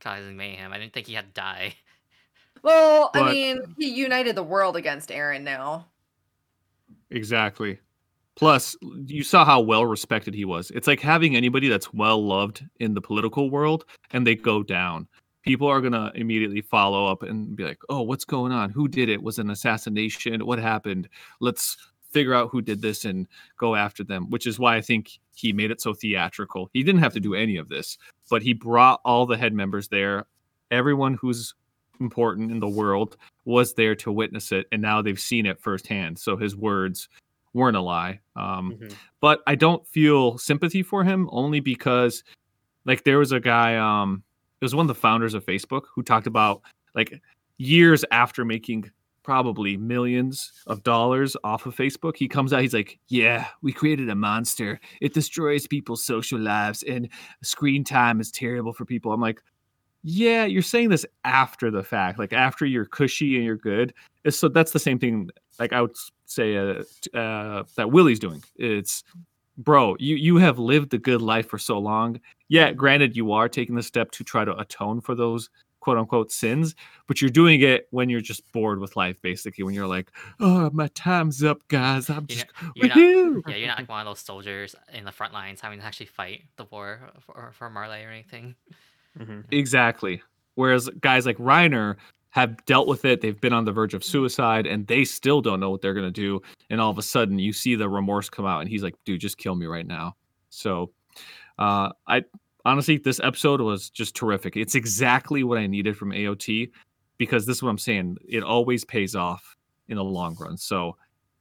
causing 0.00 0.36
mayhem. 0.36 0.72
I 0.72 0.78
didn't 0.78 0.92
think 0.92 1.06
he 1.06 1.14
had 1.14 1.26
to 1.34 1.40
die. 1.40 1.74
Well, 2.62 3.10
I 3.14 3.30
mean, 3.32 3.74
he 3.78 3.88
united 3.88 4.34
the 4.34 4.42
world 4.42 4.74
against 4.74 5.10
Eren 5.10 5.42
now. 5.42 5.86
Exactly. 7.10 7.78
Plus, 8.34 8.76
you 9.06 9.22
saw 9.22 9.44
how 9.44 9.60
well 9.60 9.86
respected 9.86 10.34
he 10.34 10.44
was. 10.44 10.70
It's 10.72 10.86
like 10.88 11.00
having 11.00 11.36
anybody 11.36 11.68
that's 11.68 11.92
well 11.94 12.24
loved 12.24 12.64
in 12.80 12.94
the 12.94 13.00
political 13.00 13.48
world 13.50 13.84
and 14.10 14.26
they 14.26 14.34
go 14.34 14.62
down. 14.64 15.06
People 15.48 15.66
are 15.66 15.80
going 15.80 15.94
to 15.94 16.12
immediately 16.14 16.60
follow 16.60 17.06
up 17.06 17.22
and 17.22 17.56
be 17.56 17.64
like, 17.64 17.78
oh, 17.88 18.02
what's 18.02 18.24
going 18.24 18.52
on? 18.52 18.70
Who 18.70 18.86
did 18.86 19.08
it? 19.08 19.22
Was 19.22 19.38
it 19.38 19.46
an 19.46 19.50
assassination? 19.50 20.44
What 20.46 20.58
happened? 20.58 21.08
Let's 21.40 21.76
figure 22.10 22.34
out 22.34 22.50
who 22.50 22.62
did 22.62 22.80
this 22.82 23.04
and 23.04 23.26
go 23.56 23.74
after 23.74 24.04
them, 24.04 24.30
which 24.30 24.46
is 24.46 24.58
why 24.58 24.76
I 24.76 24.80
think 24.80 25.18
he 25.34 25.52
made 25.52 25.70
it 25.70 25.80
so 25.80 25.92
theatrical. 25.94 26.70
He 26.72 26.82
didn't 26.82 27.00
have 27.00 27.12
to 27.14 27.20
do 27.20 27.34
any 27.34 27.56
of 27.56 27.68
this, 27.68 27.98
but 28.30 28.42
he 28.42 28.52
brought 28.52 29.00
all 29.04 29.26
the 29.26 29.36
head 29.36 29.52
members 29.52 29.88
there. 29.88 30.26
Everyone 30.70 31.14
who's 31.14 31.54
important 32.00 32.50
in 32.50 32.60
the 32.60 32.68
world 32.68 33.16
was 33.44 33.74
there 33.74 33.94
to 33.96 34.12
witness 34.12 34.52
it, 34.52 34.66
and 34.70 34.80
now 34.80 35.02
they've 35.02 35.18
seen 35.18 35.46
it 35.46 35.60
firsthand. 35.60 36.18
So 36.18 36.36
his 36.36 36.54
words 36.56 37.08
weren't 37.54 37.76
a 37.76 37.80
lie. 37.80 38.20
Um, 38.36 38.72
Mhm. 38.72 38.94
but 39.20 39.42
I 39.46 39.54
don't 39.54 39.86
feel 39.86 40.38
sympathy 40.38 40.82
for 40.82 41.04
him 41.04 41.28
only 41.32 41.60
because, 41.60 42.22
like, 42.84 43.04
there 43.04 43.18
was 43.18 43.32
a 43.32 43.40
guy, 43.40 43.76
um, 43.76 44.22
it 44.60 44.64
was 44.64 44.74
one 44.74 44.84
of 44.84 44.88
the 44.88 45.00
founders 45.00 45.34
of 45.34 45.44
Facebook 45.44 45.82
who 45.94 46.02
talked 46.02 46.26
about 46.26 46.62
like 46.94 47.20
years 47.58 48.04
after 48.10 48.44
making 48.44 48.90
probably 49.22 49.76
millions 49.76 50.52
of 50.68 50.82
dollars 50.82 51.36
off 51.44 51.66
of 51.66 51.76
Facebook, 51.76 52.16
he 52.16 52.26
comes 52.26 52.52
out, 52.54 52.62
he's 52.62 52.72
like, 52.72 52.98
Yeah, 53.08 53.46
we 53.60 53.72
created 53.72 54.08
a 54.08 54.14
monster. 54.14 54.80
It 55.02 55.12
destroys 55.12 55.66
people's 55.66 56.02
social 56.02 56.38
lives, 56.38 56.82
and 56.84 57.10
screen 57.42 57.84
time 57.84 58.20
is 58.20 58.30
terrible 58.30 58.72
for 58.72 58.86
people. 58.86 59.12
I'm 59.12 59.20
like, 59.20 59.42
yeah, 60.02 60.46
you're 60.46 60.62
saying 60.62 60.88
this 60.88 61.04
after 61.24 61.70
the 61.70 61.82
fact, 61.82 62.18
like 62.18 62.32
after 62.32 62.64
you're 62.64 62.86
cushy 62.86 63.36
and 63.36 63.44
you're 63.44 63.56
good. 63.56 63.92
So 64.30 64.48
that's 64.48 64.70
the 64.70 64.78
same 64.78 64.98
thing. 64.98 65.28
Like 65.58 65.74
I 65.74 65.82
would 65.82 65.96
say 66.24 66.56
uh, 66.56 66.82
uh, 67.14 67.64
that 67.76 67.90
Willy's 67.90 68.20
doing. 68.20 68.42
It's, 68.56 69.04
bro, 69.58 69.96
you 69.98 70.16
you 70.16 70.36
have 70.38 70.58
lived 70.58 70.94
a 70.94 70.98
good 70.98 71.20
life 71.20 71.48
for 71.48 71.58
so 71.58 71.78
long. 71.78 72.20
Yeah, 72.48 72.72
granted, 72.72 73.16
you 73.16 73.32
are 73.32 73.48
taking 73.48 73.74
the 73.74 73.82
step 73.82 74.10
to 74.12 74.24
try 74.24 74.44
to 74.44 74.56
atone 74.58 75.00
for 75.00 75.14
those 75.14 75.50
quote 75.80 75.98
unquote 75.98 76.32
sins, 76.32 76.74
but 77.06 77.20
you're 77.20 77.30
doing 77.30 77.60
it 77.60 77.88
when 77.90 78.08
you're 78.08 78.20
just 78.20 78.50
bored 78.52 78.78
with 78.78 78.96
life, 78.96 79.20
basically. 79.22 79.64
When 79.64 79.74
you're 79.74 79.86
like, 79.86 80.10
oh, 80.40 80.70
my 80.70 80.88
time's 80.88 81.42
up, 81.42 81.66
guys. 81.68 82.08
I'm 82.08 82.26
You're 82.28 82.38
just 82.38 82.46
You're 82.74 82.88
not, 82.88 82.96
yeah, 83.48 83.56
you're 83.56 83.68
not 83.68 83.78
like 83.78 83.88
one 83.88 84.00
of 84.00 84.06
those 84.06 84.20
soldiers 84.20 84.74
in 84.92 85.04
the 85.04 85.12
front 85.12 85.32
lines 85.32 85.60
having 85.60 85.80
to 85.80 85.84
actually 85.84 86.06
fight 86.06 86.42
the 86.56 86.64
war 86.64 87.10
for, 87.20 87.50
for 87.52 87.70
Marley 87.70 88.02
or 88.04 88.10
anything. 88.10 88.54
Mhm. 89.18 89.44
Exactly. 89.50 90.22
Whereas 90.54 90.88
guys 91.00 91.24
like 91.24 91.38
Reiner 91.38 91.96
have 92.38 92.64
dealt 92.66 92.88
with 92.88 93.04
it, 93.04 93.20
they've 93.20 93.40
been 93.40 93.52
on 93.52 93.64
the 93.64 93.72
verge 93.72 93.94
of 93.94 94.02
suicide, 94.04 94.66
and 94.66 94.86
they 94.86 95.04
still 95.04 95.40
don't 95.40 95.60
know 95.60 95.70
what 95.70 95.80
they're 95.82 95.94
gonna 95.94 96.10
do. 96.10 96.40
And 96.70 96.80
all 96.80 96.90
of 96.90 96.98
a 96.98 97.02
sudden, 97.02 97.38
you 97.38 97.52
see 97.52 97.74
the 97.74 97.88
remorse 97.88 98.28
come 98.30 98.46
out, 98.46 98.60
and 98.60 98.68
he's 98.68 98.82
like, 98.82 98.94
"Dude, 99.04 99.20
just 99.20 99.38
kill 99.38 99.54
me 99.54 99.66
right 99.66 99.86
now." 99.86 100.14
So, 100.50 100.92
uh, 101.58 101.90
I 102.06 102.24
honestly, 102.64 102.98
this 102.98 103.20
episode 103.20 103.60
was 103.60 103.90
just 103.90 104.14
terrific. 104.14 104.56
It's 104.56 104.74
exactly 104.74 105.42
what 105.44 105.58
I 105.58 105.66
needed 105.66 105.96
from 105.96 106.10
AOT 106.12 106.70
because 107.16 107.46
this 107.46 107.56
is 107.58 107.62
what 107.62 107.70
I'm 107.70 107.78
saying. 107.78 108.16
It 108.28 108.42
always 108.42 108.84
pays 108.84 109.14
off 109.16 109.56
in 109.88 109.96
the 109.96 110.04
long 110.04 110.36
run. 110.40 110.56
So. 110.56 110.96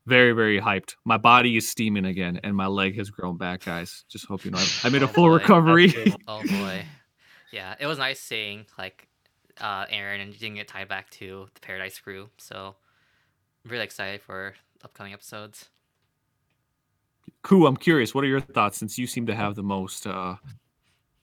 Very, 0.05 0.31
very 0.31 0.57
hyped. 0.61 0.95
My 1.03 1.17
body 1.17 1.57
is 1.57 1.67
steaming 1.67 2.05
again, 2.05 2.39
and 2.45 2.55
my 2.55 2.65
leg 2.67 2.95
has 2.97 3.09
grown 3.09 3.35
back, 3.35 3.65
guys. 3.65 4.05
Just 4.07 4.25
hope 4.25 4.45
you 4.45 4.51
know. 4.51 4.57
I 4.57 4.65
I 4.85 4.89
made 4.89 5.01
a 5.01 5.05
Oh, 5.05 5.09
full 5.09 5.27
boy. 5.27 5.33
recovery. 5.33 5.93
Oh 6.29 6.41
boy, 6.47 6.85
yeah, 7.51 7.75
it 7.77 7.87
was 7.87 7.97
nice 7.97 8.21
seeing 8.21 8.65
like 8.77 9.06
uh, 9.59 9.85
Eren 9.87 10.21
and 10.21 10.33
getting 10.33 10.57
it 10.57 10.67
tied 10.67 10.87
back 10.87 11.09
to 11.11 11.47
the 11.53 11.59
Paradise 11.59 11.99
Crew. 11.99 12.29
So 12.37 12.75
I'm 13.63 13.71
really 13.71 13.83
excited 13.83 14.21
for 14.21 14.53
upcoming 14.83 15.13
episodes. 15.13 15.69
Ku, 17.43 17.65
I'm 17.65 17.77
curious. 17.77 18.13
What 18.13 18.23
are 18.23 18.27
your 18.27 18.41
thoughts 18.41 18.77
since 18.77 18.97
you 18.97 19.07
seem 19.07 19.25
to 19.27 19.35
have 19.35 19.55
the 19.55 19.63
most 19.63 20.07
uh, 20.07 20.35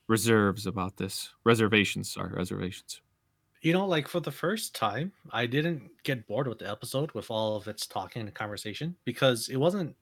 reserves 0.07 0.66
about 0.66 0.97
this? 0.97 1.31
Reservations, 1.44 2.12
sorry, 2.12 2.33
reservations. 2.33 3.01
You 3.62 3.73
know, 3.73 3.87
like 3.87 4.09
for 4.09 4.20
the 4.20 4.31
first 4.31 4.75
time, 4.75 5.12
I 5.33 5.47
didn't 5.47 5.83
get 6.03 6.27
bored 6.27 6.49
with 6.49 6.59
the 6.59 6.70
episode 6.70 7.12
with 7.12 7.31
all 7.31 7.57
of 7.57 7.66
its 7.66 7.87
talking 7.87 8.20
and 8.20 8.35
conversation 8.35 8.94
because 9.05 9.49
it 9.49 9.57
wasn't 9.57 9.97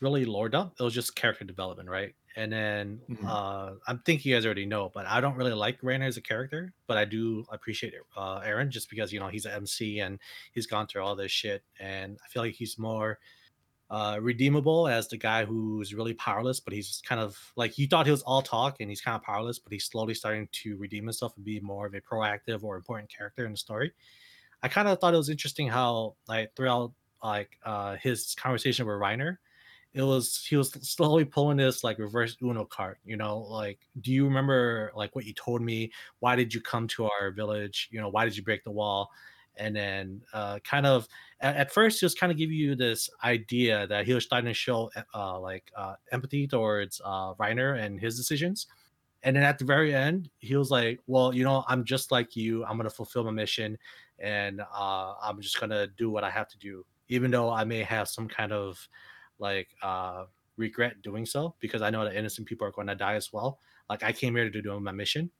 really 0.00 0.24
lore 0.24 0.48
dump. 0.48 0.74
It 0.78 0.82
was 0.82 0.94
just 0.94 1.16
character 1.16 1.44
development, 1.44 1.88
right? 1.88 2.14
And 2.36 2.52
then 2.52 3.02
Mhm. 3.08 3.24
uh, 3.26 3.76
I'm 3.86 4.00
thinking 4.00 4.30
you 4.30 4.36
guys 4.36 4.44
already 4.44 4.66
know, 4.66 4.88
but 4.88 5.06
I 5.06 5.20
don't 5.20 5.36
really 5.36 5.52
like 5.52 5.80
Reiner 5.82 6.06
as 6.06 6.16
a 6.16 6.22
character, 6.22 6.74
but 6.86 6.98
I 6.98 7.04
do 7.04 7.46
appreciate 7.50 7.94
uh, 8.16 8.40
Eren 8.40 8.70
just 8.70 8.90
because 8.90 9.12
you 9.12 9.20
know 9.20 9.28
he's 9.28 9.46
an 9.46 9.52
MC 9.52 10.00
and 10.00 10.18
he's 10.52 10.66
gone 10.66 10.86
through 10.86 11.02
all 11.02 11.14
this 11.16 11.32
shit, 11.32 11.64
and 11.78 12.18
I 12.24 12.28
feel 12.28 12.42
like 12.42 12.54
he's 12.54 12.78
more 12.78 13.18
uh, 13.90 14.18
redeemable 14.20 14.88
as 14.88 15.08
the 15.08 15.16
guy 15.16 15.44
who's 15.44 15.94
really 15.94 16.14
powerless, 16.14 16.58
but 16.60 16.72
he's 16.72 17.02
kind 17.06 17.20
of 17.20 17.52
like 17.56 17.78
you 17.78 17.86
thought 17.86 18.06
he 18.06 18.10
was 18.12 18.22
all 18.22 18.42
talk 18.42 18.80
and 18.80 18.90
he's 18.90 19.00
kind 19.00 19.14
of 19.14 19.22
powerless, 19.22 19.58
but 19.58 19.72
he's 19.72 19.84
slowly 19.84 20.14
starting 20.14 20.48
to 20.52 20.76
redeem 20.78 21.04
himself 21.04 21.36
and 21.36 21.44
be 21.44 21.60
more 21.60 21.86
of 21.86 21.94
a 21.94 22.00
proactive 22.00 22.62
or 22.64 22.76
important 22.76 23.10
character 23.10 23.44
in 23.44 23.52
the 23.52 23.58
story. 23.58 23.92
I 24.62 24.68
kind 24.68 24.88
of 24.88 24.98
thought 25.00 25.14
it 25.14 25.18
was 25.18 25.28
interesting 25.30 25.68
how 25.68 26.16
like 26.28 26.54
throughout 26.56 26.94
like 27.22 27.58
uh 27.64 27.96
his 27.96 28.34
conversation 28.34 28.86
with 28.86 28.96
Reiner, 28.96 29.38
it 29.94 30.02
was 30.02 30.44
he 30.44 30.56
was 30.56 30.72
slowly 30.88 31.24
pulling 31.24 31.56
this 31.56 31.84
like 31.84 31.98
reverse 31.98 32.36
Uno 32.42 32.64
card, 32.64 32.98
you 33.04 33.16
know, 33.16 33.38
like 33.38 33.78
do 34.00 34.12
you 34.12 34.24
remember 34.24 34.90
like 34.96 35.14
what 35.14 35.24
you 35.24 35.32
told 35.34 35.62
me? 35.62 35.92
Why 36.18 36.34
did 36.36 36.52
you 36.52 36.60
come 36.60 36.88
to 36.88 37.04
our 37.04 37.30
village? 37.30 37.88
You 37.92 38.00
know, 38.00 38.08
why 38.08 38.24
did 38.24 38.36
you 38.36 38.42
break 38.42 38.64
the 38.64 38.72
wall? 38.72 39.10
And 39.56 39.74
then 39.76 40.22
uh 40.32 40.58
kind 40.64 40.84
of 40.84 41.06
at, 41.40 41.56
at 41.56 41.72
first 41.72 42.00
just 42.00 42.18
kind 42.18 42.32
of 42.32 42.38
give 42.38 42.50
you 42.50 42.74
this 42.74 43.08
idea 43.22 43.86
that 43.86 44.04
he 44.04 44.14
was 44.14 44.24
starting 44.24 44.48
to 44.48 44.54
show 44.54 44.90
uh 45.14 45.38
like 45.38 45.70
uh 45.76 45.94
empathy 46.10 46.48
towards 46.48 47.00
uh 47.04 47.34
Reiner 47.34 47.78
and 47.80 48.00
his 48.00 48.16
decisions. 48.16 48.66
And 49.22 49.36
then 49.36 49.42
at 49.44 49.58
the 49.58 49.64
very 49.64 49.94
end, 49.94 50.28
he 50.40 50.56
was 50.56 50.70
like, 50.70 51.00
Well, 51.06 51.32
you 51.34 51.44
know, 51.44 51.64
I'm 51.68 51.84
just 51.84 52.10
like 52.10 52.36
you. 52.36 52.64
I'm 52.64 52.76
gonna 52.76 52.90
fulfill 52.90 53.24
my 53.24 53.30
mission 53.30 53.78
and 54.18 54.60
uh 54.60 55.14
I'm 55.22 55.40
just 55.40 55.60
gonna 55.60 55.86
do 55.86 56.10
what 56.10 56.24
I 56.24 56.30
have 56.30 56.48
to 56.48 56.58
do, 56.58 56.84
even 57.08 57.30
though 57.30 57.50
I 57.50 57.64
may 57.64 57.84
have 57.84 58.08
some 58.08 58.28
kind 58.28 58.52
of 58.52 58.88
like 59.44 59.68
uh 59.82 60.24
regret 60.56 61.02
doing 61.02 61.26
so 61.26 61.54
because 61.60 61.82
I 61.82 61.90
know 61.90 62.04
that 62.04 62.16
innocent 62.16 62.48
people 62.48 62.66
are 62.66 62.72
going 62.72 62.86
to 62.88 62.94
die 62.94 63.14
as 63.14 63.32
well. 63.32 63.58
Like 63.88 64.02
I 64.02 64.12
came 64.12 64.34
here 64.34 64.50
to 64.50 64.62
do 64.62 64.80
my 64.80 64.92
mission. 64.92 65.30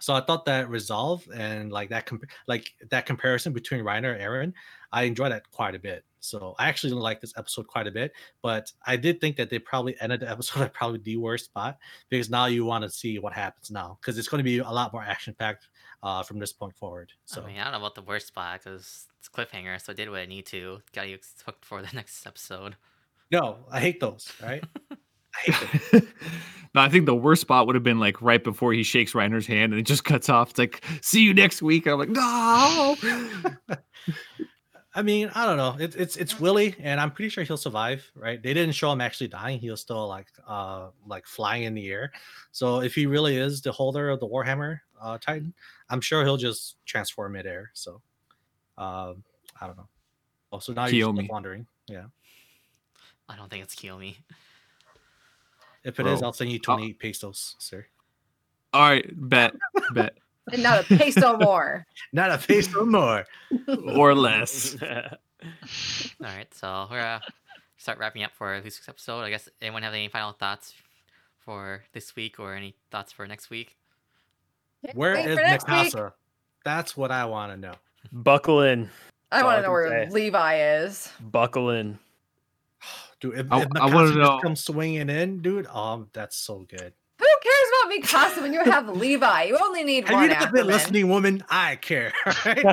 So 0.00 0.14
I 0.14 0.20
thought 0.20 0.44
that 0.44 0.68
resolve 0.68 1.26
and 1.34 1.72
like 1.72 1.88
that 1.90 2.06
comp- 2.06 2.30
like 2.46 2.72
that 2.90 3.06
comparison 3.06 3.52
between 3.52 3.82
Reiner 3.82 4.12
and 4.12 4.22
Eren, 4.22 4.52
I 4.92 5.04
enjoyed 5.04 5.32
that 5.32 5.50
quite 5.50 5.74
a 5.74 5.78
bit. 5.78 6.04
So 6.20 6.54
I 6.58 6.68
actually 6.68 6.92
like 6.92 7.20
this 7.20 7.32
episode 7.36 7.66
quite 7.66 7.86
a 7.86 7.90
bit, 7.90 8.12
but 8.42 8.70
I 8.86 8.96
did 8.96 9.20
think 9.20 9.36
that 9.36 9.50
they 9.50 9.58
probably 9.58 9.96
ended 10.00 10.20
the 10.20 10.30
episode 10.30 10.62
at 10.66 10.74
probably 10.74 10.98
the 10.98 11.16
worst 11.16 11.46
spot 11.46 11.78
because 12.10 12.30
now 12.30 12.46
you 12.46 12.64
want 12.64 12.84
to 12.84 12.90
see 12.90 13.18
what 13.18 13.32
happens 13.32 13.70
now 13.70 13.98
because 14.00 14.18
it's 14.18 14.28
going 14.28 14.38
to 14.38 14.44
be 14.44 14.58
a 14.58 14.70
lot 14.70 14.92
more 14.92 15.02
action 15.02 15.34
packed 15.36 15.68
uh, 16.02 16.22
from 16.22 16.38
this 16.38 16.52
point 16.52 16.76
forward. 16.76 17.12
So 17.24 17.42
I 17.42 17.46
mean, 17.46 17.58
I 17.58 17.64
don't 17.64 17.72
know 17.72 17.78
about 17.78 17.94
the 17.94 18.02
worst 18.02 18.28
spot 18.28 18.60
because 18.62 19.06
it's 19.18 19.28
cliffhanger, 19.28 19.80
so 19.80 19.92
I 19.92 19.96
did 19.96 20.10
what 20.10 20.20
I 20.20 20.26
need 20.26 20.46
to. 20.46 20.80
Got 20.92 21.08
you 21.08 21.18
hooked 21.44 21.64
for 21.64 21.82
the 21.82 21.90
next 21.94 22.26
episode. 22.26 22.76
No, 23.30 23.58
I 23.70 23.80
hate 23.80 24.00
those. 24.00 24.32
Right? 24.42 24.64
I 24.90 25.50
hate 25.50 25.92
them. 25.92 26.08
no, 26.74 26.80
I 26.80 26.88
think 26.88 27.06
the 27.06 27.14
worst 27.14 27.42
spot 27.42 27.66
would 27.66 27.74
have 27.74 27.84
been 27.84 28.00
like 28.00 28.20
right 28.22 28.42
before 28.42 28.72
he 28.72 28.82
shakes 28.82 29.12
Reiner's 29.12 29.46
hand 29.46 29.72
and 29.72 29.80
it 29.80 29.84
just 29.84 30.04
cuts 30.04 30.28
off. 30.28 30.50
It's 30.50 30.58
like, 30.58 30.84
see 31.02 31.22
you 31.22 31.34
next 31.34 31.62
week. 31.62 31.86
I'm 31.86 31.98
like, 31.98 32.08
no. 32.08 32.96
I 34.94 35.02
mean, 35.02 35.30
I 35.34 35.46
don't 35.46 35.58
know. 35.58 35.76
It, 35.78 35.94
it's 35.94 36.16
it's 36.16 36.40
Willy, 36.40 36.74
and 36.80 37.00
I'm 37.00 37.12
pretty 37.12 37.28
sure 37.28 37.44
he'll 37.44 37.56
survive, 37.56 38.10
right? 38.16 38.42
They 38.42 38.52
didn't 38.52 38.74
show 38.74 38.90
him 38.90 39.00
actually 39.00 39.28
dying. 39.28 39.60
He 39.60 39.70
was 39.70 39.80
still 39.80 40.08
like 40.08 40.26
uh 40.46 40.88
like 41.06 41.24
flying 41.26 41.64
in 41.64 41.74
the 41.74 41.88
air. 41.88 42.10
So 42.50 42.80
if 42.80 42.96
he 42.96 43.06
really 43.06 43.36
is 43.36 43.60
the 43.60 43.70
holder 43.70 44.08
of 44.08 44.18
the 44.18 44.26
Warhammer 44.26 44.80
uh 45.00 45.18
Titan, 45.18 45.54
I'm 45.88 46.00
sure 46.00 46.24
he'll 46.24 46.36
just 46.36 46.78
transform 46.84 47.32
midair. 47.34 47.70
So 47.74 48.02
um 48.76 49.22
I 49.60 49.66
don't 49.66 49.76
know. 49.76 49.88
Also, 50.50 50.72
so 50.72 50.80
now 50.80 50.86
you're 50.86 51.12
just 51.12 51.30
wondering. 51.30 51.66
Yeah. 51.86 52.06
I 53.28 53.36
don't 53.36 53.50
think 53.50 53.62
it's 53.62 53.74
Kiyomi. 53.74 54.16
If 55.84 56.00
it 56.00 56.06
is, 56.06 56.20
Bro. 56.20 56.28
I'll 56.28 56.32
send 56.32 56.50
you 56.50 56.58
28 56.58 56.98
pesos, 56.98 57.56
sir. 57.58 57.86
All 58.72 58.82
right, 58.82 59.06
bet, 59.28 59.54
bet, 59.94 60.14
And 60.52 60.62
not 60.62 60.80
a 60.80 60.96
peso 60.96 61.38
more. 61.38 61.86
Not 62.12 62.30
a 62.30 62.38
peso 62.38 62.84
more. 62.84 63.24
or 63.94 64.14
less. 64.14 64.76
All 64.82 64.88
right, 66.20 66.52
so 66.52 66.86
we're 66.90 67.00
gonna 67.00 67.22
start 67.76 67.98
wrapping 67.98 68.22
up 68.24 68.32
for 68.34 68.60
this 68.60 68.76
week's 68.76 68.88
episode. 68.88 69.20
I 69.20 69.30
guess 69.30 69.48
anyone 69.62 69.82
have 69.82 69.94
any 69.94 70.08
final 70.08 70.32
thoughts 70.32 70.74
for 71.38 71.84
this 71.92 72.14
week 72.16 72.38
or 72.38 72.54
any 72.54 72.74
thoughts 72.90 73.12
for 73.12 73.26
next 73.26 73.48
week? 73.48 73.76
Where 74.94 75.14
Wait 75.14 75.26
is 75.26 75.38
for 75.38 75.44
next 75.44 75.68
week. 75.68 75.92
Mikasa? 75.94 76.12
That's 76.64 76.96
what 76.96 77.10
I 77.10 77.24
want 77.24 77.52
to 77.52 77.56
know. 77.56 77.74
Buckle 78.12 78.62
in. 78.62 78.90
I 79.32 79.42
want 79.42 79.58
to 79.58 79.62
know 79.62 79.70
where 79.70 80.06
say. 80.08 80.10
Levi 80.12 80.60
is. 80.82 81.10
Buckle 81.20 81.70
in. 81.70 81.98
Dude, 83.20 83.38
if, 83.38 83.46
I- 83.50 83.62
if 83.62 83.68
I 83.76 83.86
wanna 83.86 84.10
Mikasa 84.10 84.16
know- 84.16 84.24
just 84.32 84.42
comes 84.42 84.64
swinging 84.64 85.08
in, 85.10 85.40
dude, 85.42 85.66
oh, 85.72 86.06
that's 86.12 86.36
so 86.36 86.60
good. 86.68 86.92
Who 87.18 87.26
cares 87.42 87.68
about 87.82 87.90
Mikasa 88.38 88.42
when 88.42 88.52
you 88.52 88.62
have 88.64 88.88
Levi? 88.88 89.42
You 89.44 89.58
only 89.60 89.82
need 89.82 90.06
Have 90.06 90.14
one 90.14 90.22
you 90.22 90.28
not 90.28 90.38
been 90.38 90.46
Ackerman. 90.48 90.66
listening, 90.68 91.08
woman? 91.08 91.42
I 91.50 91.74
care. 91.76 92.12
Right? 92.44 92.64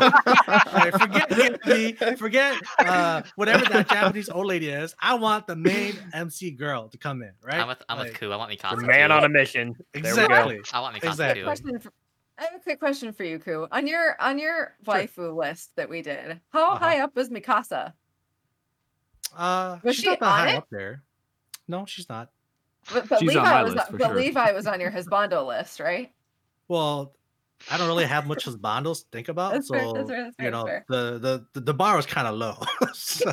Alright, 0.00 0.92
forget 0.98 1.30
Gypsy, 1.30 2.18
forget 2.18 2.56
uh, 2.78 3.22
whatever 3.36 3.64
that 3.66 3.88
Japanese 3.88 4.28
old 4.28 4.46
lady 4.46 4.68
is. 4.70 4.94
I 5.00 5.14
want 5.14 5.46
the 5.46 5.56
main 5.56 5.94
MC 6.12 6.50
girl 6.52 6.88
to 6.88 6.98
come 6.98 7.22
in, 7.22 7.32
right? 7.42 7.60
I'm 7.60 7.68
with 7.68 7.82
I'm 7.88 7.98
with 7.98 8.08
Like, 8.08 8.18
Ku. 8.20 8.32
I 8.32 8.36
want 8.36 8.50
Mikasa. 8.52 8.76
The 8.80 8.86
man 8.86 9.10
too. 9.10 9.14
on 9.16 9.24
a 9.24 9.28
mission. 9.28 9.74
There 9.92 10.02
we 10.02 10.02
go. 10.02 10.08
Exactly. 10.24 10.60
I 10.72 10.80
want 10.80 10.96
Mikasa 10.96 11.08
Exactly. 11.10 11.40
too. 11.40 11.44
Question 11.46 11.78
for, 11.80 11.92
I 12.38 12.42
have 12.44 12.54
a 12.54 12.58
quick 12.60 12.78
question 12.78 13.12
for 13.12 13.24
you, 13.24 13.38
Ku. 13.38 13.66
On 13.70 13.86
your 13.86 14.16
on 14.20 14.38
your 14.38 14.74
waifu 14.86 15.36
list 15.36 15.70
that 15.76 15.88
we 15.88 16.02
did, 16.02 16.40
how 16.50 16.70
Uh-huh. 16.72 16.78
high 16.78 17.00
up 17.00 17.14
was 17.14 17.28
Mikasa? 17.30 17.92
Uh, 19.36 19.78
Was 19.82 19.94
she's 19.96 20.04
she 20.04 20.10
not 20.10 20.20
that 20.20 20.26
on 20.26 20.38
high 20.38 20.50
it? 20.52 20.56
up 20.56 20.66
there. 20.70 21.02
No, 21.68 21.86
she's 21.86 22.08
not. 22.08 22.30
But, 22.92 23.08
but 23.08 23.20
She's 23.20 23.34
on 23.36 23.42
my 23.44 23.62
Levi 23.62 23.62
was 23.62 23.74
list 23.74 23.86
on- 23.86 23.92
for 23.92 23.98
but 23.98 24.06
sure. 24.08 24.16
Levi 24.16 24.52
was 24.52 24.66
on 24.66 24.80
your 24.80 24.90
husbando 24.90 25.46
list, 25.46 25.80
right? 25.80 26.12
Well, 26.68 27.14
I 27.70 27.78
don't 27.78 27.86
really 27.86 28.04
have 28.04 28.26
much 28.26 28.46
of 28.48 28.60
bundles 28.60 29.02
to 29.04 29.08
think 29.10 29.28
about, 29.28 29.52
That's 29.52 29.68
so 29.68 29.74
fair, 29.74 29.92
that's 29.94 30.08
fair, 30.10 30.24
that's 30.24 30.36
fair, 30.36 30.44
you 30.46 30.50
know 30.50 30.64
the, 30.88 31.18
the 31.18 31.46
the 31.54 31.60
the 31.60 31.74
bar 31.74 31.96
was 31.96 32.06
kind 32.06 32.26
of 32.28 32.34
low. 32.36 32.56
So- 32.94 33.32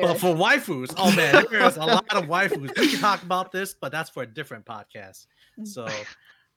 but 0.00 0.14
for 0.18 0.34
waifus, 0.34 0.94
oh 0.96 1.14
man, 1.14 1.44
there's 1.50 1.76
a 1.76 1.80
lot 1.84 2.06
of 2.16 2.24
waifus. 2.24 2.60
We 2.78 2.88
can 2.88 2.98
talk 2.98 3.22
about 3.22 3.52
this, 3.52 3.74
but 3.74 3.92
that's 3.92 4.08
for 4.08 4.22
a 4.22 4.26
different 4.26 4.64
podcast. 4.64 5.26
So, 5.64 5.86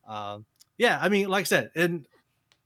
um, 0.07 0.45
yeah, 0.77 0.97
I 1.01 1.09
mean, 1.09 1.27
like 1.27 1.41
I 1.41 1.43
said, 1.43 1.71
and 1.75 2.07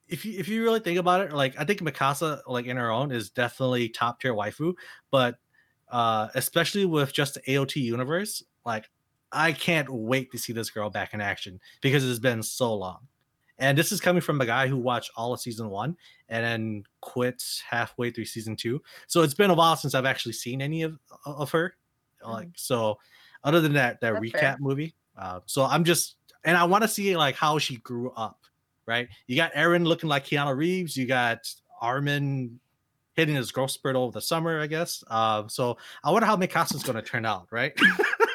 if 0.08 0.24
you 0.24 0.38
if 0.40 0.48
you 0.48 0.64
really 0.64 0.80
think 0.80 1.00
about 1.00 1.22
it, 1.22 1.34
like 1.34 1.60
I 1.60 1.66
think 1.66 1.82
Mikasa, 1.82 2.42
like 2.48 2.68
in 2.68 2.78
her 2.78 2.92
own, 2.92 3.12
is 3.12 3.32
definitely 3.32 3.90
top 3.90 4.22
tier 4.22 4.34
waifu, 4.34 4.76
but 5.10 5.38
uh, 5.92 6.30
especially 6.36 6.86
with 6.86 7.14
just 7.14 7.36
the 7.36 7.42
AOT 7.42 7.76
universe, 7.76 8.44
like 8.66 8.90
I 9.32 9.52
can't 9.52 9.90
wait 9.90 10.32
to 10.32 10.38
see 10.38 10.54
this 10.54 10.70
girl 10.70 10.90
back 10.90 11.14
in 11.14 11.22
action 11.22 11.60
because 11.82 12.10
it's 12.10 12.20
been 12.20 12.42
so 12.42 12.74
long. 12.74 13.00
And 13.60 13.78
this 13.78 13.92
is 13.92 14.02
coming 14.02 14.22
from 14.22 14.42
a 14.42 14.46
guy 14.46 14.68
who 14.68 14.78
watched 14.78 15.12
all 15.16 15.34
of 15.34 15.40
season 15.40 15.70
one 15.70 15.96
and 16.30 16.44
then 16.44 16.84
quit 17.02 17.44
halfway 17.70 18.10
through 18.10 18.26
season 18.26 18.56
two. 18.56 18.82
So 19.06 19.22
it's 19.22 19.36
been 19.36 19.52
a 19.52 19.54
while 19.54 19.76
since 19.76 19.94
I've 19.94 20.06
actually 20.06 20.34
seen 20.34 20.62
any 20.62 20.82
of 20.82 20.98
of 21.26 21.52
her. 21.52 21.76
Like 22.26 22.50
so, 22.56 22.98
other 23.44 23.62
than 23.62 23.74
that, 23.74 24.02
that 24.02 24.14
That's 24.14 24.26
recap 24.26 24.40
fair. 24.40 24.58
movie. 24.60 24.96
Uh, 25.16 25.42
so 25.46 25.64
I'm 25.64 25.84
just 25.84 26.16
and 26.44 26.58
I 26.58 26.64
want 26.64 26.84
to 26.84 26.88
see 26.88 27.16
like 27.16 27.36
how 27.36 27.60
she 27.60 27.78
grew 27.78 28.12
up. 28.12 28.40
Right? 28.88 29.08
You 29.28 29.36
got 29.36 29.54
Eren 29.54 29.86
looking 29.86 30.10
like 30.10 30.26
Keanu 30.26 30.56
Reeves. 30.56 30.98
You 30.98 31.06
got 31.06 31.48
Armin 31.82 32.60
hitting 33.22 33.36
his 33.36 33.52
growth 33.52 33.72
spurt 33.72 33.96
over 33.96 34.12
the 34.12 34.22
summer, 34.22 34.60
I 34.60 34.68
guess. 34.68 35.04
Uh, 35.08 35.48
so 35.48 35.78
I 36.04 36.12
wonder 36.12 36.26
how 36.26 36.36
Mikasa's 36.36 36.84
going 36.84 36.96
to 36.96 37.02
turn 37.02 37.26
out. 37.26 37.48
Right? 37.52 37.74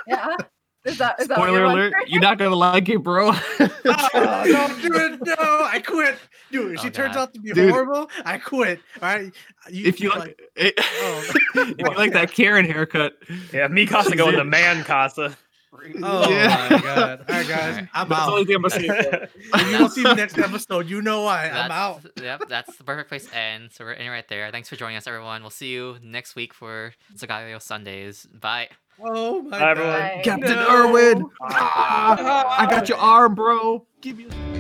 yeah. 0.07 0.37
Is 0.85 0.99
that 0.99 1.21
is 1.21 1.27
that 1.27 1.37
what 1.37 1.49
Spoiler 1.49 1.59
you're 1.59 1.67
alert, 1.67 1.95
you're 2.07 2.21
not 2.23 2.39
gonna 2.39 2.55
like 2.55 2.89
it, 2.89 3.03
bro. 3.03 3.33
oh, 3.61 4.43
no, 4.47 4.79
dude, 4.81 5.27
no, 5.27 5.35
I 5.37 5.83
quit. 5.85 6.17
Dude, 6.53 6.75
if 6.75 6.79
Oh, 6.79 6.83
she 6.85 6.91
turns 6.91 7.17
out 7.17 7.35
to 7.35 7.41
be 7.41 7.53
Dude. 7.53 7.71
horrible, 7.71 8.09
I 8.25 8.39
quit. 8.39 8.79
All 9.03 9.09
right. 9.09 9.33
if 9.69 10.01
you 10.01 10.11
like, 10.11 10.41
it, 10.55 10.75
oh. 10.79 11.33
if 11.57 11.77
you 11.77 11.87
like 11.97 12.13
that 12.13 12.31
Karen 12.31 12.65
haircut, 12.65 13.15
Yeah, 13.53 13.67
me 13.67 13.85
Casa 13.85 14.15
going 14.15 14.37
to 14.37 14.45
man 14.45 14.85
Casa. 14.85 15.37
Oh 16.03 16.31
Yeah. 16.31 16.69
my 16.71 16.79
god. 16.81 17.19
All 17.29 17.35
right, 17.37 17.49
guys. 17.49 17.51
Alright. 17.75 17.89
I'm 17.95 18.09
that's 18.09 18.25
the 18.27 18.31
only 18.31 18.41
out. 18.43 18.47
thing 18.47 18.57
I'm 18.57 18.63
gonna 18.63 18.75
say. 18.75 19.29
If 19.55 19.71
you 19.71 19.79
don't 19.79 19.91
see 19.93 20.05
me 20.05 20.15
next 20.15 20.39
episode, 20.39 20.89
you 20.89 21.03
know 21.03 21.23
why. 21.23 21.49
I'm 21.51 21.71
out. 21.71 22.01
Yep, 22.21 22.43
that's 22.49 22.77
the 22.77 22.85
perfect 22.85 23.09
place 23.09 23.27
to 23.27 23.37
end. 23.37 23.71
So 23.73 23.85
we're 23.85 23.93
ending 23.93 24.09
right 24.11 24.27
there. 24.29 24.51
Thanks 24.51 24.69
for 24.69 24.77
joining 24.77 24.97
us, 24.97 25.07
everyone. 25.07 25.43
We'll 25.43 25.51
see 25.51 25.69
you 25.69 25.97
next 26.03 26.35
week 26.37 26.55
for 26.55 26.93
Sagayo 27.17 27.61
Sundays. 27.61 28.27
Bye. 28.27 28.69
Oh 29.05 29.43
my 29.43 29.59
Bye, 29.59 29.71
everyone. 29.73 29.93
god. 30.01 30.25
Captain 30.25 30.57
No. 30.57 30.87
Erwin, 30.89 31.27
ah, 31.43 32.61
I 32.61 32.67
got 32.71 32.89
your 32.89 32.99
arm, 32.99 33.35
bro. 33.35 33.87
Give 34.01 34.17
me. 34.17 34.27
A- 34.31 34.56